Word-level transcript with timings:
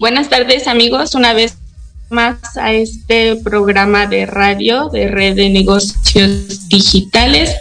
Buenas 0.00 0.30
tardes 0.30 0.66
amigos, 0.66 1.14
una 1.14 1.34
vez 1.34 1.58
más 2.08 2.38
a 2.56 2.72
este 2.72 3.36
programa 3.36 4.06
de 4.06 4.24
radio 4.24 4.88
de 4.88 5.08
Red 5.08 5.36
de 5.36 5.50
Negocios 5.50 6.68
Digitales. 6.70 7.54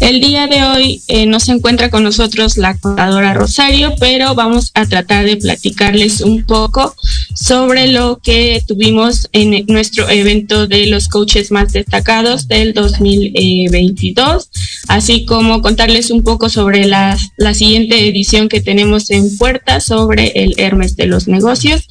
El 0.00 0.20
día 0.20 0.48
de 0.48 0.64
hoy 0.64 1.02
eh, 1.06 1.26
no 1.26 1.38
se 1.38 1.52
encuentra 1.52 1.90
con 1.90 2.02
nosotros 2.02 2.56
la 2.56 2.76
contadora 2.76 3.32
Rosario, 3.32 3.94
pero 4.00 4.34
vamos 4.34 4.72
a 4.74 4.86
tratar 4.86 5.24
de 5.24 5.36
platicarles 5.36 6.20
un 6.20 6.42
poco 6.42 6.96
sobre 7.34 7.88
lo 7.88 8.20
que 8.22 8.62
tuvimos 8.66 9.28
en 9.32 9.66
nuestro 9.66 10.08
evento 10.08 10.66
de 10.66 10.86
los 10.86 11.08
coaches 11.08 11.50
más 11.50 11.72
destacados 11.72 12.48
del 12.48 12.74
2022, 12.74 14.50
así 14.88 15.24
como 15.24 15.60
contarles 15.60 16.10
un 16.10 16.22
poco 16.22 16.48
sobre 16.48 16.86
la, 16.86 17.18
la 17.36 17.54
siguiente 17.54 18.08
edición 18.08 18.48
que 18.48 18.60
tenemos 18.60 19.10
en 19.10 19.36
puerta 19.36 19.80
sobre 19.80 20.32
el 20.34 20.54
Hermes 20.58 20.96
de 20.96 21.06
los 21.06 21.28
negocios 21.28 21.86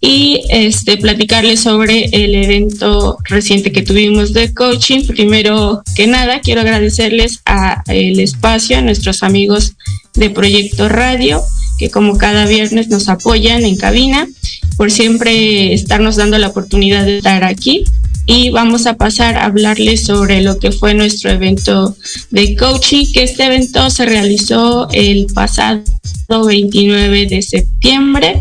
y 0.00 0.42
este 0.50 0.96
platicarles 0.98 1.60
sobre 1.60 2.04
el 2.12 2.34
evento 2.34 3.16
reciente 3.24 3.72
que 3.72 3.82
tuvimos 3.82 4.32
de 4.34 4.52
coaching. 4.52 5.06
Primero 5.06 5.82
que 5.96 6.06
nada, 6.06 6.40
quiero 6.40 6.60
agradecerles 6.60 7.40
a 7.46 7.82
el 7.86 8.20
espacio, 8.20 8.76
a 8.76 8.82
nuestros 8.82 9.22
amigos 9.22 9.74
de 10.14 10.30
Proyecto 10.30 10.88
Radio, 10.88 11.42
que 11.78 11.90
como 11.90 12.18
cada 12.18 12.46
viernes 12.46 12.88
nos 12.88 13.08
apoyan 13.08 13.64
en 13.64 13.76
cabina, 13.76 14.28
por 14.76 14.90
siempre 14.90 15.72
estarnos 15.72 16.16
dando 16.16 16.38
la 16.38 16.48
oportunidad 16.48 17.04
de 17.04 17.18
estar 17.18 17.44
aquí. 17.44 17.84
Y 18.26 18.50
vamos 18.50 18.86
a 18.86 18.96
pasar 18.96 19.36
a 19.36 19.44
hablarles 19.44 20.04
sobre 20.04 20.40
lo 20.42 20.58
que 20.58 20.72
fue 20.72 20.94
nuestro 20.94 21.30
evento 21.30 21.94
de 22.30 22.56
coaching, 22.56 23.12
que 23.12 23.24
este 23.24 23.44
evento 23.44 23.90
se 23.90 24.06
realizó 24.06 24.88
el 24.92 25.26
pasado 25.34 25.84
29 26.28 27.26
de 27.26 27.42
septiembre 27.42 28.40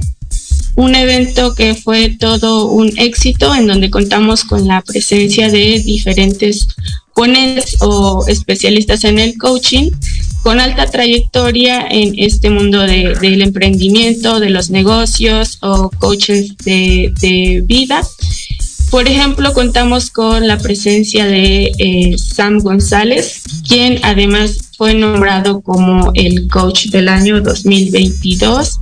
un 0.76 0.96
evento 0.96 1.54
que 1.54 1.76
fue 1.76 2.10
todo 2.10 2.72
un 2.72 2.92
éxito 2.98 3.54
en 3.54 3.68
donde 3.68 3.92
contamos 3.92 4.44
con 4.44 4.68
la 4.68 4.82
presencia 4.82 5.50
de 5.50 5.82
diferentes 5.86 6.68
ponentes 7.14 7.78
o 7.80 8.26
especialistas 8.28 9.04
en 9.04 9.20
el 9.20 9.38
coaching 9.38 9.92
con 10.44 10.60
alta 10.60 10.86
trayectoria 10.88 11.88
en 11.90 12.14
este 12.18 12.50
mundo 12.50 12.82
del 12.82 13.42
emprendimiento, 13.42 14.42
de 14.42 14.50
los 14.50 14.70
negocios 14.70 15.58
o 15.62 15.90
coaches 15.90 16.58
de, 16.66 17.64
vida. 17.66 18.06
Por 18.92 19.08
ejemplo, 19.08 19.54
contamos 19.54 20.12
con 20.12 20.46
la 20.46 20.60
presencia 20.60 21.26
de 21.26 21.72
eh, 21.78 22.16
Sam 22.18 22.60
González, 22.60 23.42
quien 23.68 24.00
además 24.04 24.70
fue 24.78 24.94
nombrado 24.94 25.62
como 25.62 26.12
el 26.14 26.48
coach 26.50 26.88
del 26.88 27.08
año 27.08 27.42
2022 27.42 28.80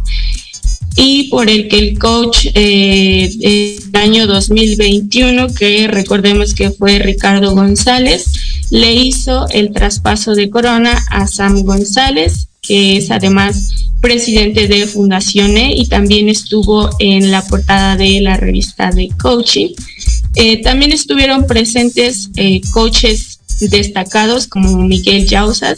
y 0.95 1.29
por 1.29 1.49
el 1.49 1.67
que 1.67 1.77
el 1.77 1.99
coach 1.99 2.47
eh, 2.53 3.29
del 3.37 4.01
año 4.01 4.27
2021, 4.27 5.53
que 5.53 5.87
recordemos 5.87 6.53
que 6.53 6.71
fue 6.71 6.99
Ricardo 6.99 7.53
González, 7.53 8.25
le 8.71 8.95
hizo 8.95 9.47
el 9.49 9.71
traspaso 9.71 10.33
de 10.33 10.49
corona 10.49 10.99
a 11.11 11.27
Sam 11.27 11.63
González, 11.63 12.47
que 12.61 12.97
es 12.97 13.11
además 13.11 13.89
presidente 14.01 14.67
de 14.67 14.87
Fundación 14.87 15.57
E 15.57 15.75
y 15.75 15.87
también 15.87 16.29
estuvo 16.29 16.89
en 16.99 17.31
la 17.31 17.45
portada 17.45 17.97
de 17.97 18.21
la 18.21 18.37
revista 18.37 18.89
de 18.89 19.09
coaching. 19.21 19.69
Eh, 20.35 20.61
también 20.61 20.93
estuvieron 20.93 21.45
presentes 21.45 22.29
eh, 22.37 22.61
coaches 22.71 23.39
destacados 23.59 24.47
como 24.47 24.81
Miguel 24.83 25.27
Yausas, 25.27 25.77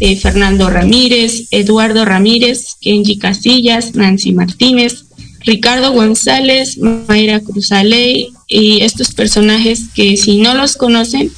eh, 0.00 0.16
Fernando 0.16 0.70
Ramírez, 0.70 1.46
Eduardo 1.50 2.06
Ramírez, 2.06 2.76
Kenji 2.80 3.18
Casillas, 3.18 3.94
Nancy 3.94 4.32
Martínez, 4.32 5.04
Ricardo 5.40 5.92
González, 5.92 6.78
Mayra 6.78 7.40
Cruzaley 7.40 8.32
y 8.48 8.80
estos 8.80 9.12
personajes 9.12 9.84
que 9.94 10.16
si 10.16 10.38
no 10.38 10.54
los 10.54 10.76
conocen 10.76 11.30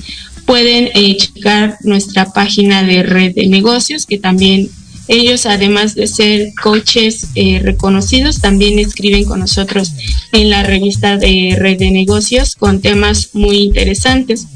pueden 0.53 0.91
eh, 0.95 1.17
checar 1.17 1.79
nuestra 1.81 2.31
página 2.31 2.83
de 2.83 3.03
red 3.03 3.35
de 3.35 3.47
negocios 3.47 4.05
que 4.05 4.19
también 4.19 4.69
Ellos, 5.09 5.47
además 5.47 5.95
de 5.95 6.07
ser 6.07 6.53
coaches 6.63 7.29
eh, 7.35 7.61
reconocidos, 7.63 8.43
también 8.43 8.79
escriben 8.79 9.25
con 9.25 9.41
nosotros 9.41 9.93
en 10.33 10.51
la 10.51 10.63
revista 10.63 11.17
de 11.17 11.57
Red 11.59 11.79
de 11.79 11.91
Negocios 11.91 12.55
con 12.55 12.83
temas 12.83 13.31
muy 13.33 13.57
interesantes. 13.69 14.47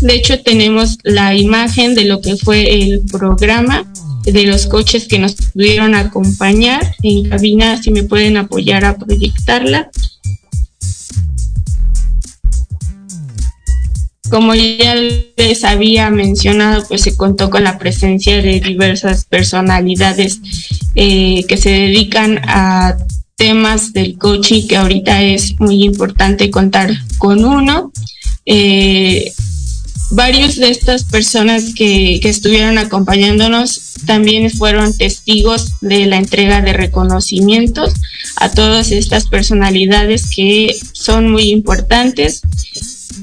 De 0.00 0.14
hecho, 0.16 0.40
tenemos 0.40 0.98
la 1.04 1.36
imagen 1.36 1.94
de 1.94 2.04
lo 2.04 2.20
que 2.20 2.36
fue 2.36 2.82
el 2.82 3.02
programa 3.10 3.86
de 4.24 4.44
los 4.44 4.66
coaches 4.66 5.06
que 5.06 5.20
nos 5.20 5.34
pudieron 5.34 5.94
acompañar 5.94 6.96
en 7.02 7.28
cabina, 7.28 7.80
si 7.80 7.92
me 7.92 8.02
pueden 8.02 8.36
apoyar 8.36 8.84
a 8.84 8.98
proyectarla. 8.98 9.88
Como 14.34 14.52
ya 14.56 14.96
les 14.96 15.62
había 15.62 16.10
mencionado, 16.10 16.84
pues 16.88 17.02
se 17.02 17.16
contó 17.16 17.50
con 17.50 17.62
la 17.62 17.78
presencia 17.78 18.42
de 18.42 18.58
diversas 18.58 19.26
personalidades 19.26 20.40
eh, 20.96 21.44
que 21.46 21.56
se 21.56 21.70
dedican 21.70 22.40
a 22.42 22.96
temas 23.36 23.92
del 23.92 24.18
coaching, 24.18 24.66
que 24.66 24.76
ahorita 24.76 25.22
es 25.22 25.54
muy 25.60 25.84
importante 25.84 26.50
contar 26.50 26.90
con 27.18 27.44
uno. 27.44 27.92
Eh, 28.44 29.32
varios 30.10 30.56
de 30.56 30.70
estas 30.70 31.04
personas 31.04 31.72
que, 31.72 32.18
que, 32.20 32.28
estuvieron 32.28 32.76
acompañándonos 32.78 33.94
también 34.04 34.50
fueron 34.50 34.98
testigos 34.98 35.74
de 35.80 36.06
la 36.06 36.16
entrega 36.16 36.60
de 36.60 36.72
reconocimientos 36.72 37.94
a 38.34 38.50
todas 38.50 38.90
estas 38.90 39.28
personalidades 39.28 40.28
que 40.34 40.76
son 40.92 41.30
muy 41.30 41.50
importantes 41.50 42.42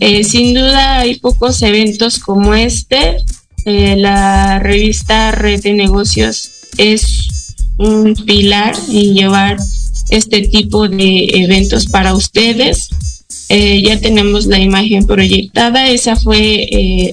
eh, 0.02 0.24
sin 0.24 0.56
duda 0.56 0.98
hay 1.02 1.20
pocos 1.20 1.62
eventos 1.62 2.18
como 2.18 2.56
este. 2.56 3.18
Eh, 3.66 3.96
la 3.98 4.58
revista 4.58 5.32
Red 5.32 5.62
de 5.62 5.74
Negocios 5.74 6.50
es 6.80 7.54
un 7.78 8.16
pilar 8.16 8.76
en 8.90 9.14
llevar 9.14 9.58
este 10.10 10.42
tipo 10.42 10.90
de 10.90 11.28
eventos 11.34 11.86
para 11.86 12.16
ustedes. 12.16 12.90
Eh, 13.50 13.84
ya 13.86 14.00
tenemos 14.02 14.48
la 14.48 14.60
imagen 14.60 15.06
proyectada. 15.06 15.88
Ese 15.88 16.16
fue 16.16 16.68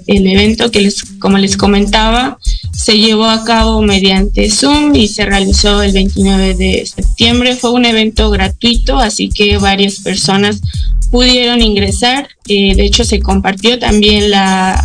el 0.06 0.26
evento 0.26 0.70
que 0.70 0.80
les, 0.80 1.02
como 1.18 1.36
les 1.36 1.58
comentaba, 1.58 2.38
se 2.72 2.96
llevó 2.96 3.26
a 3.26 3.44
cabo 3.44 3.82
mediante 3.82 4.48
Zoom 4.48 4.94
y 4.94 5.08
se 5.08 5.26
realizó 5.26 5.82
el 5.82 5.92
29 5.92 6.54
de 6.54 6.86
septiembre. 6.86 7.54
Fue 7.54 7.72
un 7.72 7.84
evento 7.84 8.30
gratuito, 8.30 8.98
así 8.98 9.28
que 9.28 9.58
varias 9.58 9.96
personas 9.96 10.62
pudieron 11.10 11.62
ingresar. 11.62 12.28
Eh, 12.48 12.74
de 12.74 12.84
hecho, 12.84 13.04
se 13.04 13.20
compartió 13.20 13.78
también 13.78 14.30
la, 14.30 14.84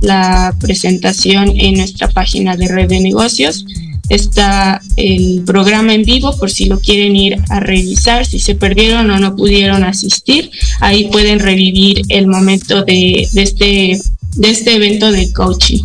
la 0.00 0.54
presentación 0.60 1.52
en 1.56 1.76
nuestra 1.76 2.08
página 2.08 2.56
de 2.56 2.68
red 2.68 2.88
de 2.88 3.00
negocios. 3.00 3.64
Está 4.10 4.82
el 4.96 5.42
programa 5.46 5.94
en 5.94 6.04
vivo 6.04 6.36
por 6.36 6.50
si 6.50 6.66
lo 6.66 6.78
quieren 6.78 7.16
ir 7.16 7.38
a 7.48 7.60
revisar, 7.60 8.26
si 8.26 8.38
se 8.38 8.54
perdieron 8.54 9.10
o 9.10 9.18
no 9.18 9.34
pudieron 9.34 9.82
asistir. 9.82 10.50
Ahí 10.80 11.08
pueden 11.10 11.38
revivir 11.38 12.02
el 12.08 12.26
momento 12.26 12.84
de, 12.84 13.28
de 13.32 13.42
este, 13.42 14.00
de 14.36 14.50
este 14.50 14.74
evento 14.74 15.10
de 15.10 15.32
coaching. 15.32 15.84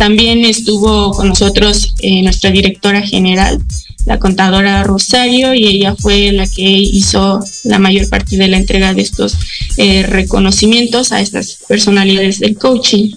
También 0.00 0.46
estuvo 0.46 1.12
con 1.12 1.28
nosotros 1.28 1.94
eh, 2.00 2.22
nuestra 2.22 2.50
directora 2.50 3.02
general, 3.02 3.62
la 4.06 4.18
contadora 4.18 4.82
Rosario, 4.82 5.54
y 5.54 5.66
ella 5.66 5.94
fue 5.96 6.32
la 6.32 6.46
que 6.46 6.62
hizo 6.62 7.40
la 7.64 7.78
mayor 7.78 8.08
parte 8.08 8.36
de 8.36 8.48
la 8.48 8.56
entrega 8.56 8.94
de 8.94 9.02
estos 9.02 9.36
eh, 9.76 10.02
reconocimientos 10.04 11.12
a 11.12 11.20
estas 11.20 11.58
personalidades 11.68 12.40
del 12.40 12.56
coaching. 12.56 13.12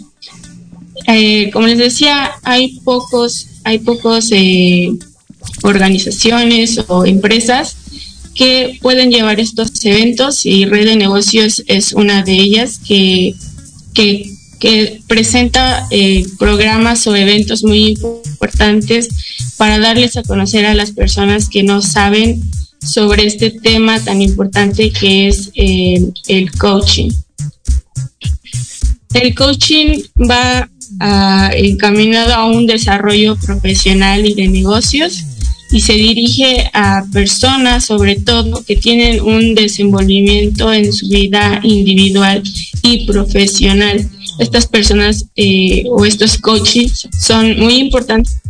Eh, 1.07 1.49
como 1.51 1.67
les 1.67 1.77
decía, 1.77 2.31
hay 2.43 2.79
pocos, 2.79 3.47
hay 3.63 3.79
pocos 3.79 4.29
organizaciones 5.63 6.79
o 6.87 7.05
empresas 7.05 7.75
que 8.35 8.79
pueden 8.81 9.11
llevar 9.11 9.39
estos 9.39 9.71
eventos 9.85 10.45
y 10.45 10.65
Red 10.65 10.85
de 10.85 10.95
Negocios 10.95 11.63
es 11.67 11.93
una 11.93 12.23
de 12.23 12.33
ellas 12.33 12.79
que, 12.85 13.35
que 13.93 15.01
presenta 15.07 15.87
eh, 15.91 16.25
programas 16.39 17.05
o 17.07 17.15
eventos 17.15 17.63
muy 17.63 17.97
importantes 18.25 19.09
para 19.57 19.79
darles 19.79 20.17
a 20.17 20.23
conocer 20.23 20.65
a 20.65 20.73
las 20.73 20.91
personas 20.91 21.49
que 21.49 21.63
no 21.63 21.81
saben 21.81 22.41
sobre 22.81 23.25
este 23.25 23.49
tema 23.51 23.99
tan 23.99 24.21
importante 24.21 24.91
que 24.91 25.27
es 25.27 25.51
eh, 25.55 26.01
el 26.27 26.51
coaching. 26.51 27.09
El 29.13 29.35
coaching 29.35 30.01
va 30.29 30.69
ah, 30.99 31.51
encaminado 31.55 32.33
a 32.33 32.45
un 32.45 32.65
desarrollo 32.65 33.35
profesional 33.37 34.25
y 34.25 34.33
de 34.33 34.47
negocios 34.47 35.23
y 35.71 35.81
se 35.81 35.93
dirige 35.93 36.69
a 36.73 37.03
personas 37.11 37.85
sobre 37.85 38.15
todo 38.15 38.63
que 38.63 38.75
tienen 38.75 39.21
un 39.21 39.55
desenvolvimiento 39.55 40.71
en 40.71 40.91
su 40.93 41.07
vida 41.09 41.59
individual 41.63 42.43
y 42.83 43.05
profesional 43.05 44.07
estas 44.39 44.67
personas 44.67 45.25
eh, 45.35 45.83
o 45.89 46.05
estos 46.05 46.37
coaches 46.37 47.07
son 47.19 47.59
muy 47.59 47.75
importantes 47.75 48.42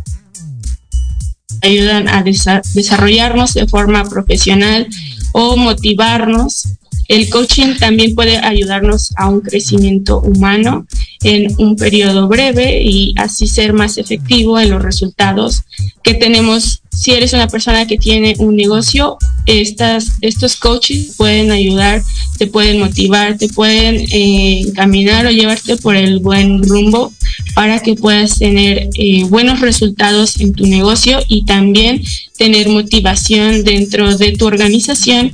ayudan 1.64 2.08
a 2.08 2.22
desarrollarnos 2.22 3.54
de 3.54 3.66
forma 3.66 4.04
profesional 4.04 4.86
o 5.32 5.56
motivarnos. 5.56 6.68
El 7.08 7.28
coaching 7.28 7.76
también 7.78 8.14
puede 8.14 8.38
ayudarnos 8.38 9.12
a 9.16 9.28
un 9.28 9.40
crecimiento 9.40 10.20
humano 10.20 10.86
en 11.22 11.54
un 11.58 11.76
periodo 11.76 12.28
breve 12.28 12.82
y 12.82 13.14
así 13.16 13.46
ser 13.46 13.72
más 13.72 13.98
efectivo 13.98 14.58
en 14.58 14.70
los 14.70 14.82
resultados 14.82 15.64
que 16.02 16.14
tenemos 16.14 16.82
si 16.94 17.12
eres 17.12 17.32
una 17.32 17.48
persona 17.48 17.86
que 17.86 17.98
tiene 17.98 18.34
un 18.38 18.56
negocio, 18.56 19.18
estas, 19.46 20.12
estos 20.20 20.56
coaches 20.56 21.14
pueden 21.16 21.50
ayudar, 21.50 22.02
te 22.36 22.46
pueden 22.46 22.78
motivar, 22.78 23.36
te 23.38 23.48
pueden 23.48 23.96
eh, 24.10 24.60
encaminar 24.66 25.26
o 25.26 25.30
llevarte 25.30 25.76
por 25.76 25.96
el 25.96 26.18
buen 26.18 26.62
rumbo 26.62 27.12
para 27.54 27.80
que 27.80 27.94
puedas 27.94 28.38
tener 28.38 28.88
eh, 28.94 29.24
buenos 29.24 29.60
resultados 29.60 30.40
en 30.40 30.52
tu 30.52 30.66
negocio 30.66 31.20
y 31.28 31.44
también 31.44 32.02
tener 32.36 32.68
motivación 32.68 33.64
dentro 33.64 34.16
de 34.16 34.32
tu 34.32 34.46
organización 34.46 35.32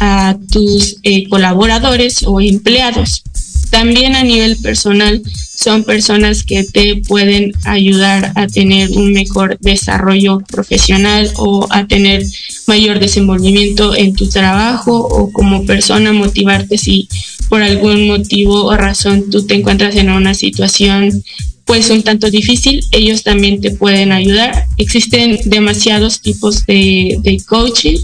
a 0.00 0.36
tus 0.50 0.96
eh, 1.02 1.28
colaboradores 1.28 2.22
o 2.22 2.40
empleados. 2.40 3.22
También 3.70 4.14
a 4.16 4.24
nivel 4.24 4.56
personal 4.56 5.22
son 5.54 5.84
personas 5.84 6.44
que 6.44 6.64
te 6.64 6.96
pueden 6.96 7.52
ayudar 7.64 8.32
a 8.36 8.46
tener 8.46 8.90
un 8.90 9.12
mejor 9.12 9.58
desarrollo 9.60 10.38
profesional 10.40 11.30
o 11.36 11.66
a 11.70 11.86
tener 11.86 12.24
mayor 12.66 13.00
desenvolvimiento 13.00 13.96
en 13.96 14.14
tu 14.14 14.28
trabajo 14.28 14.96
o 14.96 15.32
como 15.32 15.66
persona 15.66 16.12
motivarte 16.12 16.78
si 16.78 17.08
por 17.48 17.62
algún 17.62 18.06
motivo 18.06 18.64
o 18.64 18.76
razón 18.76 19.30
tú 19.30 19.46
te 19.46 19.54
encuentras 19.54 19.96
en 19.96 20.10
una 20.10 20.34
situación 20.34 21.24
pues 21.68 21.90
un 21.90 22.02
tanto 22.02 22.30
difícil, 22.30 22.82
ellos 22.92 23.22
también 23.22 23.60
te 23.60 23.70
pueden 23.70 24.10
ayudar. 24.10 24.64
Existen 24.78 25.38
demasiados 25.44 26.22
tipos 26.22 26.64
de, 26.64 27.18
de 27.20 27.38
coaching. 27.46 27.98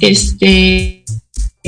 Este, 0.00 0.97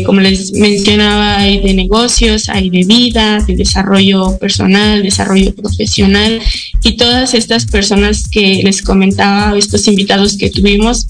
como 0.04 0.20
les 0.20 0.52
mencionaba, 0.52 1.38
hay 1.38 1.60
de 1.60 1.74
negocios, 1.74 2.48
hay 2.48 2.70
de 2.70 2.84
vida, 2.84 3.44
de 3.46 3.56
desarrollo 3.56 4.38
personal, 4.38 5.02
desarrollo 5.02 5.54
profesional 5.54 6.40
y 6.82 6.96
todas 6.96 7.34
estas 7.34 7.66
personas 7.66 8.28
que 8.28 8.62
les 8.62 8.82
comentaba, 8.82 9.56
estos 9.56 9.86
invitados 9.88 10.36
que 10.36 10.50
tuvimos, 10.50 11.06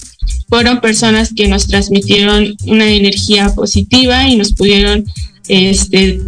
fueron 0.49 0.81
personas 0.81 1.33
que 1.33 1.47
nos 1.47 1.67
transmitieron 1.67 2.55
una 2.65 2.89
energía 2.89 3.53
positiva 3.55 4.27
y 4.27 4.35
nos 4.35 4.51
pudieron 4.51 5.05
este, 5.47 6.19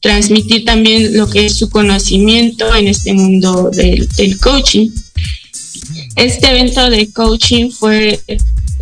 transmitir 0.00 0.64
también 0.64 1.16
lo 1.16 1.28
que 1.28 1.46
es 1.46 1.56
su 1.56 1.70
conocimiento 1.70 2.74
en 2.74 2.88
este 2.88 3.12
mundo 3.12 3.70
del, 3.70 4.08
del 4.16 4.38
coaching. 4.38 4.90
Este 6.16 6.50
evento 6.50 6.88
de 6.90 7.10
coaching 7.12 7.70
fue 7.70 8.20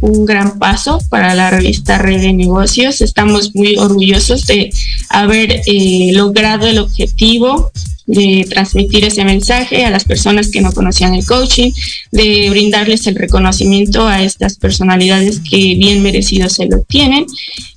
un 0.02 0.26
gran 0.26 0.58
paso 0.58 0.98
para 1.08 1.34
la 1.34 1.48
revista 1.50 1.96
Red 1.96 2.20
de 2.20 2.32
Negocios. 2.32 3.00
Estamos 3.00 3.54
muy 3.54 3.76
orgullosos 3.76 4.46
de 4.46 4.70
haber 5.08 5.62
eh, 5.66 6.10
logrado 6.12 6.66
el 6.66 6.78
objetivo 6.78 7.70
de 8.06 8.44
transmitir 8.50 9.04
ese 9.04 9.24
mensaje 9.24 9.84
a 9.84 9.90
las 9.90 10.04
personas 10.04 10.50
que 10.50 10.60
no 10.60 10.72
conocían 10.72 11.14
el 11.14 11.24
coaching, 11.24 11.70
de 12.10 12.50
brindarles 12.50 13.06
el 13.06 13.14
reconocimiento 13.14 14.06
a 14.06 14.22
estas 14.22 14.56
personalidades 14.56 15.40
que 15.48 15.76
bien 15.76 16.02
merecidos 16.02 16.54
se 16.54 16.66
lo 16.66 16.82
tienen. 16.82 17.24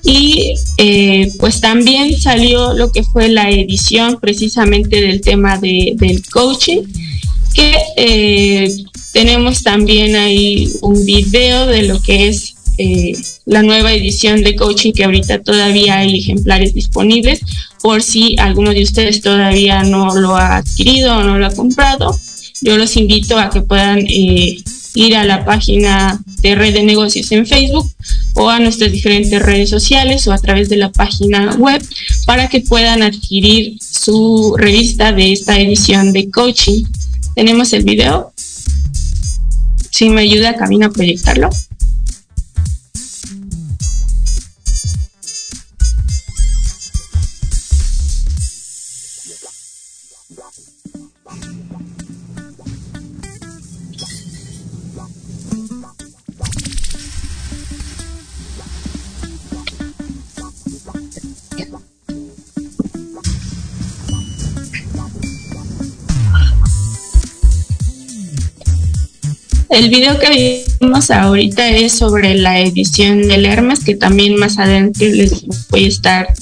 Y 0.03 0.55
eh, 0.77 1.31
pues 1.39 1.61
también 1.61 2.19
salió 2.19 2.73
lo 2.73 2.91
que 2.91 3.03
fue 3.03 3.29
la 3.29 3.51
edición 3.51 4.17
precisamente 4.19 4.99
del 4.99 5.21
tema 5.21 5.59
de, 5.59 5.93
del 5.95 6.27
coaching, 6.27 6.81
que 7.53 7.77
eh, 7.95 8.75
tenemos 9.15 9.63
también 9.63 10.13
ahí 10.17 10.69
un 10.81 11.05
video 11.05 11.67
de 11.67 11.83
lo 11.83 12.01
que 12.01 12.27
es 12.27 12.55
eh, 12.77 13.13
la 13.45 13.63
nueva 13.63 13.93
edición 13.93 14.43
de 14.43 14.57
coaching 14.57 14.91
que 14.91 15.05
ahorita 15.05 15.41
todavía 15.41 15.99
hay 15.99 16.19
ejemplares 16.19 16.73
disponibles 16.73 17.39
por 17.81 18.03
si 18.03 18.35
alguno 18.37 18.71
de 18.71 18.83
ustedes 18.83 19.21
todavía 19.21 19.83
no 19.83 20.13
lo 20.15 20.35
ha 20.35 20.57
adquirido 20.57 21.15
o 21.15 21.23
no 21.23 21.39
lo 21.39 21.45
ha 21.45 21.55
comprado. 21.55 22.13
Yo 22.59 22.77
los 22.77 22.97
invito 22.97 23.39
a 23.39 23.49
que 23.49 23.61
puedan 23.61 23.99
eh, 23.99 24.57
ir 24.95 25.15
a 25.15 25.23
la 25.23 25.45
página 25.45 26.21
de 26.41 26.55
Red 26.55 26.73
de 26.73 26.83
Negocios 26.83 27.31
en 27.31 27.47
Facebook 27.47 27.89
o 28.33 28.49
a 28.49 28.59
nuestras 28.59 28.91
diferentes 28.91 29.41
redes 29.41 29.69
sociales 29.69 30.27
o 30.27 30.33
a 30.33 30.39
través 30.39 30.67
de 30.67 30.75
la 30.75 30.91
página 30.91 31.55
web 31.55 31.81
para 32.25 32.49
que 32.49 32.59
puedan 32.59 33.01
adquirir 33.01 33.77
su 33.79 34.55
revista 34.57 35.13
de 35.13 35.31
esta 35.31 35.57
edición 35.57 36.11
de 36.11 36.29
coaching. 36.29 36.83
Tenemos 37.33 37.71
el 37.71 37.83
video. 37.83 38.34
Si 39.95 40.09
me 40.09 40.23
ayuda, 40.23 40.57
Camina 40.57 40.87
a 40.87 40.89
proyectarlo. 40.89 41.49
El 69.75 69.89
video 69.89 70.17
que 70.17 70.63
vimos 70.79 71.11
ahorita 71.11 71.67
es 71.67 71.91
sobre 71.91 72.35
la 72.35 72.61
edición 72.61 73.27
del 73.27 73.45
Hermes, 73.45 73.83
que 73.83 73.93
también 73.93 74.37
más 74.37 74.57
adelante 74.57 75.13
les 75.13 75.45
voy 75.67 75.83
a 75.83 75.87
estar 75.89 76.33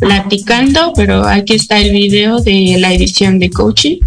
platicando, 0.00 0.92
pero 0.96 1.24
aquí 1.24 1.54
está 1.54 1.78
el 1.78 1.92
video 1.92 2.40
de 2.40 2.78
la 2.80 2.92
edición 2.92 3.38
de 3.38 3.48
coaching. 3.48 4.00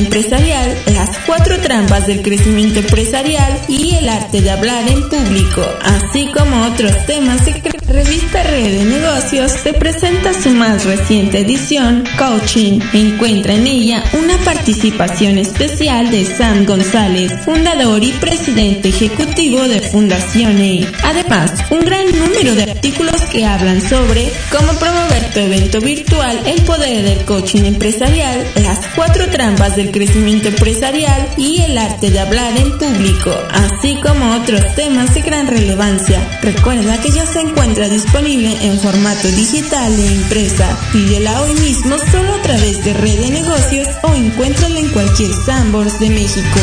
empresarial, 0.00 0.76
las 0.86 0.99
cuatro 1.30 1.60
trampas 1.60 2.08
del 2.08 2.22
crecimiento 2.22 2.80
empresarial 2.80 3.56
y 3.68 3.94
el 3.94 4.08
arte 4.08 4.40
de 4.40 4.50
hablar 4.50 4.88
en 4.88 5.08
público, 5.08 5.64
así 5.80 6.28
como 6.34 6.66
otros 6.66 7.06
temas 7.06 7.44
de 7.44 7.52
Revista 7.86 8.42
Red 8.44 8.78
de 8.78 8.84
Negocios 8.84 9.64
te 9.64 9.72
presenta 9.72 10.32
su 10.32 10.50
más 10.50 10.84
reciente 10.84 11.40
edición, 11.40 12.04
Coaching. 12.18 12.78
Encuentra 12.92 13.54
en 13.54 13.66
ella 13.66 14.04
una 14.12 14.36
participación 14.38 15.38
especial 15.38 16.10
de 16.10 16.24
Sam 16.24 16.66
González, 16.66 17.32
fundador 17.44 18.02
y 18.04 18.12
presidente 18.12 18.88
ejecutivo 18.88 19.66
de 19.66 19.80
Fundación 19.80 20.60
E. 20.60 20.86
Además, 21.02 21.52
un 21.70 21.80
gran 21.80 22.06
número 22.16 22.54
de 22.54 22.70
artículos 22.70 23.22
que 23.22 23.44
hablan 23.44 23.80
sobre 23.80 24.32
cómo 24.50 24.72
promover 24.78 25.32
tu 25.32 25.40
evento 25.40 25.80
virtual, 25.80 26.40
el 26.46 26.62
poder 26.62 27.04
del 27.04 27.24
coaching 27.24 27.64
empresarial, 27.64 28.46
las 28.62 28.80
cuatro 28.94 29.28
trampas 29.30 29.74
del 29.74 29.90
crecimiento 29.90 30.48
empresarial 30.48 31.19
y 31.36 31.62
el 31.62 31.78
arte 31.78 32.10
de 32.10 32.20
hablar 32.20 32.56
en 32.56 32.78
público, 32.78 33.30
así 33.50 33.96
como 34.00 34.36
otros 34.36 34.74
temas 34.74 35.14
de 35.14 35.22
gran 35.22 35.46
relevancia. 35.46 36.20
Recuerda 36.42 37.00
que 37.00 37.10
ya 37.10 37.26
se 37.26 37.40
encuentra 37.40 37.88
disponible 37.88 38.56
en 38.62 38.78
formato 38.78 39.28
digital 39.28 39.92
e 39.92 40.14
impresa. 40.14 40.78
Pídela 40.92 41.42
hoy 41.42 41.54
mismo 41.54 41.96
solo 42.10 42.34
a 42.34 42.42
través 42.42 42.84
de 42.84 42.94
Red 42.94 43.20
de 43.20 43.30
Negocios 43.30 43.88
o 44.02 44.14
encuéntrala 44.14 44.78
en 44.78 44.88
cualquier 44.88 45.32
Sambors 45.32 45.98
de 46.00 46.10
México. 46.10 46.60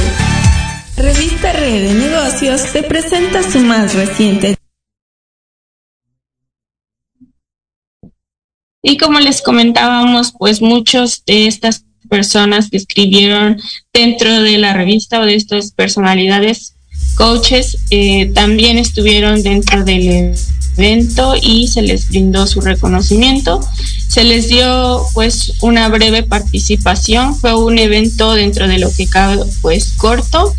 Revista 0.96 1.54
Red 1.54 1.88
de 1.88 1.94
Negocios 1.94 2.72
te 2.74 2.84
presenta 2.84 3.44
su 3.44 3.60
más 3.60 3.94
reciente 3.94 4.58
Y 8.90 8.98
como 8.98 9.20
les 9.20 9.42
comentábamos, 9.42 10.34
pues 10.38 10.62
muchos 10.62 11.26
de 11.26 11.48
estas 11.48 11.86
personas 12.08 12.70
que 12.70 12.78
escribieron 12.78 13.62
dentro 13.94 14.42
de 14.42 14.58
la 14.58 14.74
revista 14.74 15.20
o 15.20 15.26
de 15.26 15.36
estas 15.36 15.72
personalidades 15.72 16.74
coaches 17.16 17.78
eh, 17.90 18.32
también 18.34 18.78
estuvieron 18.78 19.42
dentro 19.42 19.84
del 19.84 20.36
evento 20.78 21.34
y 21.42 21.68
se 21.68 21.82
les 21.82 22.10
brindó 22.10 22.46
su 22.46 22.62
reconocimiento. 22.62 23.60
Se 24.08 24.24
les 24.24 24.48
dio 24.48 25.04
pues 25.14 25.54
una 25.62 25.90
breve 25.90 26.24
participación, 26.24 27.36
fue 27.36 27.56
un 27.56 27.80
evento 27.80 28.34
dentro 28.34 28.68
de 28.68 28.78
lo 28.78 28.94
que 28.94 29.08
cabe 29.08 29.44
pues 29.62 29.94
corto, 29.98 30.56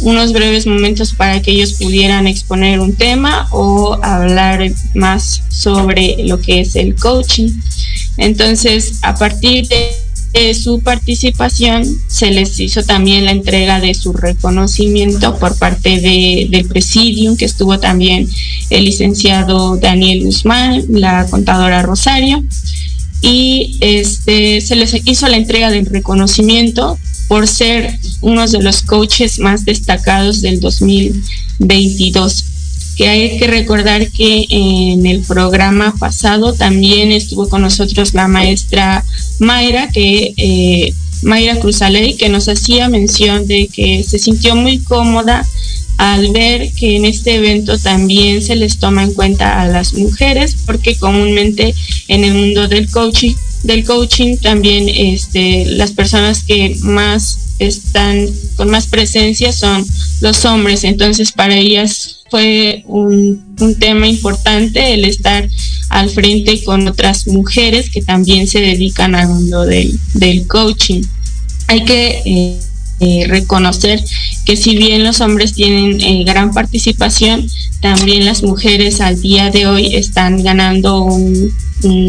unos 0.00 0.32
breves 0.32 0.66
momentos 0.66 1.14
para 1.14 1.40
que 1.40 1.52
ellos 1.52 1.74
pudieran 1.74 2.26
exponer 2.26 2.80
un 2.80 2.94
tema 2.94 3.48
o 3.50 3.98
hablar 4.02 4.70
más 4.94 5.42
sobre 5.48 6.16
lo 6.24 6.40
que 6.40 6.60
es 6.60 6.76
el 6.76 6.94
coaching. 6.94 7.50
Entonces, 8.18 8.98
a 9.02 9.14
partir 9.14 9.66
de 9.68 9.90
su 10.54 10.80
participación 10.80 11.84
se 12.06 12.30
les 12.30 12.58
hizo 12.58 12.82
también 12.82 13.26
la 13.26 13.32
entrega 13.32 13.80
de 13.80 13.94
su 13.94 14.12
reconocimiento 14.12 15.38
por 15.38 15.58
parte 15.58 16.00
de, 16.00 16.48
del 16.50 16.66
presidium, 16.66 17.36
que 17.36 17.44
estuvo 17.44 17.78
también 17.78 18.28
el 18.70 18.84
licenciado 18.84 19.76
Daniel 19.76 20.24
Guzmán, 20.24 20.84
la 20.88 21.26
contadora 21.26 21.82
Rosario, 21.82 22.42
y 23.20 23.76
este, 23.80 24.60
se 24.60 24.74
les 24.74 24.94
hizo 25.06 25.28
la 25.28 25.36
entrega 25.36 25.70
del 25.70 25.86
reconocimiento 25.86 26.98
por 27.28 27.46
ser 27.46 27.98
uno 28.20 28.46
de 28.46 28.62
los 28.62 28.82
coaches 28.82 29.38
más 29.38 29.64
destacados 29.64 30.42
del 30.42 30.60
2022 30.60 32.51
que 32.96 33.08
hay 33.08 33.38
que 33.38 33.46
recordar 33.46 34.10
que 34.10 34.46
en 34.50 35.06
el 35.06 35.20
programa 35.20 35.94
pasado 35.98 36.52
también 36.52 37.12
estuvo 37.12 37.48
con 37.48 37.62
nosotros 37.62 38.14
la 38.14 38.28
maestra 38.28 39.04
Mayra, 39.38 39.88
que 39.88 40.34
eh, 40.36 40.94
Mayra 41.22 41.58
Cruzaley, 41.60 42.16
que 42.16 42.28
nos 42.28 42.48
hacía 42.48 42.88
mención 42.88 43.46
de 43.46 43.68
que 43.68 44.02
se 44.02 44.18
sintió 44.18 44.56
muy 44.56 44.78
cómoda 44.78 45.46
al 45.98 46.32
ver 46.32 46.72
que 46.72 46.96
en 46.96 47.04
este 47.04 47.36
evento 47.36 47.78
también 47.78 48.42
se 48.42 48.56
les 48.56 48.78
toma 48.78 49.04
en 49.04 49.14
cuenta 49.14 49.60
a 49.60 49.68
las 49.68 49.94
mujeres, 49.94 50.56
porque 50.66 50.96
comúnmente 50.96 51.74
en 52.08 52.24
el 52.24 52.34
mundo 52.34 52.66
del 52.66 52.90
coaching, 52.90 53.34
del 53.62 53.84
coaching 53.84 54.36
también 54.36 54.88
este, 54.88 55.64
las 55.66 55.92
personas 55.92 56.42
que 56.42 56.76
más 56.80 57.41
están 57.66 58.28
con 58.56 58.70
más 58.70 58.86
presencia 58.86 59.52
son 59.52 59.84
los 60.20 60.44
hombres, 60.44 60.84
entonces 60.84 61.32
para 61.32 61.56
ellas 61.56 62.20
fue 62.30 62.82
un, 62.86 63.42
tema 63.78 64.08
importante 64.08 64.94
el 64.94 65.04
estar 65.04 65.48
al 65.90 66.08
frente 66.10 66.64
con 66.64 66.88
otras 66.88 67.26
mujeres 67.26 67.90
que 67.90 68.02
también 68.02 68.48
se 68.48 68.60
dedican 68.60 69.14
al 69.14 69.28
mundo 69.28 69.64
del, 69.64 70.46
coaching. 70.48 71.02
Hay 71.68 71.84
que 71.84 72.22
eh, 72.24 72.58
eh, 73.02 73.26
reconocer 73.28 74.02
que 74.46 74.56
si 74.56 74.76
bien 74.76 75.04
los 75.04 75.20
hombres 75.20 75.52
tienen 75.52 76.00
eh, 76.00 76.24
gran 76.24 76.52
participación, 76.54 77.46
también 77.80 78.24
las 78.24 78.42
mujeres 78.42 79.00
al 79.00 79.20
día 79.20 79.50
de 79.50 79.66
hoy 79.66 79.94
están 79.94 80.42
ganando 80.42 81.02
un, 81.02 81.52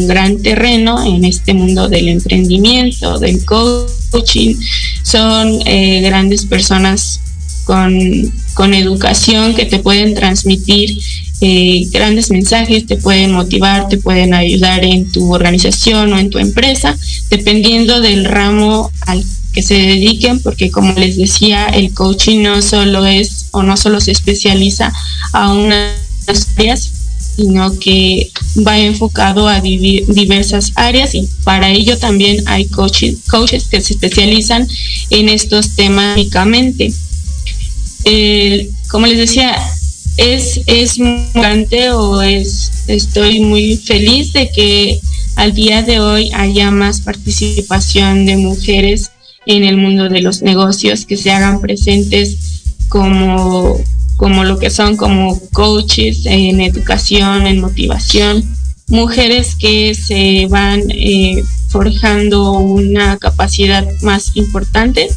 gran 0.06 0.40
terreno 0.40 1.04
en 1.04 1.24
este 1.24 1.52
mundo 1.52 1.88
del 1.88 2.06
emprendimiento, 2.06 3.18
del 3.18 3.44
coaching. 3.44 4.54
Son 5.02 5.58
grandes 5.58 6.46
personas 6.46 7.20
con, 7.64 8.74
educación 8.74 9.54
que 9.54 9.64
te 9.64 9.78
pueden 9.78 10.14
transmitir 10.14 10.98
eh, 11.40 11.86
grandes 11.90 12.30
mensajes, 12.30 12.86
te 12.86 12.96
pueden 12.96 13.32
motivar, 13.32 13.88
te 13.88 13.98
pueden 13.98 14.34
ayudar 14.34 14.84
en 14.84 15.10
tu 15.10 15.34
organización 15.34 16.12
o 16.12 16.18
en 16.18 16.30
tu 16.30 16.38
empresa, 16.38 16.96
dependiendo 17.30 18.00
del 18.00 18.24
ramo 18.24 18.90
al 19.06 19.24
que 19.54 19.62
se 19.62 19.74
dediquen, 19.74 20.40
porque 20.40 20.70
como 20.70 20.92
les 20.94 21.16
decía, 21.16 21.66
el 21.66 21.94
coaching 21.94 22.42
no 22.42 22.60
solo 22.60 23.06
es 23.06 23.46
o 23.52 23.62
no 23.62 23.76
solo 23.76 24.00
se 24.00 24.10
especializa 24.10 24.92
a 25.32 25.52
unas 25.52 25.96
áreas, 26.56 26.90
sino 27.36 27.78
que 27.78 28.30
va 28.66 28.78
enfocado 28.78 29.48
a 29.48 29.60
diversas 29.60 30.72
áreas 30.74 31.14
y 31.14 31.28
para 31.44 31.70
ello 31.70 31.96
también 31.98 32.42
hay 32.46 32.66
coaches, 32.66 33.16
coaches 33.30 33.64
que 33.64 33.80
se 33.80 33.94
especializan 33.94 34.68
en 35.10 35.28
estos 35.28 35.74
temas 35.76 36.16
únicamente. 36.16 36.92
Como 38.90 39.06
les 39.06 39.18
decía, 39.18 39.56
es, 40.16 40.60
es 40.66 40.98
muy 40.98 41.26
grande 41.32 41.90
o 41.90 42.22
es, 42.22 42.70
estoy 42.86 43.40
muy 43.40 43.76
feliz 43.76 44.32
de 44.32 44.50
que 44.50 45.00
al 45.36 45.52
día 45.52 45.82
de 45.82 46.00
hoy 46.00 46.30
haya 46.32 46.70
más 46.70 47.00
participación 47.00 48.26
de 48.26 48.36
mujeres 48.36 49.10
en 49.46 49.64
el 49.64 49.76
mundo 49.76 50.08
de 50.08 50.20
los 50.20 50.42
negocios, 50.42 51.06
que 51.06 51.16
se 51.16 51.30
hagan 51.30 51.60
presentes 51.60 52.62
como, 52.88 53.78
como 54.16 54.44
lo 54.44 54.58
que 54.58 54.70
son 54.70 54.96
como 54.96 55.40
coaches 55.52 56.26
en 56.26 56.60
educación, 56.60 57.46
en 57.46 57.60
motivación, 57.60 58.44
mujeres 58.88 59.56
que 59.56 59.94
se 59.94 60.46
van 60.48 60.82
eh, 60.90 61.42
forjando 61.68 62.52
una 62.52 63.16
capacidad 63.16 63.86
más 64.02 64.36
importante 64.36 65.08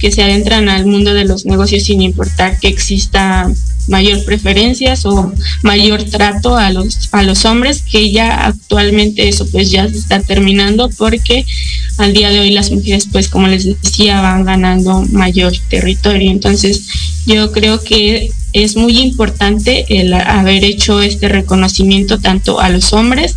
que 0.00 0.10
se 0.10 0.22
adentran 0.22 0.68
al 0.68 0.86
mundo 0.86 1.14
de 1.14 1.24
los 1.24 1.44
negocios 1.44 1.84
sin 1.84 2.02
importar 2.02 2.58
que 2.58 2.68
exista 2.68 3.50
mayor 3.88 4.24
preferencias 4.24 5.04
o 5.04 5.32
mayor 5.62 6.04
trato 6.04 6.56
a 6.56 6.70
los 6.70 7.08
a 7.12 7.22
los 7.22 7.44
hombres 7.44 7.82
que 7.82 8.10
ya 8.12 8.46
actualmente 8.46 9.28
eso 9.28 9.46
pues 9.50 9.70
ya 9.70 9.88
se 9.88 9.98
está 9.98 10.20
terminando 10.20 10.90
porque 10.96 11.44
al 11.98 12.12
día 12.12 12.30
de 12.30 12.40
hoy 12.40 12.50
las 12.50 12.70
mujeres 12.70 13.08
pues 13.10 13.28
como 13.28 13.48
les 13.48 13.64
decía 13.64 14.20
van 14.20 14.44
ganando 14.44 15.02
mayor 15.12 15.52
territorio. 15.68 16.30
Entonces 16.30 16.86
yo 17.26 17.52
creo 17.52 17.82
que 17.82 18.30
es 18.52 18.76
muy 18.76 18.98
importante 18.98 19.84
el 20.00 20.12
haber 20.12 20.64
hecho 20.64 21.00
este 21.00 21.28
reconocimiento 21.28 22.18
tanto 22.18 22.60
a 22.60 22.68
los 22.68 22.92
hombres 22.92 23.36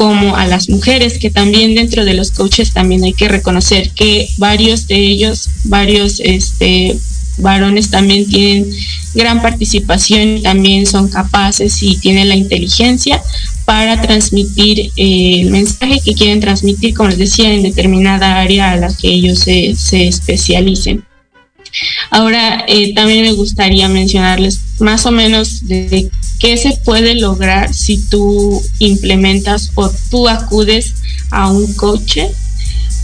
como 0.00 0.34
a 0.34 0.46
las 0.46 0.70
mujeres, 0.70 1.18
que 1.18 1.28
también 1.28 1.74
dentro 1.74 2.06
de 2.06 2.14
los 2.14 2.30
coaches 2.30 2.72
también 2.72 3.04
hay 3.04 3.12
que 3.12 3.28
reconocer 3.28 3.90
que 3.90 4.30
varios 4.38 4.86
de 4.86 4.96
ellos, 4.96 5.50
varios 5.64 6.20
este, 6.24 6.96
varones 7.36 7.90
también 7.90 8.26
tienen 8.26 8.72
gran 9.12 9.42
participación, 9.42 10.40
también 10.40 10.86
son 10.86 11.10
capaces 11.10 11.82
y 11.82 11.98
tienen 11.98 12.30
la 12.30 12.34
inteligencia 12.34 13.20
para 13.66 14.00
transmitir 14.00 14.90
eh, 14.96 15.40
el 15.42 15.50
mensaje 15.50 16.00
que 16.02 16.14
quieren 16.14 16.40
transmitir, 16.40 16.94
como 16.94 17.10
les 17.10 17.18
decía, 17.18 17.52
en 17.52 17.62
determinada 17.62 18.40
área 18.40 18.70
a 18.70 18.76
la 18.76 18.88
que 18.88 19.08
ellos 19.08 19.40
se, 19.40 19.76
especialicen. 20.08 21.04
Ahora, 22.10 22.64
eh, 22.66 22.94
también 22.94 23.20
me 23.20 23.32
gustaría 23.32 23.86
mencionarles 23.90 24.60
más 24.78 25.04
o 25.04 25.10
menos 25.10 25.68
de 25.68 26.10
qué 26.40 26.56
se 26.56 26.72
puede 26.84 27.14
lograr 27.14 27.72
si 27.72 27.98
tú 27.98 28.60
implementas 28.78 29.70
o 29.74 29.90
tú 30.10 30.28
acudes 30.28 30.94
a 31.30 31.50
un 31.50 31.72
coach. 31.74 32.18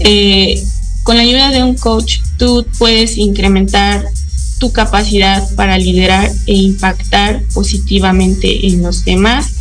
Eh, 0.01 0.63
con 1.03 1.17
la 1.17 1.23
ayuda 1.23 1.51
de 1.51 1.63
un 1.63 1.77
coach, 1.77 2.19
tú 2.39 2.67
puedes 2.79 3.17
incrementar 3.19 4.05
tu 4.59 4.73
capacidad 4.73 5.49
para 5.55 5.79
liderar 5.79 6.33
e 6.47 6.55
impactar 6.55 7.43
positivamente 7.55 8.67
en 8.67 8.83
los 8.83 9.05
demás. 9.05 9.53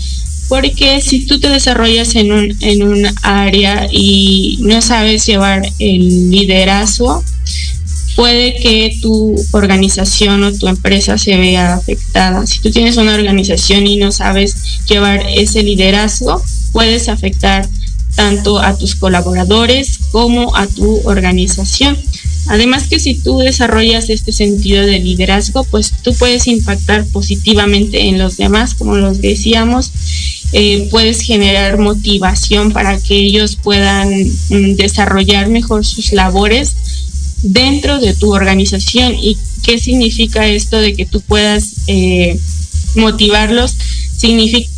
Porque 0.47 1.01
si 1.01 1.25
tú 1.25 1.39
te 1.39 1.49
desarrollas 1.49 2.15
en 2.15 2.31
un, 2.31 2.57
en 2.61 2.83
un 2.83 3.05
área 3.23 3.87
y 3.91 4.57
no 4.61 4.81
sabes 4.81 5.25
llevar 5.25 5.63
el 5.79 6.31
liderazgo, 6.31 7.23
puede 8.15 8.55
que 8.55 8.97
tu 9.01 9.35
organización 9.51 10.43
o 10.43 10.53
tu 10.53 10.67
empresa 10.67 11.17
se 11.17 11.37
vea 11.37 11.75
afectada. 11.75 12.47
Si 12.47 12.59
tú 12.59 12.71
tienes 12.71 12.97
una 12.97 13.13
organización 13.13 13.85
y 13.87 13.97
no 13.97 14.11
sabes 14.11 14.55
llevar 14.87 15.25
ese 15.35 15.63
liderazgo, 15.63 16.41
puedes 16.71 17.09
afectar 17.09 17.67
tanto 18.15 18.59
a 18.59 18.77
tus 18.77 18.95
colaboradores 18.95 19.99
como 20.11 20.55
a 20.55 20.67
tu 20.67 21.01
organización. 21.03 21.97
Además 22.47 22.87
que 22.87 22.99
si 22.99 23.15
tú 23.15 23.39
desarrollas 23.39 24.09
este 24.09 24.31
sentido 24.31 24.85
de 24.85 24.99
liderazgo, 24.99 25.63
pues 25.65 25.91
tú 26.03 26.13
puedes 26.13 26.47
impactar 26.47 27.05
positivamente 27.07 28.07
en 28.07 28.19
los 28.19 28.37
demás, 28.37 28.75
como 28.75 28.95
los 28.97 29.19
decíamos, 29.19 29.91
eh, 30.53 30.87
puedes 30.91 31.21
generar 31.21 31.79
motivación 31.79 32.71
para 32.71 32.99
que 32.99 33.15
ellos 33.15 33.57
puedan 33.61 34.09
mm, 34.49 34.75
desarrollar 34.75 35.49
mejor 35.49 35.85
sus 35.85 36.13
labores 36.13 36.75
dentro 37.45 37.99
de 37.99 38.13
tu 38.13 38.33
organización. 38.33 39.15
¿Y 39.19 39.37
qué 39.63 39.79
significa 39.79 40.47
esto 40.47 40.79
de 40.79 40.95
que 40.95 41.05
tú 41.05 41.21
puedas 41.21 41.83
eh, 41.87 42.37
motivarlos? 42.95 43.75
Significa 44.17 44.69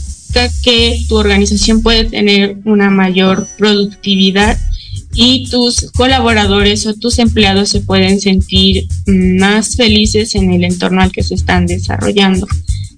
que 0.62 1.01
tu 1.08 1.15
organización 1.15 1.82
puede 1.82 2.06
tener 2.06 2.58
una 2.65 2.89
mayor 2.89 3.47
productividad 3.58 4.60
y 5.13 5.49
tus 5.49 5.89
colaboradores 5.93 6.86
o 6.86 6.93
tus 6.93 7.17
empleados 7.17 7.69
se 7.69 7.82
pueden 7.82 8.19
sentir 8.19 8.88
más 9.08 9.75
felices 9.75 10.36
en 10.36 10.51
el 10.51 10.63
entorno 10.63 11.01
al 11.01 11.12
que 11.12 11.23
se 11.23 11.34
están 11.34 11.65
desarrollando. 11.65 12.45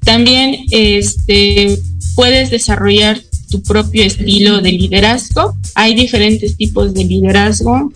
También 0.03 0.65
este, 0.71 1.77
puedes 2.15 2.49
desarrollar 2.49 3.21
tu 3.49 3.61
propio 3.61 4.03
estilo 4.03 4.61
de 4.61 4.71
liderazgo. 4.71 5.55
Hay 5.75 5.95
diferentes 5.95 6.57
tipos 6.57 6.93
de 6.93 7.05
liderazgo. 7.05 7.91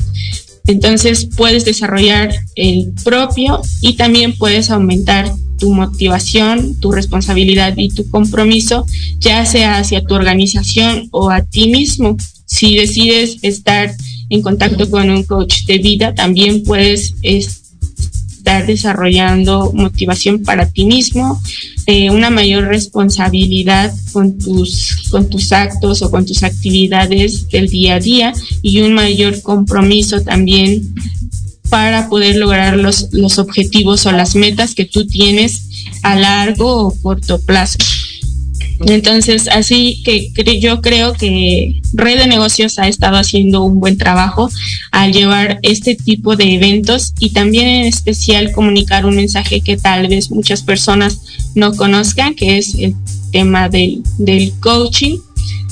Entonces 0.65 1.27
puedes 1.35 1.65
desarrollar 1.65 2.33
el 2.55 2.93
propio 3.03 3.61
y 3.81 3.93
también 3.93 4.33
puedes 4.37 4.69
aumentar 4.69 5.31
tu 5.57 5.73
motivación, 5.73 6.79
tu 6.79 6.91
responsabilidad 6.91 7.73
y 7.77 7.89
tu 7.89 8.09
compromiso, 8.09 8.85
ya 9.19 9.45
sea 9.45 9.77
hacia 9.77 10.03
tu 10.03 10.13
organización 10.13 11.09
o 11.11 11.29
a 11.29 11.43
ti 11.43 11.69
mismo. 11.69 12.17
Si 12.45 12.75
decides 12.75 13.37
estar 13.41 13.91
en 14.29 14.41
contacto 14.41 14.89
con 14.89 15.09
un 15.09 15.23
coach 15.23 15.65
de 15.65 15.77
vida, 15.77 16.15
también 16.15 16.63
puedes 16.63 17.15
estar 18.43 18.65
desarrollando 18.65 19.71
motivación 19.73 20.43
para 20.43 20.69
ti 20.69 20.83
mismo, 20.83 21.41
eh, 21.85 22.09
una 22.09 22.29
mayor 22.29 22.65
responsabilidad 22.65 23.93
con 24.11 24.37
tus, 24.37 25.07
con 25.09 25.29
tus 25.29 25.53
actos 25.53 26.01
o 26.01 26.11
con 26.11 26.25
tus 26.25 26.43
actividades 26.43 27.47
del 27.47 27.69
día 27.69 27.95
a 27.95 27.99
día 28.01 28.33
y 28.61 28.81
un 28.81 28.95
mayor 28.95 29.41
compromiso 29.41 30.23
también 30.23 30.93
para 31.69 32.09
poder 32.09 32.35
lograr 32.35 32.75
los, 32.75 33.07
los 33.13 33.39
objetivos 33.39 34.05
o 34.07 34.11
las 34.11 34.35
metas 34.35 34.75
que 34.75 34.83
tú 34.83 35.07
tienes 35.07 35.61
a 36.03 36.17
largo 36.17 36.87
o 36.87 37.01
corto 37.01 37.39
plazo. 37.39 37.77
Entonces, 38.81 39.47
así 39.47 40.01
que 40.03 40.59
yo 40.59 40.81
creo 40.81 41.13
que 41.13 41.81
Red 41.93 42.19
de 42.19 42.27
Negocios 42.27 42.79
ha 42.79 42.87
estado 42.87 43.17
haciendo 43.17 43.63
un 43.63 43.79
buen 43.79 43.97
trabajo 43.97 44.49
al 44.91 45.13
llevar 45.13 45.59
este 45.61 45.95
tipo 45.95 46.35
de 46.35 46.55
eventos 46.55 47.13
y 47.19 47.29
también 47.29 47.67
en 47.67 47.85
especial 47.85 48.51
comunicar 48.51 49.05
un 49.05 49.15
mensaje 49.15 49.61
que 49.61 49.77
tal 49.77 50.07
vez 50.07 50.31
muchas 50.31 50.63
personas 50.63 51.21
no 51.55 51.75
conozcan, 51.75 52.35
que 52.35 52.57
es 52.57 52.75
el 52.75 52.95
tema 53.31 53.69
del, 53.69 54.01
del 54.17 54.53
coaching. 54.59 55.19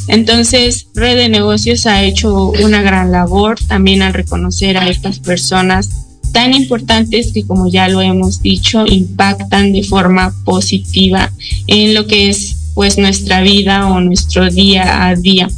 Entonces, 0.08 0.88
Red 0.96 1.18
de 1.18 1.30
Negocios 1.30 1.86
ha 1.86 2.04
hecho 2.04 2.52
una 2.64 2.82
gran 2.82 3.12
labor 3.12 3.58
también 3.68 4.02
al 4.02 4.14
reconocer 4.14 4.78
a 4.78 4.90
estas 4.90 5.20
personas 5.20 5.90
tan 6.32 6.54
importantes 6.54 7.32
que, 7.34 7.46
como 7.46 7.70
ya 7.70 7.88
lo 7.88 8.02
hemos 8.02 8.42
dicho, 8.42 8.86
impactan 8.88 9.74
de 9.74 9.84
forma 9.84 10.34
positiva 10.46 11.32
en 11.68 11.94
lo 11.94 12.08
que 12.08 12.30
es 12.30 12.61
pues 12.74 12.98
nuestra 12.98 13.42
vida 13.42 13.88
o 13.88 14.00
nuestro 14.00 14.50
día 14.50 15.08
a 15.08 15.16
día. 15.16 15.50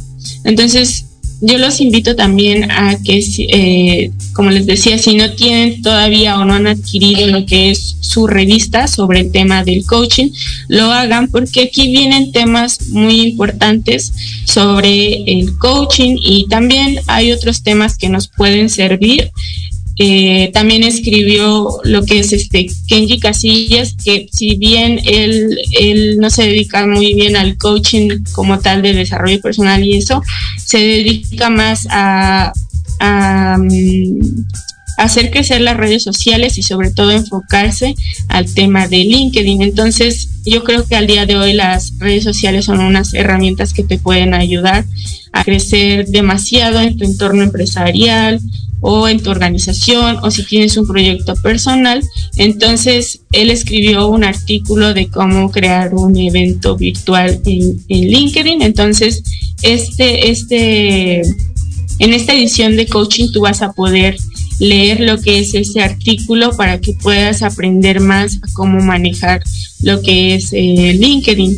Entonces, 0.44 1.06
yo 1.40 1.58
los 1.58 1.80
invito 1.80 2.16
también 2.16 2.70
a 2.70 2.96
que, 3.02 3.22
eh, 3.38 4.10
como 4.32 4.50
les 4.50 4.66
decía, 4.66 4.96
si 4.98 5.14
no 5.14 5.32
tienen 5.32 5.82
todavía 5.82 6.38
o 6.38 6.44
no 6.44 6.54
han 6.54 6.66
adquirido 6.66 7.26
lo 7.26 7.44
que 7.44 7.70
es 7.70 7.96
su 8.00 8.26
revista 8.26 8.86
sobre 8.86 9.20
el 9.20 9.32
tema 9.32 9.62
del 9.62 9.84
coaching, 9.84 10.30
lo 10.68 10.90
hagan 10.90 11.28
porque 11.28 11.64
aquí 11.64 11.90
vienen 11.90 12.32
temas 12.32 12.88
muy 12.88 13.20
importantes 13.20 14.12
sobre 14.46 15.22
el 15.24 15.56
coaching 15.58 16.16
y 16.18 16.46
también 16.48 17.00
hay 17.08 17.32
otros 17.32 17.62
temas 17.62 17.98
que 17.98 18.08
nos 18.08 18.28
pueden 18.28 18.70
servir 18.70 19.30
eh, 19.96 20.50
también 20.52 20.82
escribió 20.82 21.68
lo 21.84 22.04
que 22.04 22.18
es 22.18 22.32
este 22.32 22.66
Kenji 22.88 23.20
Casillas, 23.20 23.94
que 24.04 24.26
si 24.32 24.56
bien 24.56 25.00
él, 25.04 25.56
él 25.78 26.18
no 26.18 26.30
se 26.30 26.42
dedica 26.42 26.86
muy 26.86 27.14
bien 27.14 27.36
al 27.36 27.56
coaching 27.56 28.24
como 28.32 28.58
tal 28.58 28.82
de 28.82 28.92
desarrollo 28.92 29.40
personal 29.40 29.84
y 29.84 29.96
eso, 29.96 30.20
se 30.64 30.78
dedica 30.78 31.48
más 31.48 31.86
a, 31.90 32.52
mm, 33.58 34.20
hacer 34.96 35.30
crecer 35.30 35.60
las 35.60 35.76
redes 35.76 36.02
sociales 36.02 36.58
y 36.58 36.62
sobre 36.62 36.90
todo 36.90 37.10
enfocarse 37.10 37.94
al 38.28 38.52
tema 38.52 38.88
de 38.88 38.98
LinkedIn. 38.98 39.62
Entonces, 39.62 40.28
yo 40.44 40.64
creo 40.64 40.86
que 40.86 40.96
al 40.96 41.06
día 41.06 41.26
de 41.26 41.36
hoy 41.36 41.52
las 41.52 41.98
redes 41.98 42.24
sociales 42.24 42.66
son 42.66 42.80
unas 42.80 43.14
herramientas 43.14 43.72
que 43.72 43.84
te 43.84 43.98
pueden 43.98 44.34
ayudar 44.34 44.84
a 45.32 45.44
crecer 45.44 46.06
demasiado 46.06 46.80
en 46.80 46.96
tu 46.96 47.04
entorno 47.04 47.42
empresarial, 47.42 48.40
o 48.86 49.08
en 49.08 49.22
tu 49.22 49.30
organización 49.30 50.18
o 50.22 50.30
si 50.30 50.44
tienes 50.44 50.76
un 50.76 50.86
proyecto 50.86 51.32
personal. 51.36 52.02
Entonces, 52.36 53.20
él 53.32 53.50
escribió 53.50 54.08
un 54.08 54.24
artículo 54.24 54.92
de 54.92 55.08
cómo 55.08 55.50
crear 55.50 55.94
un 55.94 56.14
evento 56.18 56.76
virtual 56.76 57.40
en, 57.46 57.80
LinkedIn. 57.88 58.60
Entonces, 58.60 59.22
este, 59.62 60.30
este, 60.30 61.22
en 61.98 62.12
esta 62.12 62.34
edición 62.34 62.76
de 62.76 62.86
coaching 62.86 63.32
tú 63.32 63.40
vas 63.40 63.62
a 63.62 63.72
poder 63.72 64.18
leer 64.58 65.00
lo 65.00 65.20
que 65.20 65.40
es 65.40 65.54
ese 65.54 65.82
artículo 65.82 66.56
para 66.56 66.80
que 66.80 66.94
puedas 66.94 67.42
aprender 67.42 68.00
más 68.00 68.36
a 68.36 68.52
cómo 68.52 68.80
manejar 68.80 69.42
lo 69.80 70.00
que 70.02 70.34
es 70.34 70.52
eh, 70.52 70.96
LinkedIn. 70.98 71.56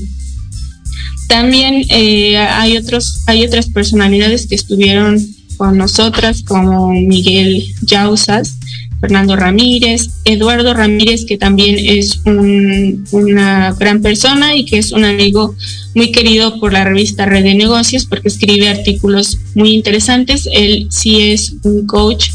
También 1.28 1.84
eh, 1.88 2.36
hay 2.36 2.76
otros, 2.76 3.22
hay 3.26 3.44
otras 3.44 3.68
personalidades 3.68 4.46
que 4.46 4.54
estuvieron 4.54 5.18
con 5.56 5.76
nosotras 5.76 6.42
como 6.42 6.92
Miguel 6.92 7.64
Yausas, 7.82 8.58
Fernando 9.00 9.36
Ramírez, 9.36 10.08
Eduardo 10.24 10.72
Ramírez, 10.72 11.24
que 11.26 11.36
también 11.36 11.76
es 11.78 12.20
una 12.24 13.72
gran 13.72 14.00
persona 14.00 14.56
y 14.56 14.64
que 14.64 14.78
es 14.78 14.92
un 14.92 15.04
amigo 15.04 15.54
muy 15.94 16.12
querido 16.12 16.58
por 16.60 16.72
la 16.72 16.84
revista 16.84 17.26
Red 17.26 17.44
de 17.44 17.54
Negocios 17.54 18.06
porque 18.06 18.28
escribe 18.28 18.68
artículos 18.68 19.38
muy 19.54 19.74
interesantes. 19.74 20.48
Él 20.50 20.88
sí 20.90 21.20
es 21.20 21.54
un 21.62 21.86
coach 21.86 22.30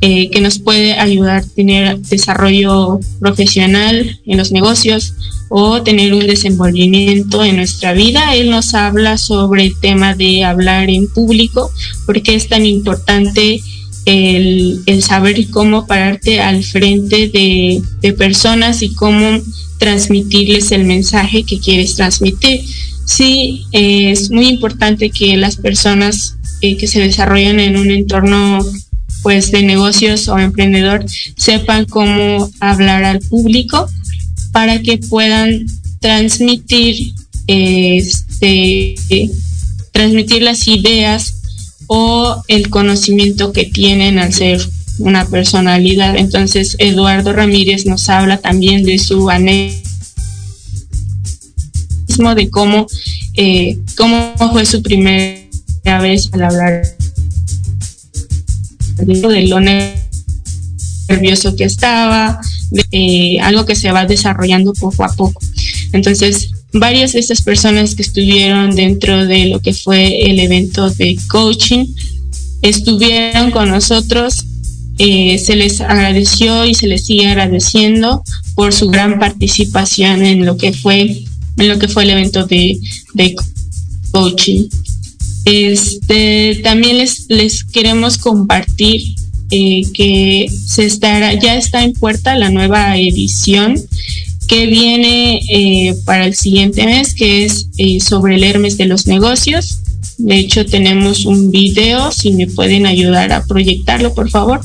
eh, 0.00 0.30
que 0.30 0.40
nos 0.40 0.60
puede 0.60 0.92
ayudar 0.92 1.38
a 1.38 1.46
tener 1.46 1.98
desarrollo 1.98 3.00
profesional 3.18 4.20
en 4.24 4.38
los 4.38 4.52
negocios 4.52 5.14
o 5.48 5.82
tener 5.82 6.14
un 6.14 6.24
desenvolvimiento 6.24 7.42
en 7.42 7.56
nuestra 7.56 7.94
vida. 7.94 8.36
Él 8.36 8.50
nos 8.50 8.74
habla 8.74 9.18
sobre 9.18 9.64
el 9.64 9.80
tema 9.80 10.14
de 10.14 10.44
hablar 10.44 10.88
en 10.88 11.08
público, 11.08 11.72
porque 12.06 12.36
es 12.36 12.48
tan 12.48 12.64
importante 12.64 13.60
el, 14.04 15.02
saber 15.02 15.48
cómo 15.50 15.86
pararte 15.86 16.40
al 16.40 16.62
frente 16.62 17.28
de, 17.28 18.12
personas 18.12 18.82
y 18.82 18.94
cómo 18.94 19.40
transmitirles 19.78 20.70
el 20.70 20.84
mensaje 20.84 21.42
que 21.42 21.58
quieres 21.58 21.96
transmitir. 21.96 22.62
Sí, 23.04 23.64
es 23.72 24.30
muy 24.30 24.46
importante 24.46 25.10
que 25.10 25.36
las 25.36 25.56
personas 25.56 26.36
eh, 26.60 26.76
que 26.76 26.86
se 26.86 27.00
desarrollan 27.00 27.58
en 27.58 27.76
un 27.76 27.90
entorno 27.90 28.64
pues 29.22 29.50
de 29.50 29.62
negocios 29.62 30.28
o 30.28 30.38
emprendedor 30.38 31.04
sepan 31.36 31.84
cómo 31.84 32.50
hablar 32.60 33.04
al 33.04 33.20
público 33.20 33.88
para 34.52 34.80
que 34.80 34.98
puedan 34.98 35.66
transmitir 36.00 37.12
este 37.46 38.94
transmitir 39.92 40.42
las 40.42 40.68
ideas 40.68 41.34
o 41.86 42.42
el 42.48 42.68
conocimiento 42.68 43.52
que 43.52 43.64
tienen 43.64 44.18
al 44.18 44.32
ser 44.32 44.60
una 44.98 45.26
personalidad. 45.26 46.16
Entonces 46.16 46.76
Eduardo 46.78 47.32
Ramírez 47.32 47.86
nos 47.86 48.08
habla 48.08 48.38
también 48.38 48.84
de 48.84 48.98
su 48.98 49.30
anécdota 49.30 49.88
de 52.34 52.50
cómo, 52.50 52.86
eh, 53.34 53.78
cómo 53.96 54.34
fue 54.52 54.66
su 54.66 54.82
primera 54.82 55.46
vez 56.00 56.28
al 56.32 56.42
hablar 56.42 56.97
de 58.98 59.46
lo 59.46 59.60
nervioso 59.60 61.56
que 61.56 61.64
estaba, 61.64 62.40
de, 62.70 63.38
algo 63.42 63.64
que 63.64 63.74
se 63.74 63.92
va 63.92 64.06
desarrollando 64.06 64.72
poco 64.74 65.04
a 65.04 65.14
poco. 65.14 65.40
Entonces, 65.92 66.50
varias 66.72 67.12
de 67.12 67.20
estas 67.20 67.42
personas 67.42 67.94
que 67.94 68.02
estuvieron 68.02 68.74
dentro 68.74 69.26
de 69.26 69.46
lo 69.46 69.60
que 69.60 69.72
fue 69.72 70.30
el 70.30 70.38
evento 70.40 70.90
de 70.90 71.18
coaching 71.28 71.86
estuvieron 72.62 73.50
con 73.50 73.70
nosotros. 73.70 74.44
Eh, 74.98 75.38
se 75.38 75.54
les 75.54 75.80
agradeció 75.80 76.64
y 76.64 76.74
se 76.74 76.88
les 76.88 77.06
sigue 77.06 77.28
agradeciendo 77.28 78.24
por 78.56 78.74
su 78.74 78.88
gran 78.88 79.20
participación 79.20 80.24
en 80.24 80.44
lo 80.44 80.56
que 80.56 80.72
fue 80.72 81.22
en 81.56 81.68
lo 81.68 81.78
que 81.78 81.88
fue 81.88 82.04
el 82.04 82.10
evento 82.10 82.46
de, 82.46 82.78
de 83.14 83.34
coaching. 84.12 84.68
Este, 85.50 86.60
también 86.62 86.98
les, 86.98 87.64
queremos 87.64 88.18
compartir 88.18 89.00
eh, 89.50 89.82
que 89.94 90.46
se 90.66 90.84
estará, 90.84 91.32
ya 91.32 91.56
está 91.56 91.82
en 91.82 91.94
puerta 91.94 92.36
la 92.36 92.50
nueva 92.50 92.98
edición 92.98 93.82
que 94.46 94.66
viene 94.66 95.40
eh, 95.50 95.96
para 96.04 96.26
el 96.26 96.34
siguiente 96.34 96.84
mes, 96.84 97.14
que 97.14 97.46
es 97.46 97.68
eh, 97.78 97.98
sobre 98.00 98.34
el 98.34 98.44
Hermes 98.44 98.76
de 98.76 98.86
los 98.86 99.06
negocios. 99.06 99.78
De 100.18 100.36
hecho, 100.36 100.66
tenemos 100.66 101.24
un 101.24 101.50
video, 101.50 102.12
si 102.12 102.32
me 102.32 102.46
pueden 102.46 102.84
ayudar 102.84 103.32
a 103.32 103.44
proyectarlo, 103.44 104.14
por 104.14 104.28
favor. 104.28 104.60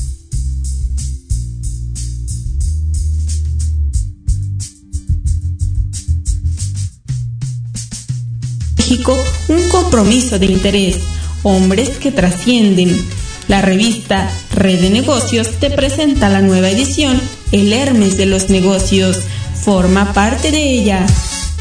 Un 9.48 9.63
compromiso 9.74 10.38
de 10.38 10.46
interés, 10.46 10.98
hombres 11.42 11.98
que 11.98 12.12
trascienden. 12.12 12.96
La 13.48 13.60
revista 13.60 14.30
Red 14.54 14.82
de 14.82 14.90
Negocios 14.90 15.48
te 15.58 15.68
presenta 15.68 16.28
la 16.28 16.42
nueva 16.42 16.70
edición, 16.70 17.20
El 17.50 17.72
Hermes 17.72 18.16
de 18.16 18.26
los 18.26 18.50
Negocios 18.50 19.18
forma 19.64 20.12
parte 20.12 20.52
de 20.52 20.62
ella. 20.70 21.04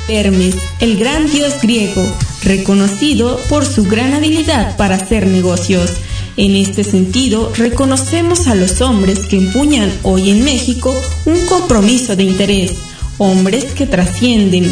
Hermes, 0.08 0.54
el 0.80 0.96
gran 1.00 1.28
dios 1.32 1.56
griego, 1.60 2.06
reconocido 2.44 3.40
por 3.50 3.66
su 3.66 3.86
gran 3.86 4.14
habilidad 4.14 4.78
para 4.78 4.98
hacer 4.98 5.26
negocios. 5.26 5.90
En 6.38 6.56
este 6.56 6.84
sentido, 6.84 7.52
reconocemos 7.56 8.46
a 8.46 8.54
los 8.54 8.82
hombres 8.82 9.26
que 9.26 9.38
empuñan 9.38 9.92
hoy 10.04 10.30
en 10.30 10.44
México 10.44 10.94
un 11.26 11.44
compromiso 11.48 12.16
de 12.16 12.26
interés, 12.26 12.74
hombres 13.18 13.74
que 13.74 13.88
trascienden. 13.88 14.70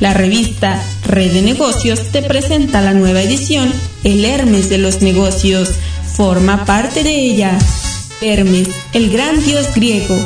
La 0.00 0.14
revista 0.14 0.82
Red 1.06 1.32
de 1.34 1.42
Negocios 1.42 2.10
te 2.10 2.22
presenta 2.22 2.80
la 2.80 2.94
nueva 2.94 3.22
edición, 3.22 3.70
El 4.02 4.24
Hermes 4.24 4.68
de 4.68 4.78
los 4.78 5.02
Negocios. 5.02 5.70
Forma 6.16 6.64
parte 6.64 7.02
de 7.02 7.14
ella. 7.14 7.58
Hermes, 8.22 8.68
el 8.92 9.10
gran 9.10 9.42
dios 9.44 9.68
griego, 9.74 10.16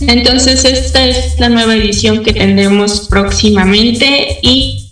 entonces 0.00 0.64
esta 0.64 1.06
es 1.06 1.38
la 1.40 1.48
nueva 1.48 1.74
edición 1.74 2.22
que 2.22 2.32
tendremos 2.32 3.08
próximamente 3.08 4.38
y, 4.42 4.82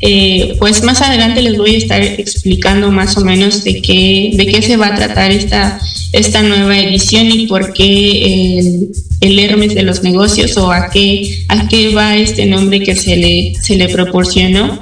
eh, 0.00 0.56
pues 0.58 0.82
más 0.82 1.00
adelante 1.02 1.42
les 1.42 1.58
voy 1.58 1.74
a 1.74 1.78
estar 1.78 2.02
explicando 2.02 2.90
más 2.90 3.16
o 3.16 3.20
menos 3.24 3.64
de 3.64 3.80
qué, 3.82 4.30
de 4.34 4.46
qué 4.46 4.62
se 4.62 4.76
va 4.76 4.88
a 4.88 4.94
tratar 4.94 5.30
esta, 5.30 5.80
esta 6.12 6.42
nueva 6.42 6.78
edición 6.78 7.30
y 7.30 7.46
por 7.46 7.72
qué 7.72 8.58
el, 8.58 8.90
el 9.20 9.38
Hermes 9.38 9.74
de 9.74 9.82
los 9.82 10.02
negocios 10.02 10.56
o 10.56 10.70
a 10.70 10.90
qué, 10.90 11.44
a 11.48 11.68
qué 11.68 11.94
va 11.94 12.16
este 12.16 12.46
nombre 12.46 12.80
que 12.80 12.94
se 12.94 13.16
le, 13.16 13.54
se 13.60 13.76
le 13.76 13.88
proporcionó. 13.88 14.80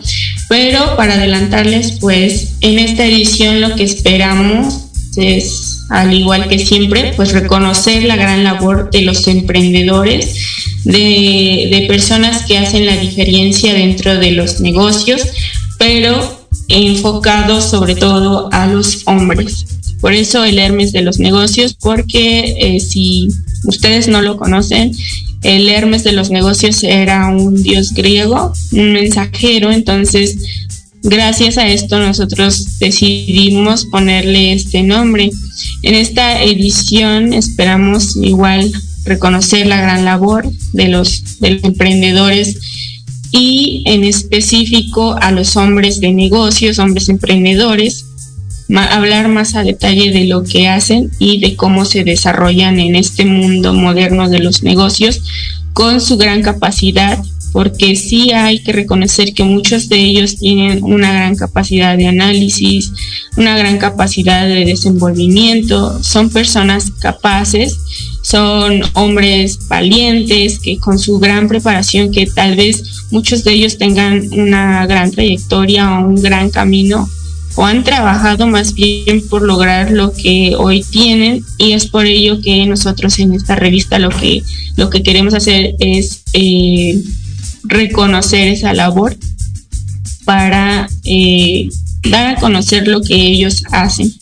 Pero 0.49 0.97
para 0.97 1.15
adelantarles, 1.15 1.93
pues 2.01 2.55
en 2.61 2.79
esta 2.79 3.05
edición 3.05 3.61
lo 3.61 3.75
que 3.75 3.83
esperamos 3.83 4.83
es 5.17 5.77
al 5.89 6.13
igual 6.13 6.49
que 6.49 6.59
siempre, 6.59 7.13
pues 7.17 7.33
reconocer 7.33 8.05
la 8.05 8.17
gran 8.17 8.43
labor 8.43 8.91
de 8.91 9.03
los 9.03 9.27
emprendedores, 9.29 10.35
de, 10.85 11.85
personas 11.89 12.45
que 12.45 12.59
hacen 12.59 12.87
la 12.87 12.97
diferencia 12.97 13.73
dentro 13.73 14.17
de 14.17 14.33
los 14.33 14.61
negocios, 14.61 15.23
pero 15.79 16.47
enfocados 16.69 17.71
sobre 17.71 17.95
todo 17.95 18.49
a 18.53 18.67
los 18.67 19.03
hombres. 19.07 19.67
Por 20.01 20.13
eso 20.13 20.45
el 20.45 20.59
Hermes 20.59 20.93
de 20.93 21.03
los 21.03 21.19
negocios, 21.19 21.75
porque 21.81 22.57
eh, 22.59 22.81
si 22.81 23.29
ustedes 23.65 24.09
no 24.09 24.23
lo 24.23 24.37
conocen, 24.37 24.93
el 25.43 25.69
Hermes 25.69 26.05
de 26.05 26.13
los 26.13 26.31
negocios 26.31 26.83
era 26.83 27.29
un 27.29 27.63
dios 27.63 27.93
griego, 27.93 28.53
un 28.73 28.93
mensajero, 28.93 29.71
entonces 29.71 30.37
gracias 31.03 31.59
a 31.59 31.69
esto 31.69 31.99
nosotros 31.99 32.79
decidimos 32.79 33.85
ponerle 33.87 34.53
este 34.53 34.83
nombre. 34.83 35.31
En 35.83 35.95
esta 35.95 36.43
edición 36.43 37.33
esperamos 37.33 38.17
igual 38.17 38.73
reconocer 39.05 39.67
la 39.67 39.81
gran 39.81 40.05
labor 40.05 40.51
de 40.73 40.89
los, 40.89 41.39
de 41.39 41.51
los 41.53 41.65
emprendedores 41.65 42.59
y 43.31 43.83
en 43.87 44.05
específico 44.05 45.17
a 45.21 45.31
los 45.31 45.57
hombres 45.57 46.01
de 46.01 46.13
negocios, 46.13 46.79
hombres 46.79 47.09
emprendedores, 47.09 48.06
hablar 48.75 49.29
más 49.29 49.55
a 49.55 49.63
detalle 49.63 50.11
de 50.13 50.27
lo 50.27 50.43
que 50.43 50.69
hacen 50.69 51.11
y 51.19 51.41
de 51.41 51.57
cómo 51.57 51.85
se 51.85 52.05
desarrollan 52.05 52.81
en 52.81 52.97
este 52.97 53.25
mundo 53.25 53.73
moderno 53.73 54.29
de 54.29 54.41
los 54.41 54.63
negocios 54.63 55.23
con 55.73 56.01
su 56.01 56.17
gran 56.17 56.43
capacidad 56.43 57.19
porque 57.57 57.97
sí 57.97 58.33
hay 58.33 58.63
que 58.63 58.73
reconocer 58.73 59.33
que 59.33 59.43
muchos 59.43 59.89
de 59.89 59.97
ellos 59.97 60.37
tienen 60.37 60.85
una 60.85 61.11
gran 61.11 61.37
capacidad 61.37 61.97
de 61.97 62.07
análisis, 62.07 62.93
una 63.39 63.57
gran 63.57 63.79
capacidad 63.79 64.47
de 64.47 64.67
desenvolvimiento, 64.67 66.03
son 66.03 66.29
personas 66.29 66.91
capaces, 67.01 67.79
son 68.23 68.83
hombres 68.93 69.59
valientes 69.69 70.59
que 70.59 70.77
con 70.77 70.99
su 70.99 71.19
gran 71.19 71.49
preparación, 71.49 72.13
que 72.13 72.27
tal 72.27 72.57
vez 72.57 73.07
muchos 73.11 73.43
de 73.43 73.53
ellos 73.53 73.79
tengan 73.79 74.29
una 74.33 74.87
gran 74.87 75.11
trayectoria 75.11 76.01
o 76.01 76.09
un 76.09 76.21
gran 76.21 76.51
camino 76.51 77.09
o 77.57 77.65
han 77.65 77.85
trabajado 77.85 78.47
más 78.47 78.75
bien 78.75 79.27
por 79.29 79.43
lograr 79.43 79.91
lo 79.91 80.13
que 80.13 80.55
hoy 80.57 80.83
tienen 80.83 81.45
y 81.59 81.73
es 81.73 81.87
por 81.87 82.07
ello 82.07 82.41
que 82.41 82.67
nosotros 82.67 83.19
en 83.19 83.33
esta 83.35 83.57
revista 83.57 83.99
lo 83.99 84.11
que 84.11 84.43
lo 84.77 84.91
que 84.91 85.03
queremos 85.03 85.35
hacer 85.35 85.75
es 85.79 86.23
eh, 86.35 87.03
reconocer 87.65 88.49
esa 88.49 88.75
labor 88.75 89.17
para 90.25 90.89
eh, 91.05 91.69
dar 92.11 92.37
a 92.37 92.41
conocer 92.41 92.89
lo 92.89 93.01
que 93.01 93.15
ellos 93.15 93.63
hacen. 93.71 94.13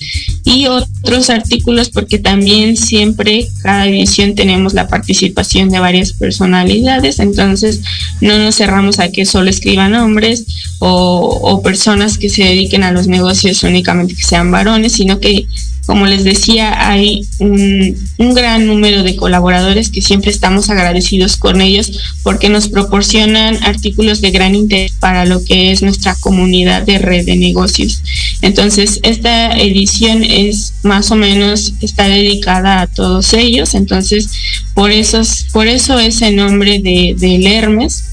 Y 0.44 0.66
otros 0.66 1.30
artículos, 1.30 1.88
porque 1.90 2.18
también 2.18 2.76
siempre, 2.76 3.48
cada 3.62 3.86
edición 3.86 4.34
tenemos 4.34 4.74
la 4.74 4.88
participación 4.88 5.70
de 5.70 5.78
varias 5.78 6.12
personalidades, 6.12 7.18
entonces 7.18 7.80
no 8.20 8.38
nos 8.38 8.56
cerramos 8.56 8.98
a 8.98 9.10
que 9.10 9.24
solo 9.24 9.50
escriban 9.50 9.94
hombres 9.94 10.44
o, 10.80 11.40
o 11.42 11.62
personas 11.62 12.18
que 12.18 12.28
se 12.28 12.44
dediquen 12.44 12.82
a 12.82 12.92
los 12.92 13.06
negocios 13.06 13.62
únicamente 13.62 14.14
que 14.14 14.22
sean 14.22 14.50
varones, 14.50 14.92
sino 14.92 15.20
que 15.20 15.46
Como 15.86 16.06
les 16.06 16.24
decía, 16.24 16.88
hay 16.88 17.26
un, 17.38 17.96
gran 18.34 18.66
número 18.66 19.02
de 19.02 19.16
colaboradores 19.16 19.90
que 19.90 20.02
siempre 20.02 20.30
estamos 20.30 20.70
agradecidos 20.70 21.36
con 21.36 21.60
ellos 21.60 22.16
porque 22.22 22.48
nos 22.48 22.68
proporcionan 22.68 23.62
artículos 23.62 24.20
de 24.20 24.30
gran 24.30 24.54
interés 24.54 24.92
para 24.98 25.24
lo 25.24 25.44
que 25.44 25.70
es 25.70 25.82
nuestra 25.82 26.14
comunidad 26.16 26.82
de 26.82 26.98
red 26.98 27.26
de 27.26 27.36
negocios. 27.36 28.02
Entonces, 28.42 28.98
esta 29.02 29.56
edición 29.58 30.24
es 30.24 30.74
más 30.82 31.10
o 31.10 31.16
menos, 31.16 31.74
está 31.80 32.08
dedicada 32.08 32.80
a 32.80 32.86
todos 32.86 33.32
ellos. 33.34 33.74
Entonces, 33.74 34.30
por 34.74 34.90
eso, 34.90 35.22
por 35.52 35.66
eso 35.66 35.98
ese 35.98 36.32
nombre 36.32 36.80
de, 36.80 37.14
del 37.18 37.46
Hermes 37.46 38.04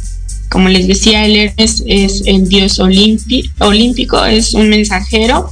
como 0.51 0.67
les 0.67 0.85
decía, 0.85 1.25
el 1.25 1.37
Hermes 1.37 1.81
es 1.87 2.23
el 2.25 2.49
dios 2.49 2.77
olímpico, 2.79 4.25
es 4.25 4.53
un 4.53 4.67
mensajero 4.67 5.49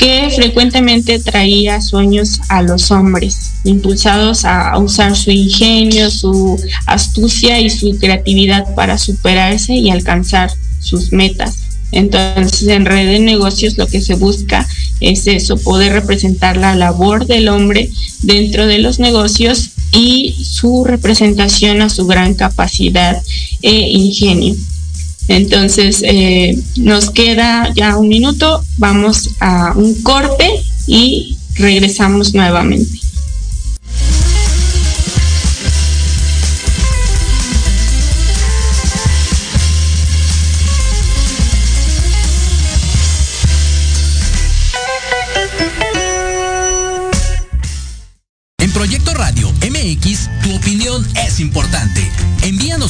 que 0.00 0.30
frecuentemente 0.34 1.18
traía 1.18 1.82
sueños 1.82 2.40
a 2.48 2.62
los 2.62 2.90
hombres, 2.90 3.52
impulsados 3.64 4.46
a 4.46 4.78
usar 4.78 5.14
su 5.14 5.30
ingenio, 5.30 6.10
su 6.10 6.58
astucia 6.86 7.60
y 7.60 7.68
su 7.68 7.98
creatividad 7.98 8.74
para 8.74 8.96
superarse 8.96 9.74
y 9.74 9.90
alcanzar 9.90 10.50
sus 10.80 11.12
metas. 11.12 11.58
Entonces, 11.92 12.66
en 12.68 12.86
red 12.86 13.08
de 13.08 13.18
negocios 13.18 13.76
lo 13.76 13.86
que 13.88 14.00
se 14.00 14.14
busca 14.14 14.66
es 15.00 15.26
eso, 15.26 15.58
poder 15.58 15.92
representar 15.92 16.56
la 16.56 16.74
labor 16.74 17.26
del 17.26 17.48
hombre 17.48 17.90
dentro 18.22 18.66
de 18.66 18.78
los 18.78 19.00
negocios 19.00 19.72
y 19.92 20.34
su 20.42 20.84
representación 20.84 21.82
a 21.82 21.90
su 21.90 22.06
gran 22.06 22.32
capacidad 22.32 23.20
e 23.60 23.90
ingenio. 23.90 24.56
Entonces, 25.30 26.02
eh, 26.04 26.58
nos 26.76 27.10
queda 27.10 27.72
ya 27.76 27.96
un 27.96 28.08
minuto, 28.08 28.64
vamos 28.78 29.30
a 29.38 29.72
un 29.76 29.94
corte 30.02 30.50
y 30.88 31.38
regresamos 31.54 32.34
nuevamente. 32.34 32.99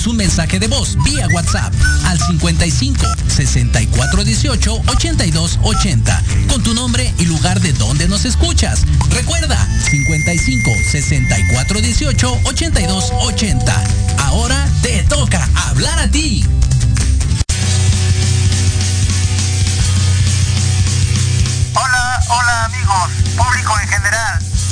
Envíanos 0.01 0.07
un 0.07 0.17
mensaje 0.17 0.59
de 0.59 0.69
voz 0.69 0.97
vía 1.05 1.27
WhatsApp 1.33 1.73
al 2.05 2.19
55 2.19 3.07
64 3.29 4.25
18 4.25 4.83
82 4.87 5.59
80 5.63 6.23
con 6.49 6.63
tu 6.63 6.75
nombre 6.75 7.13
y 7.19 7.27
lugar 7.27 7.61
de 7.61 7.73
donde 7.73 8.09
nos 8.09 8.25
escuchas. 8.25 8.85
Recuerda 9.11 9.57
55 9.91 10.71
64 10.91 11.81
18 11.81 12.41
82 12.45 13.13
80. 13.21 13.85
Ahora 14.19 14.69
te 14.83 15.03
toca 15.05 15.49
hablar 15.69 15.99
a 15.99 16.09
ti. 16.09 16.45
Hola, 21.75 22.21
hola 22.29 22.65
amigos, 22.65 23.11
público 23.37 23.73
en 23.83 23.89
general. 23.89 24.41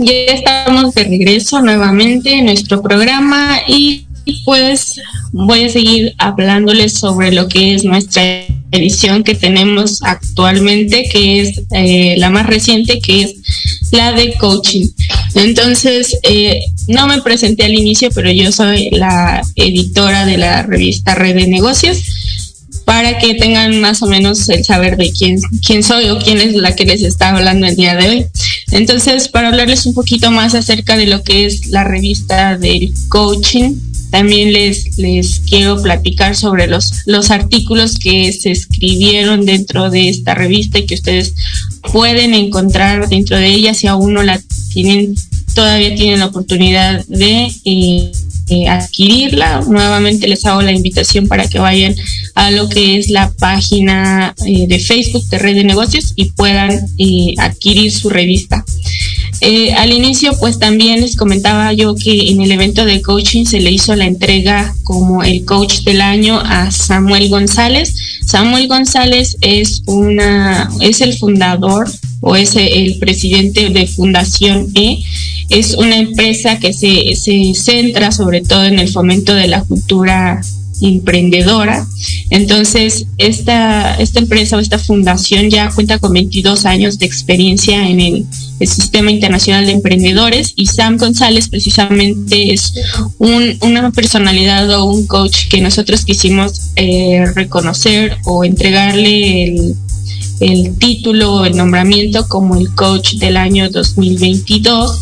Ya 0.00 0.12
estamos 0.12 0.94
de 0.94 1.02
regreso 1.02 1.60
nuevamente 1.60 2.32
en 2.32 2.44
nuestro 2.44 2.80
programa 2.80 3.58
y 3.66 4.06
pues 4.44 5.00
voy 5.32 5.64
a 5.64 5.68
seguir 5.70 6.14
hablándoles 6.18 6.92
sobre 6.92 7.32
lo 7.32 7.48
que 7.48 7.74
es 7.74 7.82
nuestra 7.82 8.22
edición 8.70 9.24
que 9.24 9.34
tenemos 9.34 10.00
actualmente, 10.04 11.08
que 11.10 11.40
es 11.40 11.62
eh, 11.72 12.14
la 12.16 12.30
más 12.30 12.46
reciente, 12.46 13.00
que 13.00 13.22
es 13.22 13.34
la 13.90 14.12
de 14.12 14.34
coaching. 14.34 14.86
Entonces, 15.34 16.16
eh, 16.22 16.60
no 16.86 17.08
me 17.08 17.20
presenté 17.20 17.64
al 17.64 17.74
inicio, 17.74 18.10
pero 18.14 18.30
yo 18.30 18.52
soy 18.52 18.90
la 18.90 19.42
editora 19.56 20.26
de 20.26 20.38
la 20.38 20.62
revista 20.62 21.16
Red 21.16 21.34
de 21.34 21.48
Negocios 21.48 21.98
para 22.84 23.18
que 23.18 23.34
tengan 23.34 23.80
más 23.80 24.00
o 24.02 24.06
menos 24.06 24.48
el 24.48 24.64
saber 24.64 24.96
de 24.96 25.12
quién, 25.12 25.38
quién 25.66 25.82
soy 25.82 26.08
o 26.08 26.18
quién 26.18 26.38
es 26.38 26.54
la 26.54 26.76
que 26.76 26.86
les 26.86 27.02
está 27.02 27.30
hablando 27.30 27.66
el 27.66 27.76
día 27.76 27.96
de 27.96 28.08
hoy. 28.08 28.26
Entonces, 28.70 29.28
para 29.28 29.48
hablarles 29.48 29.86
un 29.86 29.94
poquito 29.94 30.30
más 30.30 30.54
acerca 30.54 30.96
de 30.96 31.06
lo 31.06 31.22
que 31.22 31.46
es 31.46 31.66
la 31.68 31.84
revista 31.84 32.56
del 32.58 32.92
coaching, 33.08 33.74
también 34.10 34.52
les, 34.52 34.96
les 34.98 35.40
quiero 35.40 35.80
platicar 35.82 36.34
sobre 36.34 36.66
los, 36.66 37.02
los 37.06 37.30
artículos 37.30 37.98
que 37.98 38.32
se 38.32 38.50
escribieron 38.50 39.44
dentro 39.44 39.90
de 39.90 40.08
esta 40.08 40.34
revista 40.34 40.78
y 40.78 40.86
que 40.86 40.94
ustedes 40.94 41.34
pueden 41.92 42.34
encontrar 42.34 43.08
dentro 43.08 43.36
de 43.36 43.48
ella 43.48 43.74
si 43.74 43.86
aún 43.86 44.14
no 44.14 44.22
la 44.22 44.40
tienen 44.72 45.14
todavía 45.58 45.92
tienen 45.96 46.20
la 46.20 46.26
oportunidad 46.26 47.04
de 47.08 47.50
eh, 47.64 48.12
eh, 48.46 48.68
adquirirla. 48.68 49.62
Nuevamente 49.66 50.28
les 50.28 50.46
hago 50.46 50.62
la 50.62 50.70
invitación 50.70 51.26
para 51.26 51.48
que 51.48 51.58
vayan 51.58 51.96
a 52.36 52.52
lo 52.52 52.68
que 52.68 52.96
es 52.96 53.10
la 53.10 53.32
página 53.40 54.36
de 54.38 54.78
Facebook 54.78 55.26
de 55.30 55.38
Red 55.38 55.56
de 55.56 55.64
Negocios 55.64 56.12
y 56.14 56.26
puedan 56.30 56.70
adquirir 57.38 57.90
su 57.90 58.08
revista. 58.08 58.64
al 59.76 59.92
inicio, 59.92 60.32
pues 60.38 60.60
también 60.60 61.00
les 61.00 61.16
comentaba 61.16 61.72
yo 61.72 61.96
que 61.96 62.30
en 62.30 62.40
el 62.40 62.52
evento 62.52 62.84
de 62.84 63.02
coaching 63.02 63.44
se 63.44 63.58
le 63.58 63.72
hizo 63.72 63.96
la 63.96 64.06
entrega 64.06 64.72
como 64.84 65.24
el 65.24 65.44
coach 65.44 65.80
del 65.82 66.02
año 66.02 66.40
a 66.40 66.70
Samuel 66.70 67.28
González. 67.30 67.94
Samuel 68.24 68.68
González 68.68 69.36
es 69.40 69.82
una, 69.86 70.70
es 70.80 71.00
el 71.00 71.18
fundador 71.18 71.90
o 72.20 72.36
es 72.36 72.56
el 72.56 72.98
presidente 72.98 73.70
de 73.70 73.86
Fundación 73.86 74.70
E. 74.74 74.98
Es 75.48 75.74
una 75.74 75.96
empresa 75.98 76.58
que 76.58 76.72
se, 76.72 77.14
se 77.16 77.54
centra 77.54 78.12
sobre 78.12 78.42
todo 78.42 78.64
en 78.64 78.78
el 78.78 78.88
fomento 78.88 79.34
de 79.34 79.48
la 79.48 79.62
cultura 79.62 80.42
emprendedora. 80.80 81.86
Entonces, 82.30 83.06
esta, 83.18 83.94
esta 83.96 84.20
empresa 84.20 84.56
o 84.56 84.60
esta 84.60 84.78
fundación 84.78 85.50
ya 85.50 85.70
cuenta 85.70 85.98
con 85.98 86.12
22 86.12 86.66
años 86.66 86.98
de 86.98 87.06
experiencia 87.06 87.88
en 87.88 88.00
el, 88.00 88.26
Sistema 88.60 89.12
Internacional 89.12 89.66
de 89.66 89.70
Emprendedores 89.72 90.52
y 90.56 90.66
Sam 90.66 90.96
González 90.96 91.48
precisamente 91.48 92.52
es 92.52 92.74
una 93.18 93.92
personalidad 93.92 94.68
o 94.80 94.84
un 94.86 95.06
coach 95.06 95.46
que 95.48 95.60
nosotros 95.60 96.04
quisimos 96.04 96.72
eh, 96.74 97.24
reconocer 97.36 98.16
o 98.24 98.44
entregarle 98.44 99.44
el 99.44 99.76
el 100.40 100.78
título 100.78 101.34
o 101.34 101.44
el 101.44 101.56
nombramiento 101.56 102.28
como 102.28 102.56
el 102.56 102.72
coach 102.74 103.14
del 103.14 103.36
año 103.36 103.70
2022 103.70 105.00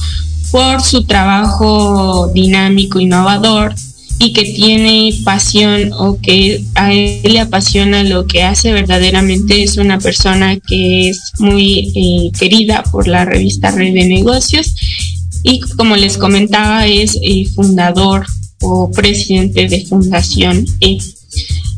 por 0.51 0.83
su 0.83 1.05
trabajo 1.05 2.31
dinámico, 2.33 3.01
innovador 3.01 3.75
y 4.19 4.33
que 4.33 4.45
tiene 4.45 5.13
pasión 5.25 5.93
o 5.93 6.19
que 6.19 6.65
a 6.75 6.93
él 6.93 7.21
le 7.25 7.41
apasiona 7.41 8.03
lo 8.03 8.27
que 8.27 8.43
hace 8.43 8.73
verdaderamente 8.73 9.63
es 9.63 9.77
una 9.77 9.99
persona 9.99 10.59
que 10.59 11.11
es 11.11 11.33
muy 11.39 11.93
eh, 11.95 12.31
querida 12.39 12.83
por 12.85 13.09
la 13.09 13.25
revista 13.25 13.71
Red 13.71 13.93
de 13.95 14.07
Negocios 14.07 14.75
y 15.43 15.61
como 15.61 15.97
les 15.97 16.17
comentaba 16.17 16.87
es 16.87 17.19
el 17.23 17.47
fundador 17.49 18.27
o 18.63 18.91
presidente 18.91 19.69
de 19.69 19.85
Fundación 19.85 20.65
E. 20.81 20.99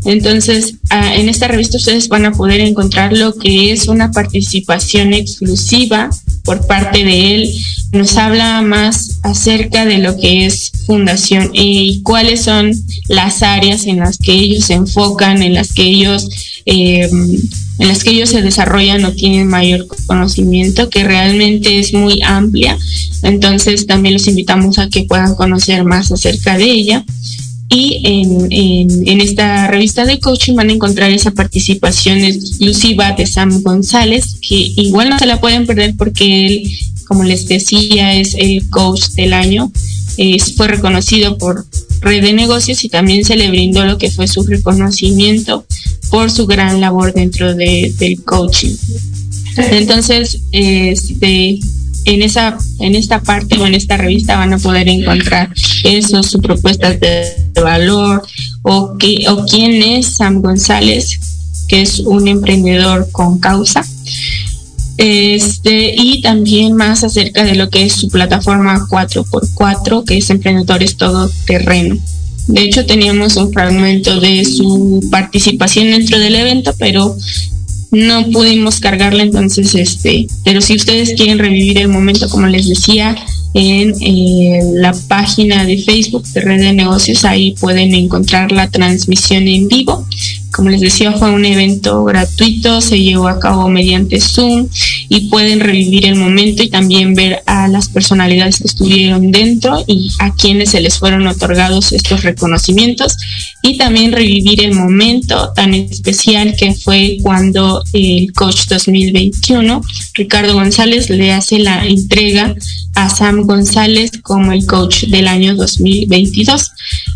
Entonces, 0.04 0.74
ah, 0.90 1.16
en 1.16 1.28
esta 1.28 1.48
revista 1.48 1.76
ustedes 1.76 2.08
van 2.08 2.24
a 2.24 2.32
poder 2.32 2.60
encontrar 2.60 3.12
lo 3.12 3.34
que 3.34 3.72
es 3.72 3.88
una 3.88 4.12
participación 4.12 5.12
exclusiva 5.12 6.08
por 6.48 6.66
parte 6.66 7.04
de 7.04 7.34
él. 7.34 7.54
Nos 7.92 8.16
habla 8.16 8.62
más 8.62 9.20
acerca 9.22 9.84
de 9.84 9.98
lo 9.98 10.16
que 10.16 10.46
es 10.46 10.72
fundación 10.86 11.50
y 11.52 12.00
cuáles 12.02 12.40
son 12.42 12.72
las 13.08 13.42
áreas 13.42 13.84
en 13.84 13.98
las 13.98 14.16
que 14.16 14.32
ellos 14.32 14.64
se 14.64 14.72
enfocan, 14.72 15.42
en 15.42 15.52
las 15.52 15.74
que 15.74 15.82
ellos 15.82 16.26
em, 16.64 17.36
en 17.78 17.88
las 17.88 18.02
que 18.02 18.10
ellos 18.10 18.30
se 18.30 18.40
desarrollan 18.40 19.04
o 19.04 19.12
tienen 19.12 19.46
mayor 19.46 19.86
conocimiento, 20.06 20.88
que 20.88 21.04
realmente 21.04 21.78
es 21.78 21.92
muy 21.92 22.22
amplia. 22.22 22.78
Entonces 23.22 23.86
también 23.86 24.14
los 24.14 24.26
invitamos 24.26 24.78
a 24.78 24.88
que 24.88 25.04
puedan 25.04 25.34
conocer 25.34 25.84
más 25.84 26.10
acerca 26.10 26.56
de 26.56 26.64
ella. 26.64 27.04
Y 27.70 28.00
en, 28.04 29.20
esta 29.20 29.68
revista 29.68 30.06
de 30.06 30.20
coaching 30.20 30.54
van 30.54 30.70
a 30.70 30.72
encontrar 30.72 31.10
esa 31.10 31.32
participación 31.32 32.18
exclusiva 32.24 33.12
de 33.12 33.26
Sam 33.26 33.62
González, 33.62 34.36
que 34.40 34.72
igual 34.76 35.10
no 35.10 35.18
se 35.18 35.26
la 35.26 35.40
pueden 35.40 35.66
perder 35.66 35.94
porque 35.96 36.46
él, 36.46 36.62
como 37.06 37.24
les 37.24 37.46
decía, 37.46 38.14
es 38.14 38.34
el 38.34 38.68
coach 38.70 39.08
del 39.16 39.34
año. 39.34 39.70
fue 40.56 40.68
reconocido 40.68 41.36
por 41.36 41.66
Red 42.00 42.22
de 42.22 42.32
Negocios 42.32 42.84
y 42.84 42.88
también 42.88 43.24
se 43.24 43.36
le 43.36 43.50
brindó 43.50 43.84
lo 43.84 43.98
que 43.98 44.10
fue 44.10 44.28
su 44.28 44.44
reconocimiento 44.44 45.66
por 46.10 46.30
su 46.30 46.46
gran 46.46 46.80
labor 46.80 47.12
dentro 47.12 47.54
del 47.54 48.22
coaching. 48.24 48.74
Entonces, 49.56 50.40
este, 50.52 51.58
en 52.08 52.22
esa 52.22 52.56
en 52.80 52.94
esta 52.94 53.22
parte 53.22 53.58
o 53.58 53.66
en 53.66 53.74
esta 53.74 53.96
revista 53.96 54.36
van 54.36 54.54
a 54.54 54.58
poder 54.58 54.88
encontrar 54.88 55.50
eso, 55.84 56.22
sus 56.22 56.40
propuestas 56.40 56.98
de 57.00 57.24
valor 57.60 58.22
o, 58.62 58.96
que, 58.98 59.26
o 59.28 59.44
quién 59.44 59.82
es 59.82 60.14
Sam 60.14 60.40
González, 60.40 61.18
que 61.68 61.82
es 61.82 62.00
un 62.00 62.28
emprendedor 62.28 63.08
con 63.12 63.38
causa. 63.38 63.84
Este, 64.96 65.94
y 65.96 66.22
también 66.22 66.74
más 66.74 67.04
acerca 67.04 67.44
de 67.44 67.54
lo 67.54 67.70
que 67.70 67.84
es 67.84 67.92
su 67.92 68.08
plataforma 68.08 68.86
4x4, 68.88 70.04
que 70.04 70.18
es 70.18 70.30
Emprendedores 70.30 70.96
Todo 70.96 71.30
Terreno. 71.46 71.96
De 72.48 72.62
hecho, 72.62 72.86
teníamos 72.86 73.36
un 73.36 73.52
fragmento 73.52 74.18
de 74.18 74.44
su 74.44 75.06
participación 75.10 75.90
dentro 75.90 76.18
del 76.18 76.34
evento, 76.34 76.74
pero 76.78 77.14
no 77.90 78.30
pudimos 78.30 78.80
cargarla, 78.80 79.22
entonces, 79.22 79.74
este, 79.74 80.26
pero 80.44 80.60
si 80.60 80.76
ustedes 80.76 81.14
quieren 81.14 81.38
revivir 81.38 81.78
el 81.78 81.88
momento, 81.88 82.28
como 82.28 82.46
les 82.46 82.68
decía, 82.68 83.16
en 83.54 83.94
eh, 84.00 84.60
la 84.74 84.94
página 85.08 85.64
de 85.64 85.78
Facebook 85.78 86.26
de 86.28 86.40
Red 86.40 86.60
de 86.60 86.72
Negocios, 86.74 87.24
ahí 87.24 87.54
pueden 87.58 87.94
encontrar 87.94 88.52
la 88.52 88.70
transmisión 88.70 89.48
en 89.48 89.68
vivo. 89.68 90.06
Como 90.52 90.70
les 90.70 90.80
decía, 90.80 91.12
fue 91.12 91.30
un 91.30 91.44
evento 91.44 92.04
gratuito, 92.04 92.80
se 92.80 93.00
llevó 93.00 93.28
a 93.28 93.38
cabo 93.38 93.68
mediante 93.68 94.20
Zoom 94.20 94.68
y 95.08 95.28
pueden 95.28 95.60
revivir 95.60 96.06
el 96.06 96.16
momento 96.16 96.62
y 96.62 96.68
también 96.68 97.14
ver 97.14 97.42
a 97.46 97.68
las 97.68 97.88
personalidades 97.88 98.58
que 98.58 98.68
estuvieron 98.68 99.30
dentro 99.32 99.82
y 99.86 100.10
a 100.18 100.34
quienes 100.34 100.70
se 100.70 100.80
les 100.80 100.98
fueron 100.98 101.26
otorgados 101.26 101.92
estos 101.92 102.22
reconocimientos 102.22 103.16
y 103.62 103.78
también 103.78 104.12
revivir 104.12 104.62
el 104.62 104.74
momento 104.74 105.52
tan 105.54 105.74
especial 105.74 106.54
que 106.56 106.74
fue 106.74 107.18
cuando 107.22 107.82
el 107.92 108.32
coach 108.32 108.66
2021, 108.68 109.82
Ricardo 110.14 110.54
González, 110.54 111.08
le 111.10 111.32
hace 111.32 111.58
la 111.58 111.86
entrega 111.86 112.54
a 112.94 113.08
Sam 113.08 113.42
González 113.42 114.10
como 114.22 114.52
el 114.52 114.66
coach 114.66 115.04
del 115.04 115.28
año 115.28 115.54
2022. 115.54 116.70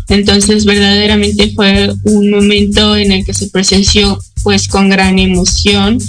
Entonces 0.09 0.65
verdaderamente 0.65 1.51
fue 1.55 1.93
un 2.03 2.29
momento 2.31 2.95
en 2.95 3.11
el 3.11 3.25
que 3.25 3.33
se 3.33 3.47
presenció 3.47 4.19
pues 4.43 4.67
con 4.67 4.89
gran 4.89 5.19
emoción 5.19 5.99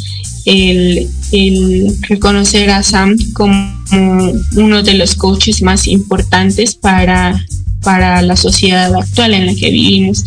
el, 0.45 1.09
reconocer 2.09 2.70
a 2.70 2.82
Sam 2.82 3.16
como 3.32 3.74
uno 4.57 4.82
de 4.82 4.95
los 4.95 5.14
coaches 5.14 5.62
más 5.62 5.87
importantes 5.87 6.74
para, 6.74 7.45
para 7.82 8.22
la 8.22 8.37
sociedad 8.37 8.95
actual 8.95 9.35
en 9.35 9.47
la 9.47 9.55
que 9.55 9.70
vivimos. 9.70 10.24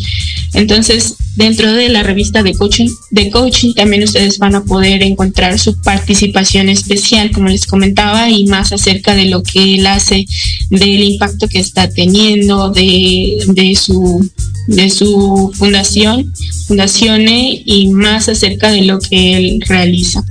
Entonces, 0.54 1.16
dentro 1.36 1.72
de 1.72 1.88
la 1.88 2.02
revista 2.02 2.42
de 2.42 2.54
coaching, 2.54 2.88
de 3.10 3.30
coaching 3.30 3.74
también 3.74 4.02
ustedes 4.02 4.38
van 4.38 4.54
a 4.54 4.64
poder 4.64 5.02
encontrar 5.02 5.58
su 5.58 5.80
participación 5.82 6.68
especial, 6.68 7.30
como 7.30 7.48
les 7.48 7.66
comentaba, 7.66 8.30
y 8.30 8.46
más 8.46 8.72
acerca 8.72 9.14
de 9.14 9.26
lo 9.26 9.42
que 9.42 9.74
él 9.74 9.86
hace, 9.86 10.26
del 10.70 11.02
impacto 11.02 11.48
que 11.48 11.60
está 11.60 11.88
teniendo, 11.88 12.70
de, 12.70 13.44
de 13.48 13.74
su 13.74 14.28
de 14.68 14.90
su 14.90 15.50
fundación, 15.54 16.32
Fundacione, 16.66 17.62
y 17.64 17.88
más 17.88 18.28
acerca 18.28 18.70
de 18.70 18.82
lo 18.82 18.98
que 18.98 19.36
él 19.36 19.62
realiza. 19.66 20.22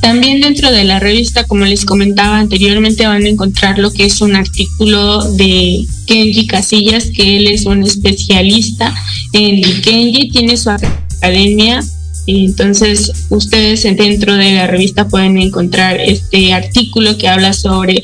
También 0.00 0.40
dentro 0.40 0.72
de 0.72 0.84
la 0.84 0.98
revista, 0.98 1.44
como 1.44 1.66
les 1.66 1.84
comentaba 1.84 2.38
anteriormente, 2.38 3.06
van 3.06 3.24
a 3.24 3.28
encontrar 3.28 3.78
lo 3.78 3.92
que 3.92 4.06
es 4.06 4.20
un 4.22 4.34
artículo 4.34 5.22
de 5.32 5.84
Kenji 6.06 6.46
Casillas, 6.46 7.10
que 7.14 7.36
él 7.36 7.46
es 7.46 7.66
un 7.66 7.82
especialista 7.82 8.94
en 9.34 9.60
Kenji, 9.82 10.30
tiene 10.30 10.56
su 10.56 10.70
academia. 10.70 11.80
Entonces, 12.26 13.12
ustedes 13.28 13.82
dentro 13.82 14.36
de 14.36 14.54
la 14.54 14.66
revista 14.66 15.08
pueden 15.08 15.36
encontrar 15.38 16.00
este 16.00 16.52
artículo 16.52 17.18
que 17.18 17.28
habla 17.28 17.52
sobre 17.52 18.02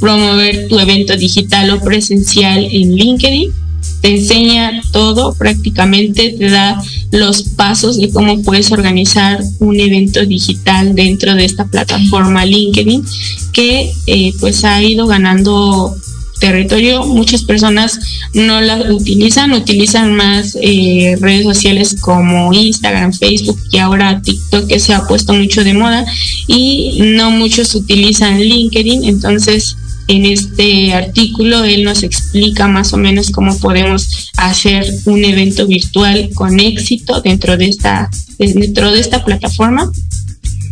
promover 0.00 0.68
tu 0.68 0.78
evento 0.78 1.16
digital 1.16 1.70
o 1.70 1.80
presencial 1.80 2.68
en 2.70 2.94
LinkedIn 2.94 3.52
te 4.00 4.16
enseña 4.16 4.80
todo 4.92 5.34
prácticamente, 5.34 6.34
te 6.38 6.50
da 6.50 6.80
los 7.10 7.42
pasos 7.42 7.96
de 7.96 8.10
cómo 8.10 8.42
puedes 8.42 8.70
organizar 8.72 9.40
un 9.58 9.80
evento 9.80 10.24
digital 10.24 10.94
dentro 10.94 11.34
de 11.34 11.44
esta 11.44 11.64
plataforma 11.66 12.44
LinkedIn 12.44 13.04
que 13.52 13.92
eh, 14.06 14.32
pues 14.40 14.64
ha 14.64 14.82
ido 14.82 15.06
ganando 15.06 15.96
territorio. 16.38 17.04
Muchas 17.04 17.44
personas 17.44 17.98
no 18.34 18.60
la 18.60 18.92
utilizan, 18.92 19.52
utilizan 19.52 20.14
más 20.14 20.56
eh, 20.60 21.16
redes 21.20 21.44
sociales 21.44 21.96
como 22.00 22.52
Instagram, 22.52 23.12
Facebook 23.12 23.58
y 23.70 23.78
ahora 23.78 24.20
TikTok 24.22 24.66
que 24.66 24.80
se 24.80 24.94
ha 24.94 25.06
puesto 25.06 25.32
mucho 25.32 25.64
de 25.64 25.74
moda 25.74 26.04
y 26.46 27.00
no 27.00 27.30
muchos 27.30 27.74
utilizan 27.74 28.40
LinkedIn. 28.40 29.04
Entonces 29.04 29.76
en 30.08 30.24
este 30.24 30.94
artículo 30.94 31.64
él 31.64 31.84
nos 31.84 32.02
explica 32.02 32.66
más 32.66 32.92
o 32.94 32.96
menos 32.96 33.30
cómo 33.30 33.56
podemos 33.58 34.30
hacer 34.38 34.84
un 35.04 35.24
evento 35.24 35.66
virtual 35.66 36.30
con 36.34 36.58
éxito 36.58 37.20
dentro 37.20 37.56
de 37.56 37.66
esta, 37.66 38.10
dentro 38.38 38.90
de 38.90 39.00
esta 39.00 39.24
plataforma. 39.24 39.92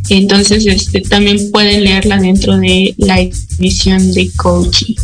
Entonces, 0.09 0.65
este, 0.67 1.01
también 1.01 1.51
pueden 1.51 1.85
leerla 1.85 2.19
dentro 2.19 2.57
de 2.59 2.95
la 2.97 3.21
edición 3.21 4.13
de 4.13 4.31
coaching. 4.37 4.95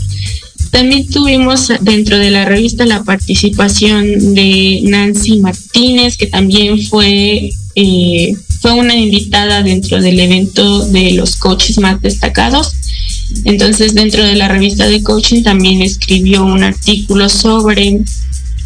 También 0.70 1.07
tuvimos 1.09 1.70
dentro 1.83 2.16
de 2.16 2.30
la 2.30 2.47
revista 2.47 2.87
la 2.87 3.03
participación 3.03 4.35
de 4.35 4.80
Nancy 4.85 5.39
Martínez, 5.41 6.16
que 6.16 6.28
también 6.28 6.80
fue, 6.87 7.51
eh, 7.74 8.35
fue 8.61 8.72
una 8.72 8.97
invitada 8.97 9.62
dentro 9.62 10.01
del 10.01 10.18
evento 10.18 10.87
de 10.87 11.12
los 11.12 11.37
coaches 11.37 11.78
más 11.78 12.01
destacados. 12.01 12.72
Entonces, 13.45 13.95
dentro 13.95 14.24
de 14.24 14.37
la 14.37 14.49
revista 14.49 14.87
de 14.87 15.03
coaching 15.03 15.43
también 15.43 15.83
escribió 15.83 16.45
un 16.45 16.62
artículo 16.62 17.28
sobre 17.28 18.01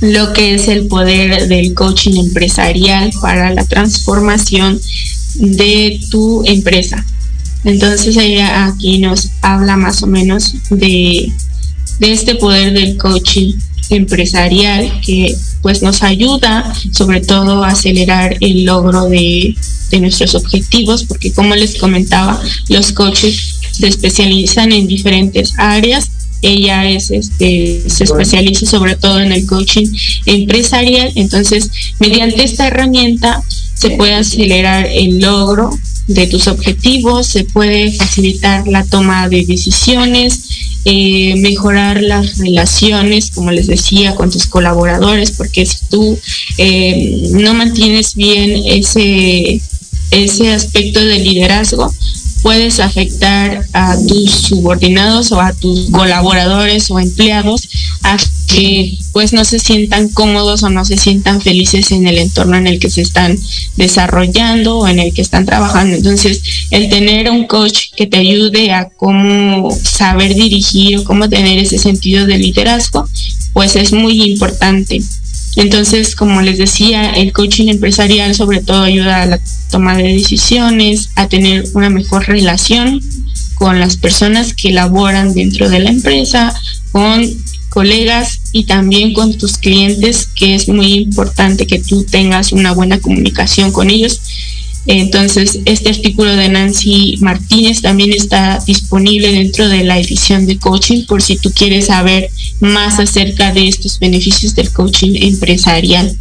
lo 0.01 0.33
que 0.33 0.55
es 0.55 0.69
el 0.69 0.87
poder 0.87 1.49
del 1.49 1.75
coaching 1.75 2.17
empresarial 2.17 3.11
para 3.21 3.53
la 3.53 3.65
transformación 3.65 4.81
de 5.37 6.01
tu 6.11 6.43
empresa. 6.45 7.05
Entonces 7.65 8.17
ella 8.17 8.67
aquí 8.67 8.99
nos 8.99 9.31
habla 9.43 9.77
más 9.77 10.03
o 10.03 10.07
menos 10.07 10.55
de, 10.71 11.33
este 12.01 12.35
poder 12.37 12.73
del 12.73 12.97
coaching 12.97 13.55
empresarial 13.91 15.01
que 15.01 15.35
pues 15.63 15.83
nos 15.83 16.03
ayuda 16.03 16.73
sobre 16.93 17.21
todo 17.21 17.65
a 17.65 17.69
acelerar 17.69 18.37
el 18.41 18.65
logro 18.65 19.09
de 19.09 19.57
nuestros 20.01 20.35
objetivos 20.35 21.05
porque 21.05 21.33
como 21.33 21.55
les 21.55 21.77
comentaba 21.77 22.41
los 22.69 22.93
coaches 22.93 23.56
se 23.79 23.89
especializan 23.89 24.73
en 24.73 24.87
diferentes 24.87 25.53
áreas. 25.59 26.11
Ella 26.43 26.89
es 26.89 27.11
este 27.11 27.83
se 27.89 28.05
especializa 28.05 28.67
sobre 28.67 28.95
todo 28.97 29.21
en 29.21 29.33
el 29.33 29.47
coaching 29.47 29.87
empresarial. 30.27 31.13
Entonces 31.15 31.71
mediante 31.99 32.45
esta 32.45 32.67
herramienta 32.67 33.43
se 33.75 33.91
puede 33.91 34.15
acelerar 34.15 34.87
el 34.87 35.21
logro 35.21 35.71
de 36.07 36.27
tus 36.27 36.47
objetivos, 36.47 37.27
se 37.27 37.45
puede 37.45 37.93
facilitar 37.93 38.67
la 38.69 38.85
toma 38.85 39.29
de 39.29 39.45
decisiones, 39.45 40.49
eh, 40.85 41.35
mejorar 41.37 42.01
las 42.01 42.39
relaciones, 42.39 43.31
como 43.31 43.51
les 43.51 43.67
decía, 43.67 44.15
con 44.15 44.31
tus 44.31 44.47
colaboradores, 44.47 45.33
porque 45.33 45.67
si 45.67 45.79
tú 45.91 46.19
eh, 46.59 47.29
no 47.33 47.55
mantienes 47.55 48.15
bien 48.15 48.63
ese, 48.67 49.61
ese 50.13 50.53
aspecto 50.53 51.05
de 51.05 51.19
liderazgo, 51.19 51.93
puedes 52.47 52.79
afectar 52.79 53.67
a 53.73 53.97
tus 54.07 54.31
subordinados 54.31 55.33
o 55.33 55.41
a 55.41 55.53
tus 55.53 55.91
colaboradores 55.91 56.89
o 56.93 57.01
empleados 57.01 57.69
a 58.05 58.17
que 58.47 58.97
pues 59.11 59.33
no 59.33 59.45
se 59.45 59.59
sientan 59.59 60.09
cómodos 60.11 60.63
o 60.63 60.71
no 60.71 60.85
se 60.85 60.97
sientan 60.97 61.41
felices 61.41 61.91
en 61.91 62.07
el 62.07 62.19
entorno 62.19 62.57
en 62.57 62.69
el 62.69 62.79
que 62.79 62.89
se 62.89 63.03
están 63.03 63.37
desarrollando 63.75 64.79
o 64.79 64.87
en 64.87 65.01
el 65.01 65.13
que 65.13 65.23
están 65.23 65.45
trabajando. 65.45 65.97
Entonces, 65.97 66.41
el 66.71 66.89
tener 66.89 67.29
un 67.33 67.49
coach 67.49 67.91
que 67.97 68.07
te 68.07 68.19
ayude 68.19 68.71
a 68.71 68.91
cómo 68.91 69.69
saber 69.83 70.37
dirigir 70.37 70.99
o 70.99 71.05
cómo 71.05 71.29
tener 71.29 71.59
ese 71.59 71.79
sentido 71.79 72.27
de 72.27 72.39
liderazgo, 72.39 73.09
pues 73.55 73.75
es 73.75 73.93
muy 73.93 74.23
importante. 74.23 75.03
Entonces, 75.57 76.15
como 76.15 76.43
les 76.43 76.59
decía, 76.59 77.13
el 77.13 77.33
coaching 77.33 77.69
empresarial 77.69 78.35
sobre 78.35 78.61
todo 78.61 78.83
ayuda 78.83 79.23
a 79.23 79.27
la 79.27 79.41
toma 79.71 79.97
de 79.97 80.13
decisiones, 80.13 81.11
a 81.17 81.29
tener 81.29 81.65
una 81.73 81.89
mejor 81.91 82.27
relación 82.27 83.01
con 83.55 83.81
las 83.81 83.97
personas 83.97 84.53
que 84.53 84.71
laboran 84.71 85.35
dentro 85.35 85.71
de 85.71 85.79
la 85.81 85.91
empresa, 85.91 86.55
con 86.93 87.27
colegas 87.71 88.41
y 88.53 88.65
también 88.65 89.13
con 89.13 89.37
tus 89.37 89.59
clientes, 89.59 90.29
que 90.35 90.55
es 90.55 90.69
muy 90.69 90.95
importante 90.95 91.67
que 91.67 91.79
tú 91.79 92.05
tengas 92.05 92.53
una 92.53 92.73
buena 92.73 93.01
comunicación 93.01 93.73
con 93.73 93.91
ellos 93.91 94.21
entonces, 94.87 95.59
este 95.65 95.91
artículo 95.91 96.37
de 96.37 96.49
Nancy 96.49 97.17
Martínez 97.21 97.83
también 97.83 98.13
está 98.13 98.59
disponible 98.67 99.33
dentro 99.33 99.69
de 99.69 99.83
la 99.83 99.99
edición 99.99 100.47
de 100.47 100.59
coaching 100.59 101.07
por 101.07 101.23
si 101.23 101.37
tú 101.37 101.53
quieres 101.53 101.87
saber 101.87 102.31
más 102.61 103.01
acerca 103.01 103.53
de 103.53 103.69
estos 103.69 103.99
beneficios 103.99 104.55
del 104.55 104.73
coaching 104.73 105.15
empresarial 105.23 106.17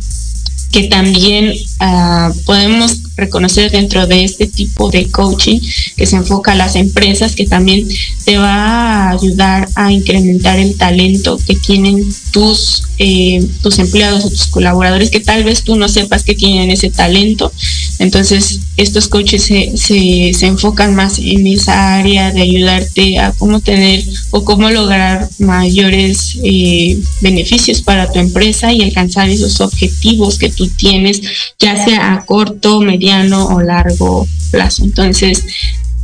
que 0.72 0.84
también 0.88 1.54
uh, 1.80 2.36
podemos 2.44 2.98
reconocer 3.16 3.72
dentro 3.72 4.08
de 4.08 4.24
este 4.24 4.48
tipo 4.48 4.90
de 4.90 5.10
coaching 5.10 5.60
que 5.96 6.06
se 6.06 6.18
enfoca 6.18 6.52
a 6.52 6.56
las 6.56 6.76
empresas, 6.76 7.36
que 7.36 7.48
también 7.48 7.88
te 8.26 8.38
va 8.38 8.54
a 8.54 9.10
ayudar 9.12 9.68
a 9.76 9.92
incrementar 9.92 10.60
el 10.60 10.76
talento 10.76 11.40
que 11.46 11.56
tienen 11.56 12.06
tus, 12.32 12.84
eh, 12.98 13.46
tus 13.62 13.80
empleados 13.80 14.26
o 14.26 14.30
tus 14.30 14.48
colaboradores, 14.48 15.10
que 15.10 15.20
tal 15.20 15.44
vez 15.44 15.64
tú 15.64 15.76
no 15.76 15.88
sepas 15.88 16.24
que 16.24 16.36
tienen 16.36 16.72
ese 16.72 16.90
talento. 16.90 17.52
Entonces, 18.00 18.60
estos 18.78 19.08
coaches 19.08 19.44
se, 19.44 19.78
se, 19.78 20.32
se 20.34 20.48
enfocan 20.48 20.96
más 20.96 21.20
en 21.20 21.48
esa 21.48 21.96
área 21.96 22.32
de 22.32 22.42
ayudarte 22.42 23.20
a 23.20 23.32
cómo 23.32 23.62
tener 23.62 24.04
o 24.32 24.44
cómo 24.44 24.70
lograr 24.70 25.30
mayores 25.40 26.38
eh, 26.44 27.00
beneficios 27.22 27.82
para 27.82 28.12
tu 28.12 28.20
empresa 28.20 28.74
y 28.74 28.82
alcanzar 28.82 29.30
esos 29.30 29.62
objetivos 29.62 30.38
que 30.38 30.50
tú 30.50 30.68
tienes, 30.68 31.22
ya 31.60 31.82
sea 31.84 32.14
a 32.14 32.26
corto, 32.26 32.82
mediano 32.82 33.05
o 33.34 33.62
largo 33.62 34.28
plazo. 34.52 34.84
Entonces, 34.84 35.46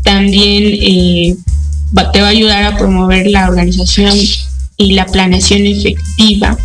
también 0.03 0.63
eh, 0.65 1.35
te 2.13 2.21
va 2.21 2.27
a 2.27 2.31
ayudar 2.31 2.63
a 2.63 2.77
promover 2.77 3.27
la 3.27 3.47
organización 3.47 4.15
y 4.77 4.93
la 4.93 5.05
planeación 5.05 5.65
efectiva. 5.65 6.57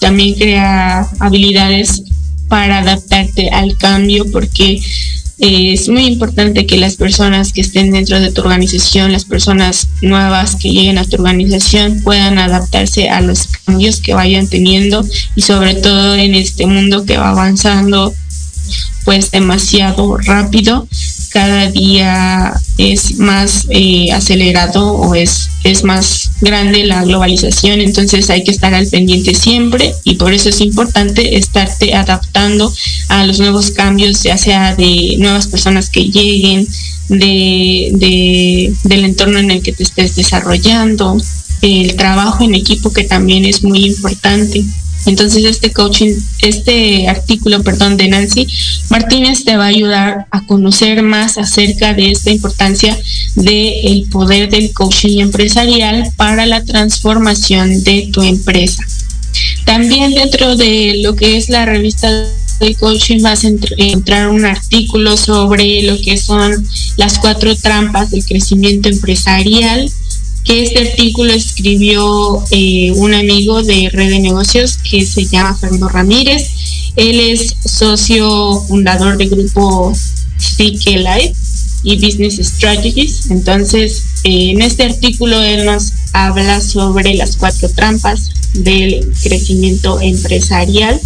También 0.00 0.34
crea 0.34 1.06
habilidades 1.18 2.02
para 2.48 2.78
adaptarte 2.78 3.50
al 3.50 3.76
cambio 3.76 4.24
porque 4.32 4.80
es 5.40 5.88
muy 5.88 6.04
importante 6.04 6.66
que 6.66 6.76
las 6.76 6.96
personas 6.96 7.52
que 7.52 7.62
estén 7.62 7.92
dentro 7.92 8.20
de 8.20 8.30
tu 8.30 8.42
organización, 8.42 9.12
las 9.12 9.24
personas 9.24 9.88
nuevas 10.02 10.56
que 10.56 10.70
lleguen 10.70 10.98
a 10.98 11.04
tu 11.04 11.16
organización 11.16 12.02
puedan 12.02 12.38
adaptarse 12.38 13.08
a 13.08 13.22
los 13.22 13.46
cambios 13.64 14.00
que 14.00 14.12
vayan 14.12 14.48
teniendo 14.48 15.02
y 15.34 15.42
sobre 15.42 15.74
todo 15.74 16.14
en 16.14 16.34
este 16.34 16.66
mundo 16.66 17.06
que 17.06 17.16
va 17.16 17.30
avanzando 17.30 18.12
pues 19.04 19.30
demasiado 19.30 20.16
rápido 20.18 20.86
cada 21.30 21.70
día 21.70 22.52
es 22.76 23.18
más 23.18 23.66
eh, 23.70 24.10
acelerado 24.12 24.92
o 24.92 25.14
es, 25.14 25.48
es 25.64 25.84
más 25.84 26.30
grande 26.40 26.84
la 26.84 27.04
globalización, 27.04 27.80
entonces 27.80 28.28
hay 28.30 28.42
que 28.42 28.50
estar 28.50 28.74
al 28.74 28.88
pendiente 28.88 29.34
siempre 29.34 29.94
y 30.04 30.16
por 30.16 30.32
eso 30.32 30.48
es 30.48 30.60
importante 30.60 31.36
estarte 31.36 31.94
adaptando 31.94 32.72
a 33.08 33.24
los 33.26 33.38
nuevos 33.38 33.70
cambios, 33.70 34.24
ya 34.24 34.36
sea 34.36 34.74
de 34.74 35.16
nuevas 35.18 35.46
personas 35.46 35.88
que 35.88 36.04
lleguen, 36.06 36.66
de, 37.08 37.90
de, 37.92 38.74
del 38.84 39.04
entorno 39.04 39.38
en 39.38 39.50
el 39.50 39.62
que 39.62 39.72
te 39.72 39.82
estés 39.82 40.16
desarrollando, 40.16 41.16
el 41.62 41.94
trabajo 41.96 42.44
en 42.44 42.54
equipo 42.54 42.92
que 42.92 43.04
también 43.04 43.44
es 43.44 43.62
muy 43.62 43.86
importante. 43.86 44.64
Entonces 45.06 45.44
este 45.44 45.72
coaching, 45.72 46.14
este 46.42 47.08
artículo, 47.08 47.62
perdón, 47.62 47.96
de 47.96 48.08
Nancy 48.08 48.46
Martínez 48.90 49.44
te 49.44 49.56
va 49.56 49.64
a 49.64 49.68
ayudar 49.68 50.26
a 50.30 50.44
conocer 50.46 51.02
más 51.02 51.38
acerca 51.38 51.94
de 51.94 52.10
esta 52.10 52.30
importancia 52.30 52.96
del 53.34 54.06
poder 54.10 54.50
del 54.50 54.72
coaching 54.72 55.20
empresarial 55.20 56.10
para 56.16 56.46
la 56.46 56.64
transformación 56.64 57.82
de 57.84 58.10
tu 58.12 58.22
empresa. 58.22 58.84
También 59.64 60.14
dentro 60.14 60.56
de 60.56 61.00
lo 61.02 61.16
que 61.16 61.36
es 61.36 61.48
la 61.48 61.64
revista 61.64 62.10
de 62.60 62.74
coaching 62.74 63.22
vas 63.22 63.44
a 63.44 63.48
entrar 63.78 64.28
un 64.28 64.44
artículo 64.44 65.16
sobre 65.16 65.82
lo 65.82 65.98
que 66.00 66.18
son 66.18 66.52
las 66.96 67.18
cuatro 67.18 67.56
trampas 67.56 68.10
del 68.10 68.24
crecimiento 68.24 68.88
empresarial 68.88 69.90
que 70.44 70.62
este 70.62 70.90
artículo 70.90 71.32
escribió 71.32 72.42
eh, 72.50 72.92
un 72.96 73.14
amigo 73.14 73.62
de 73.62 73.90
Red 73.92 74.10
de 74.10 74.18
Negocios 74.20 74.78
que 74.78 75.04
se 75.04 75.24
llama 75.24 75.56
Fernando 75.56 75.88
Ramírez. 75.88 76.50
Él 76.96 77.20
es 77.20 77.54
socio 77.64 78.60
fundador 78.68 79.16
del 79.16 79.30
grupo 79.30 79.92
CK 80.38 80.86
Life 80.86 81.34
y 81.82 81.96
Business 81.96 82.36
Strategies. 82.36 83.30
Entonces, 83.30 84.04
eh, 84.24 84.50
en 84.50 84.62
este 84.62 84.84
artículo 84.84 85.40
él 85.42 85.64
nos 85.64 85.92
habla 86.12 86.60
sobre 86.60 87.14
las 87.14 87.36
cuatro 87.36 87.68
trampas 87.68 88.30
del 88.54 89.12
crecimiento 89.22 90.00
empresarial, 90.00 91.00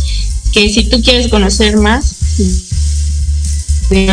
que 0.53 0.68
si 0.68 0.85
tú 0.85 1.03
quieres 1.03 1.28
conocer 1.28 1.76
más, 1.76 2.16
de 3.91 4.07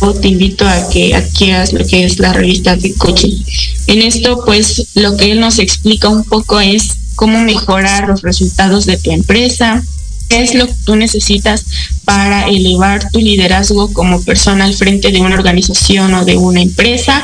te 0.00 0.28
invito 0.28 0.66
a 0.66 0.88
que 0.88 1.14
adquieras 1.14 1.72
lo 1.72 1.86
que 1.86 2.04
es 2.04 2.18
la 2.18 2.32
revista 2.32 2.74
de 2.76 2.94
coaching. 2.94 3.44
En 3.86 4.02
esto, 4.02 4.42
pues, 4.44 4.88
lo 4.94 5.16
que 5.16 5.30
él 5.32 5.40
nos 5.40 5.58
explica 5.58 6.08
un 6.08 6.24
poco 6.24 6.58
es 6.60 6.96
cómo 7.16 7.40
mejorar 7.40 8.08
los 8.08 8.22
resultados 8.22 8.86
de 8.86 8.96
tu 8.96 9.10
empresa, 9.10 9.84
qué 10.30 10.42
es 10.42 10.54
lo 10.54 10.66
que 10.66 10.74
tú 10.84 10.96
necesitas 10.96 11.66
para 12.04 12.48
elevar 12.48 13.10
tu 13.10 13.20
liderazgo 13.20 13.92
como 13.92 14.22
persona 14.22 14.64
al 14.64 14.74
frente 14.74 15.12
de 15.12 15.20
una 15.20 15.34
organización 15.34 16.14
o 16.14 16.24
de 16.24 16.36
una 16.36 16.62
empresa 16.62 17.22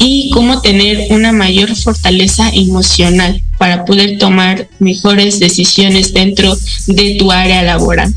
y 0.00 0.30
cómo 0.30 0.60
tener 0.60 1.08
una 1.10 1.32
mayor 1.32 1.74
fortaleza 1.76 2.48
emocional 2.50 3.42
para 3.58 3.84
poder 3.84 4.18
tomar 4.18 4.68
mejores 4.78 5.38
decisiones 5.38 6.12
dentro 6.14 6.56
de 6.86 7.16
tu 7.18 7.30
área 7.30 7.62
laboral. 7.62 8.12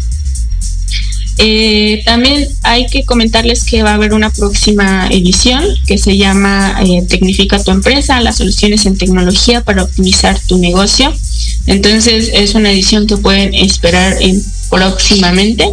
Eh, 1.43 2.03
también 2.05 2.47
hay 2.61 2.85
que 2.85 3.03
comentarles 3.03 3.63
que 3.63 3.81
va 3.81 3.91
a 3.91 3.93
haber 3.95 4.13
una 4.13 4.29
próxima 4.29 5.07
edición 5.07 5.63
que 5.87 5.97
se 5.97 6.15
llama 6.15 6.79
eh, 6.85 7.03
Tecnifica 7.09 7.63
tu 7.63 7.71
empresa, 7.71 8.21
las 8.21 8.37
soluciones 8.37 8.85
en 8.85 8.95
tecnología 8.95 9.63
para 9.63 9.81
optimizar 9.83 10.39
tu 10.47 10.59
negocio. 10.59 11.11
Entonces 11.65 12.29
es 12.31 12.53
una 12.53 12.71
edición 12.71 13.07
que 13.07 13.17
pueden 13.17 13.55
esperar 13.55 14.17
en, 14.21 14.39
próximamente. 14.69 15.65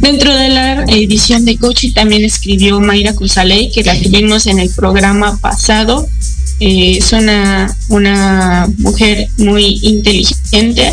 Dentro 0.00 0.32
de 0.32 0.48
la 0.48 0.84
edición 0.84 1.44
de 1.44 1.56
coaching 1.56 1.92
también 1.92 2.24
escribió 2.24 2.78
Mayra 2.78 3.14
Cruzaley, 3.14 3.72
que 3.72 3.82
la 3.82 4.00
tuvimos 4.00 4.46
en 4.46 4.60
el 4.60 4.70
programa 4.70 5.38
pasado. 5.40 6.08
Eh, 6.60 6.98
es 6.98 7.12
una, 7.12 7.76
una 7.88 8.68
mujer 8.78 9.28
muy 9.38 9.80
inteligente, 9.82 10.92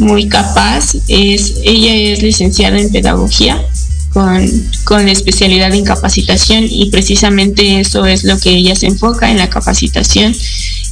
muy 0.00 0.28
capaz. 0.28 0.94
Es, 1.08 1.54
ella 1.62 1.94
es 1.94 2.22
licenciada 2.22 2.78
en 2.78 2.90
pedagogía 2.90 3.62
con, 4.12 4.48
con, 4.84 5.08
especialidad 5.08 5.72
en 5.74 5.84
capacitación 5.84 6.64
y 6.68 6.90
precisamente 6.90 7.80
eso 7.80 8.06
es 8.06 8.24
lo 8.24 8.38
que 8.38 8.50
ella 8.50 8.74
se 8.74 8.86
enfoca 8.86 9.30
en 9.30 9.38
la 9.38 9.48
capacitación 9.48 10.34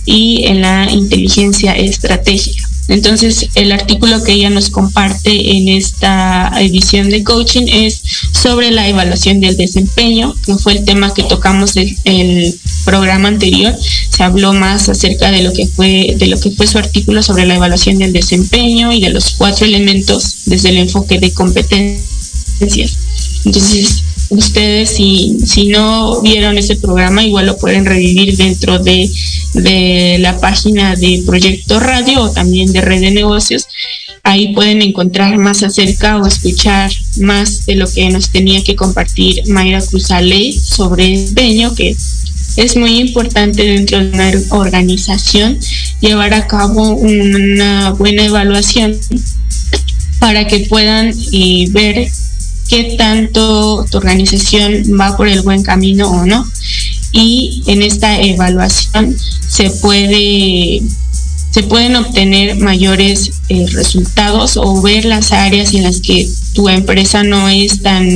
y 0.04 0.46
en 0.46 0.60
la 0.60 0.90
inteligencia 0.90 1.72
estratégica. 1.76 2.67
Entonces, 2.88 3.48
el 3.54 3.70
artículo 3.70 4.22
que 4.24 4.32
ella 4.32 4.48
nos 4.48 4.70
comparte 4.70 5.56
en 5.56 5.68
esta 5.68 6.50
edición 6.58 7.10
de 7.10 7.22
coaching 7.22 7.66
es 7.70 8.02
sobre 8.32 8.70
la 8.70 8.88
evaluación 8.88 9.40
del 9.40 9.58
desempeño, 9.58 10.34
que 10.44 10.56
fue 10.56 10.72
el 10.72 10.84
tema 10.84 11.12
que 11.12 11.22
tocamos 11.22 11.76
el, 11.76 11.94
el 12.04 12.58
programa 12.86 13.28
anterior. 13.28 13.76
Se 14.08 14.22
habló 14.22 14.54
más 14.54 14.88
acerca 14.88 15.30
de 15.30 15.42
lo 15.42 15.52
que 15.52 15.66
fue 15.66 16.14
de 16.16 16.26
lo 16.26 16.40
que 16.40 16.50
fue 16.50 16.66
su 16.66 16.78
artículo 16.78 17.22
sobre 17.22 17.46
la 17.46 17.56
evaluación 17.56 17.98
del 17.98 18.14
desempeño 18.14 18.90
y 18.92 19.00
de 19.00 19.10
los 19.10 19.32
cuatro 19.32 19.66
elementos 19.66 20.38
desde 20.46 20.70
el 20.70 20.78
enfoque 20.78 21.18
de 21.18 21.32
competencias. 21.32 22.98
Entonces, 23.44 24.02
ustedes 24.30 24.90
si, 24.90 25.38
si 25.44 25.68
no 25.68 26.20
vieron 26.20 26.58
ese 26.58 26.76
programa, 26.76 27.24
igual 27.24 27.46
lo 27.46 27.58
pueden 27.58 27.84
revivir 27.84 28.36
dentro 28.36 28.78
de, 28.78 29.10
de 29.54 30.18
la 30.20 30.38
página 30.38 30.94
de 30.96 31.22
Proyecto 31.24 31.80
Radio 31.80 32.22
o 32.22 32.30
también 32.30 32.72
de 32.72 32.80
Red 32.80 33.00
de 33.00 33.10
Negocios. 33.10 33.66
Ahí 34.22 34.52
pueden 34.52 34.82
encontrar 34.82 35.38
más 35.38 35.62
acerca 35.62 36.18
o 36.18 36.26
escuchar 36.26 36.90
más 37.18 37.64
de 37.66 37.76
lo 37.76 37.90
que 37.90 38.08
nos 38.10 38.30
tenía 38.30 38.62
que 38.62 38.76
compartir 38.76 39.42
Mayra 39.48 39.80
Cruzaley 39.80 40.52
sobre 40.52 41.28
Peño, 41.34 41.74
que 41.74 41.96
es 42.56 42.76
muy 42.76 42.98
importante 42.98 43.62
dentro 43.62 43.98
de 43.98 44.10
una 44.10 44.32
organización 44.50 45.58
llevar 46.00 46.34
a 46.34 46.46
cabo 46.46 46.94
una 46.94 47.90
buena 47.92 48.26
evaluación 48.26 48.98
para 50.18 50.46
que 50.46 50.60
puedan 50.60 51.12
eh, 51.32 51.66
ver 51.70 52.08
qué 52.68 52.96
tanto 52.98 53.84
tu 53.90 53.98
organización 53.98 54.84
va 55.00 55.16
por 55.16 55.28
el 55.28 55.42
buen 55.42 55.62
camino 55.62 56.10
o 56.10 56.26
no. 56.26 56.46
Y 57.12 57.62
en 57.66 57.82
esta 57.82 58.20
evaluación 58.20 59.16
se 59.48 59.70
puede 59.70 60.82
se 61.50 61.62
pueden 61.62 61.96
obtener 61.96 62.56
mayores 62.56 63.32
eh, 63.48 63.66
resultados 63.72 64.56
o 64.56 64.82
ver 64.82 65.06
las 65.06 65.32
áreas 65.32 65.72
en 65.72 65.82
las 65.82 66.00
que 66.00 66.28
tu 66.52 66.68
empresa 66.68 67.22
no 67.22 67.48
es 67.48 67.82
tan, 67.82 68.06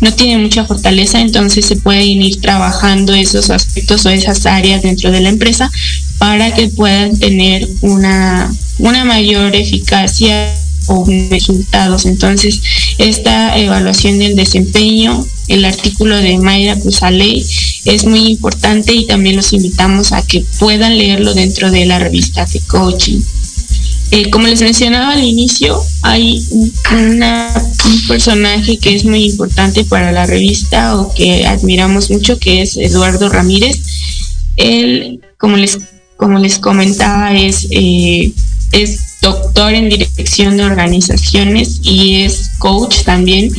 no 0.00 0.12
tiene 0.14 0.38
mucha 0.38 0.64
fortaleza, 0.64 1.20
entonces 1.20 1.66
se 1.66 1.76
pueden 1.76 2.22
ir 2.22 2.40
trabajando 2.40 3.12
esos 3.12 3.50
aspectos 3.50 4.06
o 4.06 4.10
esas 4.10 4.46
áreas 4.46 4.82
dentro 4.82 5.10
de 5.10 5.20
la 5.20 5.30
empresa 5.30 5.70
para 6.18 6.54
que 6.54 6.68
puedan 6.68 7.18
tener 7.18 7.68
una, 7.80 8.54
una 8.78 9.04
mayor 9.04 9.56
eficacia 9.56 10.54
o 10.90 11.04
resultados. 11.30 12.04
Entonces, 12.04 12.60
esta 12.98 13.56
evaluación 13.56 14.18
del 14.18 14.34
desempeño, 14.34 15.24
el 15.46 15.64
artículo 15.64 16.16
de 16.16 16.36
Mayra 16.38 16.78
Cruzaley, 16.78 17.46
es 17.84 18.04
muy 18.04 18.26
importante 18.26 18.92
y 18.92 19.06
también 19.06 19.36
los 19.36 19.52
invitamos 19.52 20.12
a 20.12 20.26
que 20.26 20.44
puedan 20.58 20.98
leerlo 20.98 21.32
dentro 21.32 21.70
de 21.70 21.86
la 21.86 22.00
revista 22.00 22.44
de 22.44 22.60
coaching. 22.60 23.20
Eh, 24.10 24.28
como 24.30 24.48
les 24.48 24.60
mencionaba 24.62 25.12
al 25.12 25.22
inicio, 25.22 25.80
hay 26.02 26.44
una, 26.90 27.52
un 27.86 28.08
personaje 28.08 28.76
que 28.78 28.96
es 28.96 29.04
muy 29.04 29.24
importante 29.24 29.84
para 29.84 30.10
la 30.10 30.26
revista 30.26 30.96
o 30.96 31.14
que 31.14 31.46
admiramos 31.46 32.10
mucho, 32.10 32.36
que 32.40 32.62
es 32.62 32.76
Eduardo 32.76 33.28
Ramírez. 33.28 33.80
Él, 34.56 35.20
como 35.38 35.56
les, 35.56 35.78
como 36.16 36.40
les 36.40 36.58
comentaba, 36.58 37.32
es, 37.36 37.68
eh, 37.70 38.32
es 38.72 39.09
doctor 39.22 39.74
en 39.74 39.88
dirección 39.88 40.56
de 40.56 40.64
organizaciones 40.64 41.80
y 41.82 42.22
es 42.22 42.50
coach 42.58 43.02
también, 43.04 43.50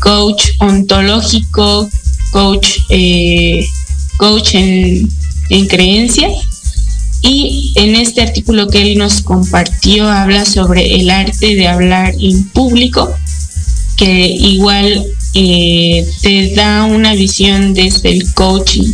coach 0.00 0.50
ontológico, 0.58 1.88
coach, 2.30 2.68
eh, 2.90 3.64
coach 4.16 4.54
en, 4.54 5.10
en 5.50 5.66
creencias. 5.66 6.32
Y 7.20 7.72
en 7.74 7.96
este 7.96 8.22
artículo 8.22 8.68
que 8.68 8.80
él 8.80 8.96
nos 8.96 9.22
compartió 9.22 10.08
habla 10.08 10.44
sobre 10.44 11.00
el 11.00 11.10
arte 11.10 11.56
de 11.56 11.66
hablar 11.66 12.14
en 12.20 12.48
público, 12.50 13.12
que 13.96 14.26
igual 14.28 15.04
eh, 15.34 16.06
te 16.22 16.54
da 16.54 16.84
una 16.84 17.14
visión 17.14 17.74
desde 17.74 18.10
el 18.10 18.32
coaching. 18.34 18.92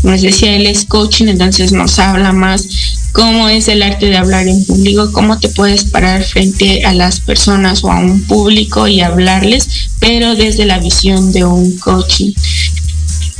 Como 0.00 0.14
les 0.14 0.22
decía, 0.22 0.56
él 0.56 0.66
es 0.66 0.84
coaching, 0.86 1.26
entonces 1.26 1.72
nos 1.72 1.98
habla 1.98 2.32
más 2.32 2.66
cómo 3.16 3.48
es 3.48 3.68
el 3.68 3.82
arte 3.82 4.10
de 4.10 4.18
hablar 4.18 4.46
en 4.46 4.62
público, 4.66 5.10
cómo 5.10 5.38
te 5.38 5.48
puedes 5.48 5.84
parar 5.84 6.22
frente 6.22 6.84
a 6.84 6.92
las 6.92 7.18
personas 7.18 7.82
o 7.82 7.90
a 7.90 7.98
un 7.98 8.20
público 8.24 8.86
y 8.88 9.00
hablarles, 9.00 9.88
pero 10.00 10.34
desde 10.34 10.66
la 10.66 10.78
visión 10.80 11.32
de 11.32 11.42
un 11.46 11.78
coaching 11.78 12.34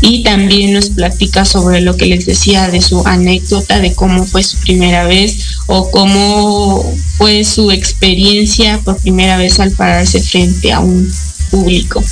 y 0.00 0.22
también 0.22 0.72
nos 0.72 0.88
platica 0.88 1.44
sobre 1.44 1.82
lo 1.82 1.94
que 1.94 2.06
les 2.06 2.24
decía 2.24 2.68
de 2.68 2.80
su 2.80 3.06
anécdota 3.06 3.78
de 3.78 3.94
cómo 3.94 4.24
fue 4.24 4.42
su 4.42 4.56
primera 4.60 5.06
vez 5.06 5.58
o 5.66 5.90
cómo 5.90 6.96
fue 7.18 7.44
su 7.44 7.70
experiencia 7.70 8.80
por 8.82 8.96
primera 8.96 9.36
vez 9.36 9.60
al 9.60 9.72
pararse 9.72 10.20
frente 10.20 10.72
a 10.72 10.80
un 10.80 11.06
público. 11.50 12.02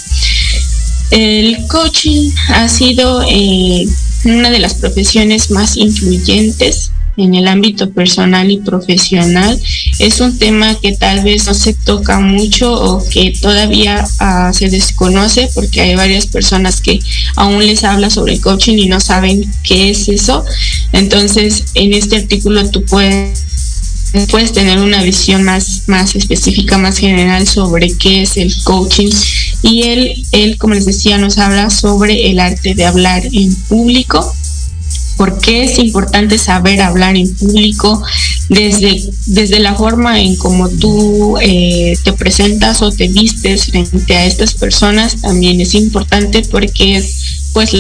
El 1.11 1.67
coaching 1.69 2.31
ha 2.49 2.69
sido 2.69 3.23
eh, 3.27 3.87
una 4.27 4.51
de 4.51 4.59
las 4.59 4.75
profesiones 4.75 5.51
más 5.51 5.79
influyentes 5.79 6.91
en 7.17 7.35
el 7.35 7.47
ámbito 7.49 7.91
personal 7.91 8.51
y 8.51 8.59
profesional 8.59 9.61
es 9.99 10.21
un 10.21 10.39
tema 10.39 10.75
que 10.81 10.93
tal 10.93 11.23
vez 11.23 11.47
no 11.47 11.55
se 11.55 11.75
toca 11.75 12.21
mucho 12.21 12.73
o 12.73 13.09
que 13.09 13.33
todavía 13.41 14.05
uh, 14.21 14.53
se 14.53 14.69
desconoce 14.69 15.49
porque 15.55 15.81
hay 15.81 15.95
varias 15.95 16.27
personas 16.27 16.81
que 16.81 17.01
aún 17.37 17.65
les 17.65 17.85
habla 17.85 18.11
sobre 18.11 18.35
el 18.35 18.41
coaching 18.41 18.79
y 18.79 18.87
no 18.87 19.01
saben 19.01 19.45
qué 19.63 19.91
es 19.91 20.09
eso. 20.09 20.45
Entonces, 20.93 21.67
en 21.75 21.95
este 21.95 22.17
artículo 22.17 22.69
tú 22.71 22.85
puedes 22.85 23.45
puedes 24.31 24.53
tener 24.53 24.79
una 24.79 25.03
visión 25.03 25.43
más, 25.43 25.83
más 25.89 26.15
específica, 26.15 26.79
más 26.79 26.99
general 26.99 27.49
sobre 27.49 27.93
qué 27.97 28.23
es 28.23 28.37
el 28.37 28.55
coaching. 28.63 29.11
Y 29.63 29.83
él, 29.83 30.25
él, 30.31 30.57
como 30.57 30.75
les 30.75 30.87
decía, 30.87 31.19
nos 31.19 31.39
habla 31.39 31.69
sobre 31.71 32.31
el 32.31 32.39
arte 32.39 32.75
de 32.75 32.85
hablar 32.85 33.25
en 33.33 33.55
público 33.69 34.33
por 35.17 35.39
qué 35.39 35.65
es 35.65 35.79
importante 35.79 36.39
saber 36.39 36.81
hablar 36.81 37.17
en 37.17 37.33
público 37.35 38.03
desde, 38.49 39.03
desde 39.27 39.61
la 39.61 39.75
forma 39.75 40.21
en 40.21 40.37
cómo 40.37 40.69
tú 40.69 41.37
eh, 41.41 41.95
te 42.05 42.13
presentas 42.13 42.83
o 42.83 42.91
te 42.91 43.09
vistes 43.09 43.67
frente 43.67 44.17
a 44.17 44.27
estas 44.27 44.55
personas 44.55 45.21
también 45.21 45.61
es 45.61 45.75
importante 45.75 46.43
porque 46.43 46.97
es 46.97 47.51
pues 47.53 47.73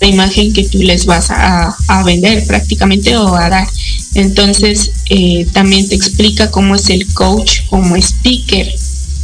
la 0.00 0.06
imagen 0.06 0.52
que 0.52 0.64
tú 0.64 0.78
les 0.82 1.06
vas 1.06 1.30
a, 1.30 1.76
a 1.88 2.02
vender 2.04 2.46
prácticamente 2.46 3.16
o 3.16 3.34
a 3.34 3.48
dar. 3.48 3.68
Entonces 4.14 4.92
eh, 5.10 5.46
también 5.52 5.88
te 5.88 5.94
explica 5.94 6.50
cómo 6.50 6.76
es 6.76 6.88
el 6.90 7.06
coach 7.14 7.62
como 7.68 7.96
speaker. 7.96 8.72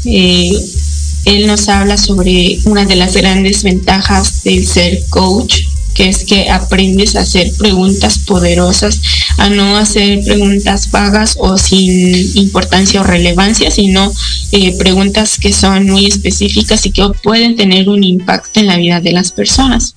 Eh, 0.04 0.52
él 1.26 1.46
nos 1.46 1.68
habla 1.68 1.96
sobre 1.96 2.58
una 2.64 2.84
de 2.84 2.96
las 2.96 3.16
grandes 3.16 3.62
ventajas 3.62 4.42
del 4.42 4.66
ser 4.66 5.02
coach 5.08 5.62
que 5.94 6.08
es 6.08 6.24
que 6.24 6.50
aprendes 6.50 7.16
a 7.16 7.20
hacer 7.20 7.50
preguntas 7.56 8.18
poderosas, 8.18 9.00
a 9.38 9.48
no 9.48 9.76
hacer 9.76 10.22
preguntas 10.24 10.90
vagas 10.90 11.36
o 11.38 11.56
sin 11.56 12.36
importancia 12.36 13.00
o 13.00 13.04
relevancia, 13.04 13.70
sino 13.70 14.12
eh, 14.52 14.76
preguntas 14.78 15.38
que 15.38 15.52
son 15.52 15.86
muy 15.86 16.06
específicas 16.06 16.84
y 16.86 16.90
que 16.90 17.04
pueden 17.22 17.56
tener 17.56 17.88
un 17.88 18.02
impacto 18.04 18.60
en 18.60 18.66
la 18.66 18.76
vida 18.76 19.00
de 19.00 19.12
las 19.12 19.32
personas. 19.32 19.94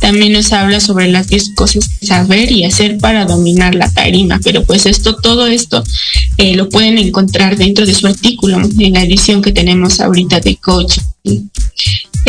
También 0.00 0.32
nos 0.32 0.52
habla 0.52 0.78
sobre 0.78 1.08
las 1.08 1.26
10 1.28 1.54
cosas 1.56 1.88
que 1.88 2.06
saber 2.06 2.52
y 2.52 2.64
hacer 2.64 2.98
para 2.98 3.24
dominar 3.24 3.74
la 3.74 3.90
tarima, 3.92 4.38
pero 4.44 4.64
pues 4.64 4.86
esto, 4.86 5.16
todo 5.16 5.46
esto 5.48 5.82
eh, 6.36 6.54
lo 6.54 6.68
pueden 6.68 6.98
encontrar 6.98 7.56
dentro 7.56 7.84
de 7.84 7.94
su 7.94 8.06
artículo 8.06 8.60
en 8.78 8.92
la 8.92 9.02
edición 9.02 9.42
que 9.42 9.52
tenemos 9.52 10.00
ahorita 10.00 10.38
de 10.38 10.56
coaching. 10.56 11.02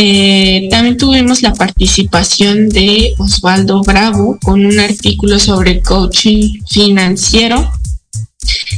Eh, 0.01 0.69
también 0.71 0.95
tuvimos 0.95 1.41
la 1.41 1.53
participación 1.53 2.69
de 2.69 3.15
Osvaldo 3.17 3.81
Bravo 3.81 4.39
con 4.41 4.65
un 4.65 4.79
artículo 4.79 5.39
sobre 5.39 5.81
coaching 5.81 6.61
financiero. 6.69 7.69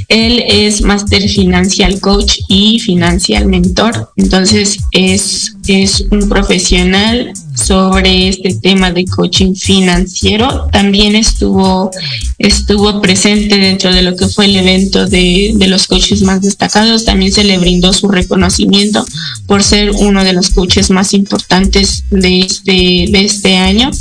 Él 0.08 0.44
es 0.46 0.82
Master 0.82 1.28
Financial 1.30 2.00
Coach 2.02 2.40
y 2.50 2.80
Financial 2.80 3.46
Mentor. 3.46 4.12
Entonces 4.18 4.80
es, 4.92 5.56
es 5.68 6.06
un 6.12 6.28
profesional 6.28 7.32
sobre 7.56 8.28
este 8.28 8.54
tema 8.56 8.92
de 8.92 9.06
coaching 9.06 9.56
financiero. 9.56 10.68
También 10.72 11.16
estuvo, 11.16 11.92
estuvo 12.40 13.02
presente 13.02 13.58
dentro 13.58 13.94
de 13.94 14.02
lo 14.02 14.16
que 14.18 14.28
fue 14.28 14.46
el 14.46 14.58
evento 14.58 15.08
de, 15.08 15.54
de 15.56 15.68
los 15.68 15.88
coaches 15.88 16.24
más 16.24 16.42
destacados. 16.42 17.06
También 17.06 17.32
se 17.32 17.46
le 17.46 17.58
brindó 17.58 17.94
su 17.94 18.10
reconocimiento 18.10 19.06
por 19.48 19.64
ser 19.64 19.92
uno 19.92 20.26
de 20.26 20.34
los 20.34 20.50
coaches 20.50 20.90
más 20.90 21.14
importantes 21.14 22.04
de 22.10 22.40
este, 22.40 23.06
de 23.10 23.24
este 23.24 23.56
año. 23.56 23.92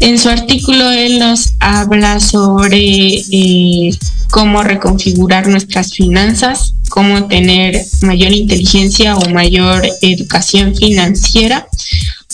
En 0.00 0.18
su 0.18 0.28
artículo 0.28 0.90
él 0.90 1.18
nos 1.18 1.54
habla 1.60 2.20
sobre 2.20 2.78
eh, 2.78 3.90
cómo 4.30 4.62
reconfigurar 4.62 5.46
nuestras 5.46 5.92
finanzas, 5.92 6.74
cómo 6.90 7.26
tener 7.26 7.80
mayor 8.02 8.32
inteligencia 8.32 9.16
o 9.16 9.30
mayor 9.30 9.82
educación 10.02 10.74
financiera, 10.74 11.68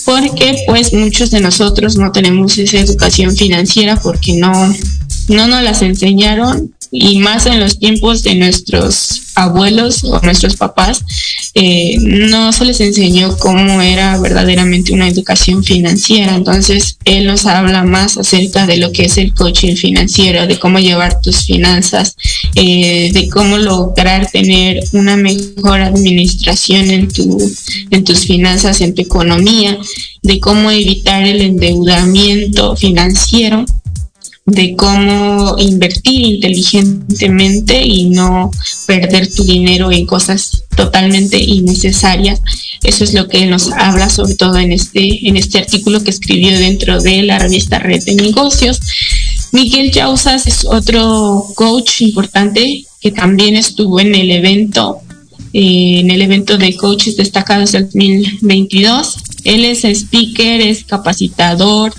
porque 0.04 0.64
pues 0.66 0.92
muchos 0.94 1.30
de 1.30 1.40
nosotros 1.40 1.96
no 1.96 2.10
tenemos 2.10 2.56
esa 2.58 2.78
educación 2.78 3.36
financiera 3.36 3.96
porque 3.96 4.32
no, 4.32 4.74
no 5.30 5.48
nos 5.48 5.62
las 5.62 5.82
enseñaron 5.82 6.74
y 6.92 7.20
más 7.20 7.46
en 7.46 7.60
los 7.60 7.78
tiempos 7.78 8.22
de 8.24 8.34
nuestros 8.34 9.22
abuelos 9.36 10.02
o 10.02 10.20
nuestros 10.22 10.56
papás, 10.56 11.04
eh, 11.54 11.96
no 12.00 12.52
se 12.52 12.64
les 12.64 12.80
enseñó 12.80 13.36
cómo 13.38 13.80
era 13.80 14.18
verdaderamente 14.18 14.92
una 14.92 15.08
educación 15.08 15.62
financiera. 15.62 16.34
Entonces, 16.34 16.98
él 17.04 17.26
nos 17.26 17.46
habla 17.46 17.84
más 17.84 18.18
acerca 18.18 18.66
de 18.66 18.78
lo 18.78 18.90
que 18.90 19.04
es 19.04 19.18
el 19.18 19.32
coaching 19.32 19.76
financiero, 19.76 20.48
de 20.48 20.58
cómo 20.58 20.80
llevar 20.80 21.20
tus 21.20 21.44
finanzas, 21.44 22.16
eh, 22.56 23.10
de 23.12 23.28
cómo 23.28 23.56
lograr 23.58 24.28
tener 24.30 24.82
una 24.92 25.16
mejor 25.16 25.80
administración 25.80 26.90
en, 26.90 27.08
tu, 27.08 27.38
en 27.90 28.02
tus 28.02 28.26
finanzas, 28.26 28.80
en 28.80 28.94
tu 28.94 29.02
economía, 29.02 29.78
de 30.22 30.40
cómo 30.40 30.70
evitar 30.72 31.22
el 31.22 31.40
endeudamiento 31.40 32.76
financiero 32.76 33.64
de 34.46 34.74
cómo 34.74 35.56
invertir 35.58 36.24
inteligentemente 36.24 37.82
y 37.84 38.06
no 38.06 38.50
perder 38.86 39.32
tu 39.32 39.44
dinero 39.44 39.92
en 39.92 40.06
cosas 40.06 40.64
totalmente 40.76 41.38
innecesarias. 41.38 42.40
Eso 42.82 43.04
es 43.04 43.12
lo 43.12 43.28
que 43.28 43.46
nos 43.46 43.70
habla 43.72 44.08
sobre 44.08 44.34
todo 44.34 44.58
en 44.58 44.72
este, 44.72 45.28
en 45.28 45.36
este 45.36 45.58
artículo 45.58 46.02
que 46.02 46.10
escribió 46.10 46.58
dentro 46.58 47.00
de 47.00 47.22
la 47.22 47.38
revista 47.38 47.78
Red 47.78 48.04
de 48.04 48.14
Negocios. 48.14 48.80
Miguel 49.52 49.90
Yausas 49.92 50.46
es 50.46 50.64
otro 50.64 51.44
coach 51.54 52.00
importante 52.00 52.84
que 53.00 53.10
también 53.10 53.56
estuvo 53.56 54.00
en 54.00 54.14
el 54.14 54.30
evento, 54.30 55.00
eh, 55.52 56.00
en 56.00 56.10
el 56.10 56.22
evento 56.22 56.56
de 56.56 56.76
coaches 56.76 57.16
destacados 57.16 57.72
del 57.72 57.84
2022. 57.84 59.16
Él 59.44 59.64
es 59.64 59.84
speaker, 59.84 60.60
es 60.60 60.84
capacitador, 60.84 61.92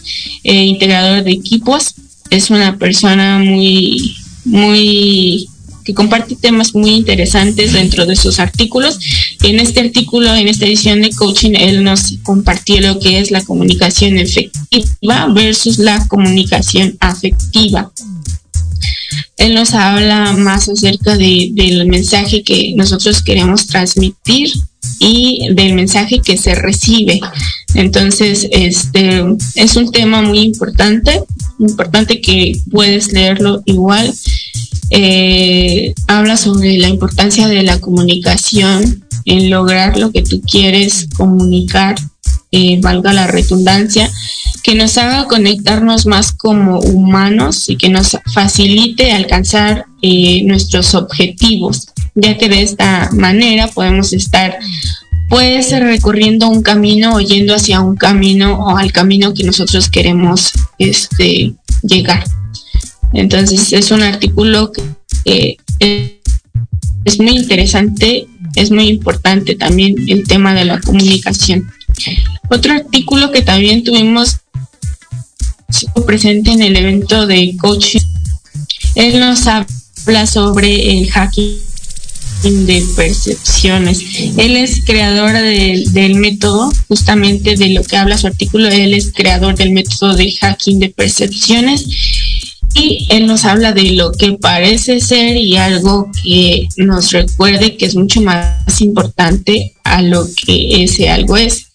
eh, 0.43 0.65
integrador 0.65 1.23
de 1.23 1.31
equipos 1.31 1.95
es 2.31 2.49
una 2.49 2.77
persona 2.77 3.37
muy, 3.39 4.15
muy 4.45 5.47
que 5.83 5.93
comparte 5.93 6.35
temas 6.35 6.73
muy 6.73 6.91
interesantes 6.91 7.73
dentro 7.73 8.05
de 8.05 8.15
sus 8.15 8.39
artículos. 8.39 8.99
En 9.43 9.59
este 9.59 9.81
artículo, 9.81 10.33
en 10.33 10.47
esta 10.47 10.65
edición 10.65 11.01
de 11.01 11.11
coaching, 11.11 11.51
él 11.55 11.83
nos 11.83 12.17
compartió 12.23 12.79
lo 12.81 12.99
que 12.99 13.19
es 13.19 13.31
la 13.31 13.43
comunicación 13.43 14.17
efectiva 14.17 15.27
versus 15.33 15.77
la 15.77 16.07
comunicación 16.07 16.97
afectiva. 16.99 17.91
Él 19.37 19.53
nos 19.53 19.73
habla 19.73 20.33
más 20.33 20.69
acerca 20.69 21.17
del 21.17 21.85
mensaje 21.87 22.43
que 22.43 22.73
nosotros 22.75 23.21
queremos 23.21 23.67
transmitir 23.67 24.51
y 24.99 25.47
del 25.53 25.73
mensaje 25.73 26.19
que 26.19 26.37
se 26.37 26.55
recibe. 26.55 27.19
Entonces, 27.73 28.47
este 28.51 29.21
es 29.55 29.75
un 29.75 29.91
tema 29.91 30.21
muy 30.21 30.39
importante, 30.39 31.23
importante 31.59 32.21
que 32.21 32.53
puedes 32.69 33.11
leerlo 33.11 33.61
igual. 33.65 34.13
Eh, 34.89 35.93
habla 36.07 36.37
sobre 36.37 36.77
la 36.77 36.89
importancia 36.89 37.47
de 37.47 37.63
la 37.63 37.79
comunicación 37.79 39.05
en 39.25 39.49
lograr 39.49 39.97
lo 39.97 40.11
que 40.11 40.21
tú 40.21 40.41
quieres 40.41 41.07
comunicar, 41.15 41.95
eh, 42.51 42.79
valga 42.81 43.13
la 43.13 43.27
redundancia, 43.27 44.11
que 44.63 44.75
nos 44.75 44.97
haga 44.97 45.27
conectarnos 45.27 46.05
más 46.05 46.33
como 46.33 46.79
humanos 46.79 47.69
y 47.69 47.77
que 47.77 47.89
nos 47.89 48.17
facilite 48.33 49.11
alcanzar 49.11 49.85
eh, 50.01 50.43
nuestros 50.43 50.93
objetivos, 50.93 51.87
ya 52.15 52.37
que 52.37 52.49
de 52.49 52.61
esta 52.61 53.09
manera 53.13 53.67
podemos 53.67 54.13
estar 54.13 54.57
pues 55.29 55.71
recorriendo 55.71 56.49
un 56.49 56.61
camino 56.61 57.15
o 57.15 57.21
yendo 57.21 57.55
hacia 57.55 57.79
un 57.79 57.95
camino 57.95 58.59
o 58.59 58.77
al 58.77 58.91
camino 58.91 59.33
que 59.33 59.45
nosotros 59.45 59.89
queremos 59.89 60.51
este, 60.77 61.53
llegar. 61.83 62.25
Entonces 63.13 63.71
es 63.71 63.91
un 63.91 64.01
artículo 64.03 64.73
que 64.73 65.57
es 65.75 67.19
muy 67.19 67.37
interesante, 67.37 68.27
es 68.55 68.71
muy 68.71 68.89
importante 68.89 69.55
también 69.55 69.95
el 70.07 70.27
tema 70.27 70.53
de 70.53 70.65
la 70.65 70.81
comunicación. 70.81 71.71
Otro 72.49 72.73
artículo 72.73 73.31
que 73.31 73.41
también 73.41 73.83
tuvimos 73.85 74.37
presente 76.05 76.51
en 76.51 76.61
el 76.61 76.75
evento 76.75 77.25
de 77.25 77.55
coaching, 77.57 78.01
él 78.95 79.19
nos 79.21 79.47
habla 79.47 80.27
sobre 80.27 80.99
el 80.99 81.09
hacking 81.09 81.70
de 82.43 82.83
percepciones. 82.95 83.99
Él 84.37 84.57
es 84.57 84.83
creador 84.83 85.33
del 85.33 86.15
método, 86.15 86.71
justamente 86.87 87.55
de 87.55 87.69
lo 87.69 87.83
que 87.83 87.97
habla 87.97 88.17
su 88.17 88.27
artículo, 88.27 88.67
él 88.69 88.93
es 88.93 89.11
creador 89.11 89.55
del 89.55 89.71
método 89.71 90.15
de 90.15 90.31
hacking 90.31 90.79
de 90.79 90.89
percepciones 90.89 91.85
y 92.73 93.05
él 93.09 93.27
nos 93.27 93.45
habla 93.45 93.73
de 93.73 93.91
lo 93.91 94.11
que 94.11 94.33
parece 94.33 95.01
ser 95.01 95.37
y 95.37 95.57
algo 95.57 96.09
que 96.23 96.67
nos 96.77 97.11
recuerde 97.11 97.75
que 97.75 97.85
es 97.85 97.95
mucho 97.95 98.21
más 98.21 98.81
importante 98.81 99.73
a 99.83 100.01
lo 100.01 100.25
que 100.33 100.83
ese 100.83 101.09
algo 101.09 101.37
es. 101.37 101.67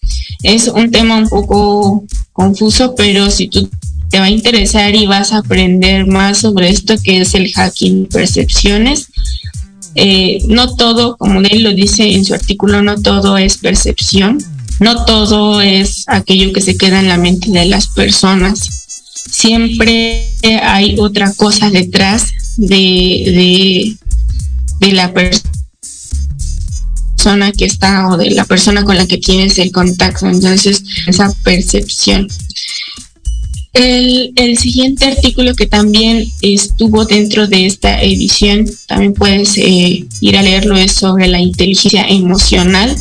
Es 0.43 0.67
un 0.67 0.91
tema 0.91 1.17
un 1.17 1.29
poco 1.29 2.03
confuso, 2.33 2.95
pero 2.95 3.29
si 3.29 3.47
tú 3.47 3.69
te 4.09 4.19
va 4.19 4.25
a 4.25 4.29
interesar 4.29 4.95
y 4.95 5.05
vas 5.05 5.33
a 5.33 5.39
aprender 5.39 6.07
más 6.07 6.39
sobre 6.39 6.69
esto 6.69 6.95
que 7.01 7.21
es 7.21 7.33
el 7.35 7.51
hacking 7.53 8.03
de 8.03 8.09
percepciones, 8.09 9.09
eh, 9.99 10.37
no 10.47 10.75
todo, 10.75 11.17
como 11.17 11.39
él 11.39 11.63
lo 11.63 11.73
dice 11.73 12.13
en 12.13 12.23
su 12.23 12.35
artículo, 12.35 12.83
no 12.83 13.01
todo 13.01 13.35
es 13.39 13.57
percepción, 13.57 14.37
no 14.79 15.05
todo 15.05 15.59
es 15.59 16.03
aquello 16.05 16.53
que 16.53 16.61
se 16.61 16.77
queda 16.77 16.99
en 16.99 17.07
la 17.07 17.17
mente 17.17 17.49
de 17.49 17.65
las 17.65 17.87
personas. 17.87 18.59
Siempre 19.31 20.29
hay 20.61 20.99
otra 20.99 21.33
cosa 21.33 21.71
detrás 21.71 22.31
de, 22.57 23.97
de, 24.79 24.91
la 24.93 25.11
persona 25.13 25.41
que 27.51 27.65
está 27.65 28.09
o 28.09 28.17
de 28.17 28.29
la 28.29 28.45
persona 28.45 28.83
con 28.83 28.97
la 28.97 29.07
que 29.07 29.17
tienes 29.17 29.57
el 29.57 29.71
contacto. 29.71 30.27
Entonces, 30.27 30.83
esa 31.07 31.33
percepción. 31.43 32.27
El, 33.77 34.57
siguiente 34.57 35.05
artículo 35.05 35.53
que 35.53 35.67
también 35.67 36.25
estuvo 36.41 37.05
dentro 37.05 37.47
de 37.47 37.67
esta 37.67 38.01
edición, 38.01 38.65
también 38.87 39.13
puedes 39.13 39.55
eh, 39.57 40.03
ir 40.19 40.37
a 40.37 40.41
leerlo, 40.41 40.75
es 40.75 40.93
sobre 40.93 41.27
la 41.27 41.39
inteligencia 41.39 42.07
emocional. 42.07 42.95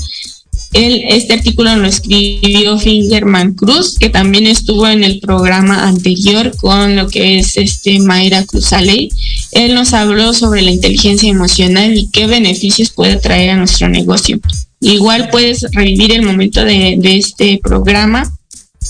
este 0.74 1.32
artículo 1.32 1.74
lo 1.76 1.88
escribió 1.88 2.78
Fingerman 2.78 3.54
Cruz, 3.54 3.96
que 3.98 4.10
también 4.10 4.46
estuvo 4.46 4.86
en 4.86 5.02
el 5.02 5.20
programa 5.20 5.88
anterior 5.88 6.54
con 6.58 6.94
lo 6.94 7.08
que 7.08 7.38
es 7.38 7.56
este 7.56 7.98
Mayra 7.98 8.44
Cruzaley. 8.44 9.08
Él 9.52 9.74
nos 9.74 9.94
habló 9.94 10.34
sobre 10.34 10.60
la 10.60 10.72
inteligencia 10.72 11.30
emocional 11.30 11.96
y 11.96 12.10
qué 12.10 12.26
beneficios 12.26 12.90
puede 12.90 13.16
traer 13.16 13.50
a 13.50 13.56
nuestro 13.56 13.88
negocio. 13.88 14.38
Igual 14.82 15.30
puedes 15.30 15.62
revivir 15.72 16.12
el 16.12 16.20
momento 16.20 16.62
de 16.66 16.98
este 17.02 17.60
programa 17.62 18.30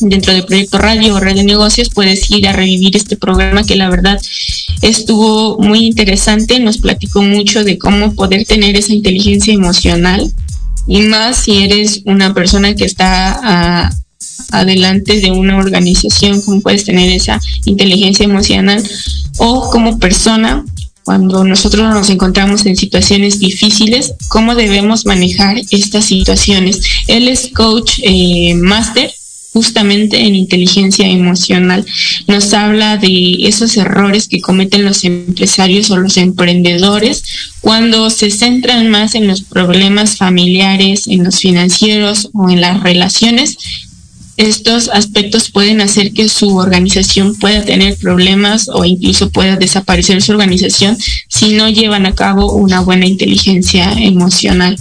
dentro 0.01 0.32
del 0.32 0.44
proyecto 0.44 0.78
Radio 0.78 1.14
o 1.14 1.20
Red 1.20 1.36
de 1.36 1.44
Negocios, 1.44 1.90
puedes 1.90 2.30
ir 2.30 2.47
a 2.49 2.53
revivir 2.53 2.97
este 2.97 3.16
programa 3.16 3.64
que 3.64 3.76
la 3.76 3.90
verdad 3.90 4.20
estuvo 4.82 5.59
muy 5.59 5.86
interesante, 5.86 6.61
nos 6.61 6.78
platicó 6.78 7.22
mucho 7.22 7.64
de 7.64 7.78
cómo 7.78 8.14
poder 8.14 8.44
tener 8.44 8.76
esa 8.76 8.92
inteligencia 8.92 9.55
emocional 9.55 10.30
y 10.86 11.01
más 11.03 11.44
si 11.44 11.64
eres 11.64 12.03
una 12.05 12.32
persona 12.34 12.74
que 12.74 12.84
está 12.84 13.40
ah, 13.42 13.90
adelante 14.53 15.20
de 15.20 15.30
una 15.30 15.57
organización, 15.59 16.40
cómo 16.42 16.61
puedes 16.61 16.84
tener 16.84 17.11
esa 17.11 17.40
inteligencia 17.64 18.24
emocional 18.24 18.82
o 19.38 19.70
como 19.70 19.99
persona 19.99 20.64
cuando 21.05 21.44
nosotros 21.44 21.88
nos 21.94 22.11
encontramos 22.11 22.66
en 22.66 22.76
situaciones 22.76 23.38
difíciles, 23.38 24.14
cómo 24.28 24.57
debemos 24.57 25.07
manejar 25.07 25.57
estas 25.70 26.05
situaciones. 26.05 26.80
Él 27.07 27.28
es 27.28 27.51
coach 27.55 28.01
eh, 28.03 28.55
máster 28.55 29.12
justamente 29.57 30.20
en 30.20 30.34
inteligencia 30.34 31.09
emocional. 31.09 31.82
Nos 32.26 32.52
habla 32.52 32.98
de 32.98 33.38
esos 33.48 33.74
errores 33.78 34.28
que 34.28 34.42
cometen 34.42 34.84
los 34.84 35.02
empresarios 35.04 35.90
o 35.90 35.96
los 35.96 36.18
emprendedores 36.18 37.22
cuando 37.62 38.11
se 38.11 38.30
centran 38.30 38.90
más 38.90 39.14
en 39.14 39.26
los 39.26 39.40
problemas 39.40 40.18
familiares, 40.18 41.07
en 41.07 41.24
los 41.24 41.40
financieros 41.40 42.28
o 42.34 42.50
en 42.50 42.61
las 42.61 42.82
relaciones 42.82 43.57
estos 44.36 44.90
aspectos 44.90 45.50
pueden 45.50 45.80
hacer 45.80 46.12
que 46.12 46.28
su 46.28 46.54
organización 46.59 47.34
pueda 47.36 47.64
tener 47.64 47.96
problemas 47.96 48.68
o 48.68 48.84
incluso 48.84 49.30
pueda 49.30 49.57
desaparecer 49.57 50.20
su 50.20 50.32
organización 50.32 50.98
si 51.28 51.54
no 51.54 51.70
llevan 51.70 52.04
a 52.04 52.14
cabo 52.14 52.52
una 52.52 52.80
buena 52.80 53.07
inteligencia 53.07 53.90
emocional. 53.94 54.76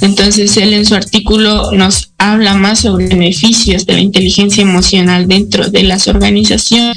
Entonces, 0.00 0.56
él 0.56 0.72
en 0.72 0.86
su 0.86 0.94
artículo 0.94 1.72
nos 1.72 2.10
habla 2.18 2.54
más 2.54 2.80
sobre 2.80 3.06
beneficios 3.06 3.86
de 3.86 3.94
la 3.94 4.00
inteligencia 4.00 4.62
emocional 4.62 5.28
dentro 5.28 5.68
de 5.68 5.82
las 5.82 6.08
organizaciones 6.08 6.96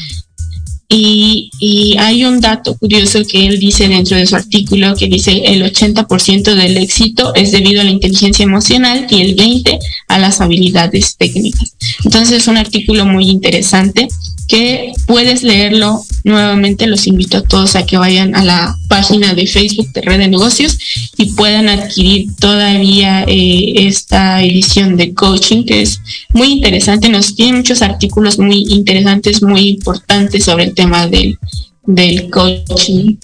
y, 0.90 1.96
hay 2.00 2.24
un 2.24 2.40
dato 2.40 2.78
curioso 2.78 3.20
que 3.26 3.46
él 3.48 3.60
dice 3.60 3.90
dentro 3.90 4.16
de 4.16 4.26
su 4.26 4.36
artículo 4.36 4.96
que 4.96 5.08
dice 5.08 5.44
el 5.46 5.62
80% 5.64 6.56
del 6.56 6.78
éxito 6.78 7.34
es 7.36 7.52
debido 7.52 7.82
a 7.82 7.84
la 7.84 7.92
inteligencia 7.92 8.44
emocional 8.44 9.08
y 9.10 9.22
el 9.22 9.36
20% 9.36 9.80
a 10.08 10.20
las 10.20 10.40
habilidades 10.40 11.18
técnicas. 11.18 11.76
Entonces 12.06 12.38
es 12.38 12.48
un 12.48 12.58
artículo 12.58 13.06
muy 13.06 13.30
interesante 13.30 14.08
que 14.48 14.94
puedes 15.06 15.44
leerlo 15.44 16.04
nuevamente. 16.24 16.88
Los 16.88 17.08
invito 17.08 17.38
a 17.38 17.44
todos 17.44 17.76
a 17.76 17.86
que 17.86 17.98
vayan 17.98 18.36
a 18.36 18.44
la 18.44 18.78
página 18.88 19.34
de 19.34 19.48
Facebook 19.48 19.92
de 19.94 20.02
Red 20.02 20.20
de 20.20 20.28
Negocios 20.28 20.78
y 21.18 21.34
puedan 21.34 21.70
adquirir 21.70 22.34
todavía 22.40 23.24
eh, 23.28 23.88
esta 23.88 24.42
edición 24.42 24.96
de 24.98 25.14
coaching 25.14 25.66
que 25.66 25.82
es 25.82 26.02
muy 26.34 26.54
interesante. 26.54 27.10
Nos 27.10 27.36
tiene 27.36 27.58
muchos 27.58 27.82
artículos 27.82 28.40
muy 28.40 28.66
interesantes, 28.70 29.42
muy 29.42 29.70
importantes 29.70 30.46
sobre 30.46 30.66
el 30.66 30.74
tema 30.74 31.08
del, 31.08 31.38
del 31.86 32.30
coaching. 32.30 33.16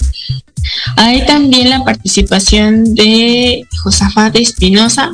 Hay 0.95 1.25
también 1.25 1.69
la 1.69 1.83
participación 1.83 2.95
de 2.95 3.65
Josafat 3.83 4.35
Espinosa, 4.37 5.11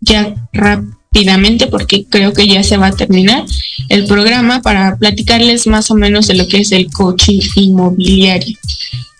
ya 0.00 0.34
rápidamente 1.10 1.66
porque 1.66 2.04
creo 2.08 2.32
que 2.32 2.46
ya 2.46 2.62
se 2.62 2.76
va 2.76 2.88
a 2.88 2.96
terminar 2.96 3.44
el 3.88 4.04
programa 4.06 4.60
para 4.62 4.96
platicarles 4.96 5.66
más 5.66 5.90
o 5.90 5.94
menos 5.94 6.26
de 6.26 6.34
lo 6.34 6.46
que 6.48 6.58
es 6.58 6.72
el 6.72 6.90
coaching 6.90 7.40
inmobiliario. 7.56 8.56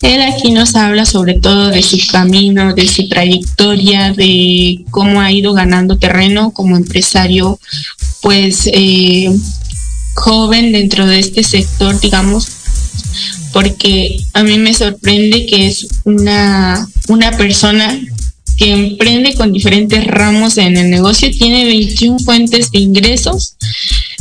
Él 0.02 0.22
aquí 0.22 0.52
nos 0.52 0.76
habla 0.76 1.04
sobre 1.04 1.34
todo 1.34 1.70
de 1.70 1.82
su 1.82 1.98
camino, 2.12 2.72
de 2.72 2.86
su 2.86 3.08
trayectoria, 3.08 4.12
de 4.12 4.84
cómo 4.90 5.20
ha 5.20 5.32
ido 5.32 5.54
ganando 5.54 5.98
terreno 5.98 6.52
como 6.52 6.76
empresario, 6.76 7.58
pues 8.22 8.68
eh, 8.72 9.34
joven 10.14 10.72
dentro 10.72 11.04
de 11.06 11.18
este 11.18 11.42
sector, 11.42 11.98
digamos, 12.00 12.48
porque 13.52 14.20
a 14.34 14.44
mí 14.44 14.58
me 14.58 14.72
sorprende 14.72 15.46
que 15.46 15.66
es 15.66 15.88
una, 16.04 16.86
una 17.08 17.32
persona 17.32 17.98
que 18.58 18.72
emprende 18.72 19.34
con 19.34 19.52
diferentes 19.52 20.04
ramos 20.04 20.58
en 20.58 20.76
el 20.76 20.90
negocio, 20.90 21.30
tiene 21.30 21.64
21 21.64 22.18
fuentes 22.18 22.72
de 22.72 22.80
ingresos, 22.80 23.54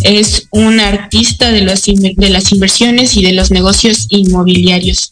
es 0.03 0.47
un 0.51 0.79
artista 0.79 1.51
de, 1.51 1.61
los, 1.61 1.83
de 1.85 2.29
las 2.29 2.51
inversiones 2.51 3.17
y 3.17 3.23
de 3.23 3.33
los 3.33 3.49
negocios 3.49 4.05
inmobiliarios. 4.09 5.09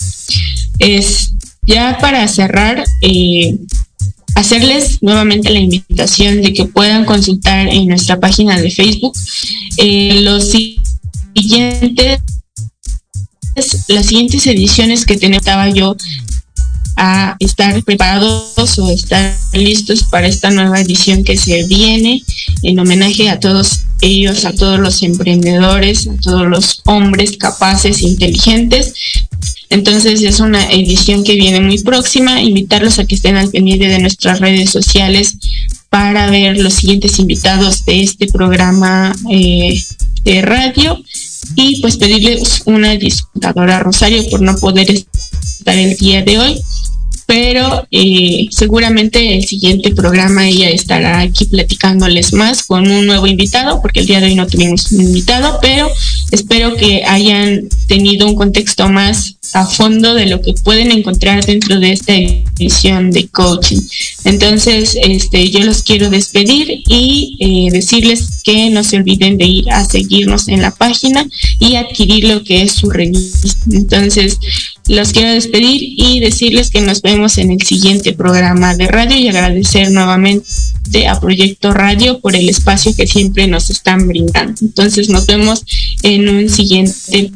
Es 0.78 1.34
ya 1.66 1.98
para 2.00 2.28
cerrar, 2.28 2.86
eh, 3.02 3.58
hacerles 4.36 5.02
nuevamente 5.02 5.50
la 5.50 5.60
invitación 5.60 6.44
de 6.44 6.54
que 6.54 6.66
puedan 6.66 7.06
consultar 7.06 7.68
en 7.68 7.88
nuestra 7.88 8.20
página 8.20 8.62
de 8.62 8.70
Facebook 8.70 9.18
eh, 9.78 10.22
los 10.22 10.52
siguientes 10.52 12.20
las 13.88 14.06
siguientes 14.08 14.46
ediciones 14.48 15.06
que 15.06 15.16
tenía 15.16 15.40
yo 15.74 15.96
a 16.96 17.36
estar 17.40 17.84
preparados 17.84 18.80
o 18.80 18.90
estar 18.90 19.36
listos 19.54 20.04
para 20.04 20.28
esta 20.28 20.50
nueva 20.50 20.80
edición 20.80 21.24
que 21.24 21.38
se 21.38 21.64
viene 21.64 22.24
en 22.64 22.80
homenaje 22.80 23.30
a 23.30 23.40
todos 23.40 23.82
ellos, 24.02 24.46
a 24.46 24.54
todos 24.54 24.80
los 24.80 25.04
emprendedores, 25.04 26.08
a 26.08 26.16
todos 26.18 26.48
los 26.48 26.82
hombres 26.86 27.38
capaces, 27.38 28.02
inteligentes. 28.02 28.94
Entonces 29.70 30.22
es 30.22 30.40
una 30.40 30.72
edición 30.72 31.24
que 31.24 31.36
viene 31.36 31.60
muy 31.60 31.80
próxima. 31.80 32.42
Invitarlos 32.42 33.00
a 33.00 33.06
que 33.06 33.16
estén 33.16 33.36
al 33.36 33.50
pendiente 33.50 33.88
de 33.88 34.00
nuestras 34.00 34.40
redes 34.40 34.70
sociales 34.70 35.38
para 35.90 36.30
ver 36.30 36.58
los 36.60 36.74
siguientes 36.74 37.20
invitados 37.20 37.86
de 37.86 38.04
este 38.04 38.28
programa 38.28 39.16
eh, 39.32 39.82
de 40.24 40.42
radio 40.42 41.02
y 41.56 41.80
pues 41.82 41.98
pedirles 41.98 42.64
una 42.66 42.96
disfrutadora 42.96 43.80
Rosario 43.80 44.28
por 44.30 44.42
no 44.42 44.56
poder 44.58 44.90
estar 44.90 45.78
el 45.78 45.96
día 45.96 46.22
de 46.24 46.40
hoy 46.40 46.62
pero 47.26 47.88
eh, 47.92 48.48
seguramente 48.52 49.36
el 49.36 49.46
siguiente 49.46 49.92
programa 49.92 50.48
ella 50.48 50.70
estará 50.70 51.20
aquí 51.20 51.46
platicándoles 51.46 52.34
más 52.34 52.64
con 52.64 52.90
un 52.90 53.08
nuevo 53.08 53.28
invitado, 53.28 53.82
porque 53.82 54.02
el 54.02 54.06
día 54.06 54.20
de 54.20 54.28
hoy 54.28 54.36
no 54.36 54.48
tuvimos 54.48 54.92
un 54.92 55.02
invitado, 55.02 55.60
pero 55.62 55.90
espero 56.32 56.76
que 56.76 57.04
hayan 57.06 57.68
tenido 57.88 58.28
un 58.28 58.36
contexto 58.36 58.90
más 58.90 59.35
a 59.54 59.66
fondo 59.66 60.14
de 60.14 60.28
lo 60.28 60.42
que 60.42 60.54
pueden 60.54 60.92
encontrar 60.92 61.46
dentro 61.46 61.80
de 61.80 61.92
esta 61.92 62.14
edición 62.14 63.12
de 63.12 63.28
coaching. 63.28 63.82
Entonces, 64.24 64.98
este, 65.02 65.50
yo 65.50 65.62
los 65.62 65.84
quiero 65.84 66.10
despedir 66.10 66.82
y 66.88 67.38
eh, 67.40 67.72
decirles 67.72 68.42
que 68.44 68.70
no 68.70 68.84
se 68.84 68.98
olviden 68.98 69.38
de 69.38 69.46
ir 69.46 69.72
a 69.72 69.86
seguirnos 69.86 70.48
en 70.48 70.62
la 70.62 70.72
página 70.72 71.28
y 71.60 71.76
adquirir 71.76 72.26
lo 72.26 72.44
que 72.44 72.64
es 72.64 72.74
su 72.74 72.90
revista. 72.90 73.50
Entonces, 73.72 74.40
los 74.88 75.12
quiero 75.12 75.32
despedir 75.32 75.82
y 75.98 76.20
decirles 76.20 76.70
que 76.70 76.82
nos 76.82 77.02
vemos 77.02 77.38
en 77.38 77.52
el 77.52 77.62
siguiente 77.62 78.14
programa 78.14 78.76
de 78.76 78.88
radio 78.88 79.18
y 79.18 79.28
agradecer 79.28 79.92
nuevamente 79.92 80.46
a 81.08 81.20
Proyecto 81.20 81.74
Radio 81.74 82.20
por 82.20 82.36
el 82.36 82.48
espacio 82.50 82.96
que 82.96 83.08
siempre 83.08 83.48
nos 83.48 83.70
están 83.70 84.08
brindando. 84.08 84.54
Entonces 84.62 85.10
nos 85.10 85.26
vemos 85.26 85.64
en 86.04 86.30
un 86.30 86.50
siguiente 86.50 87.32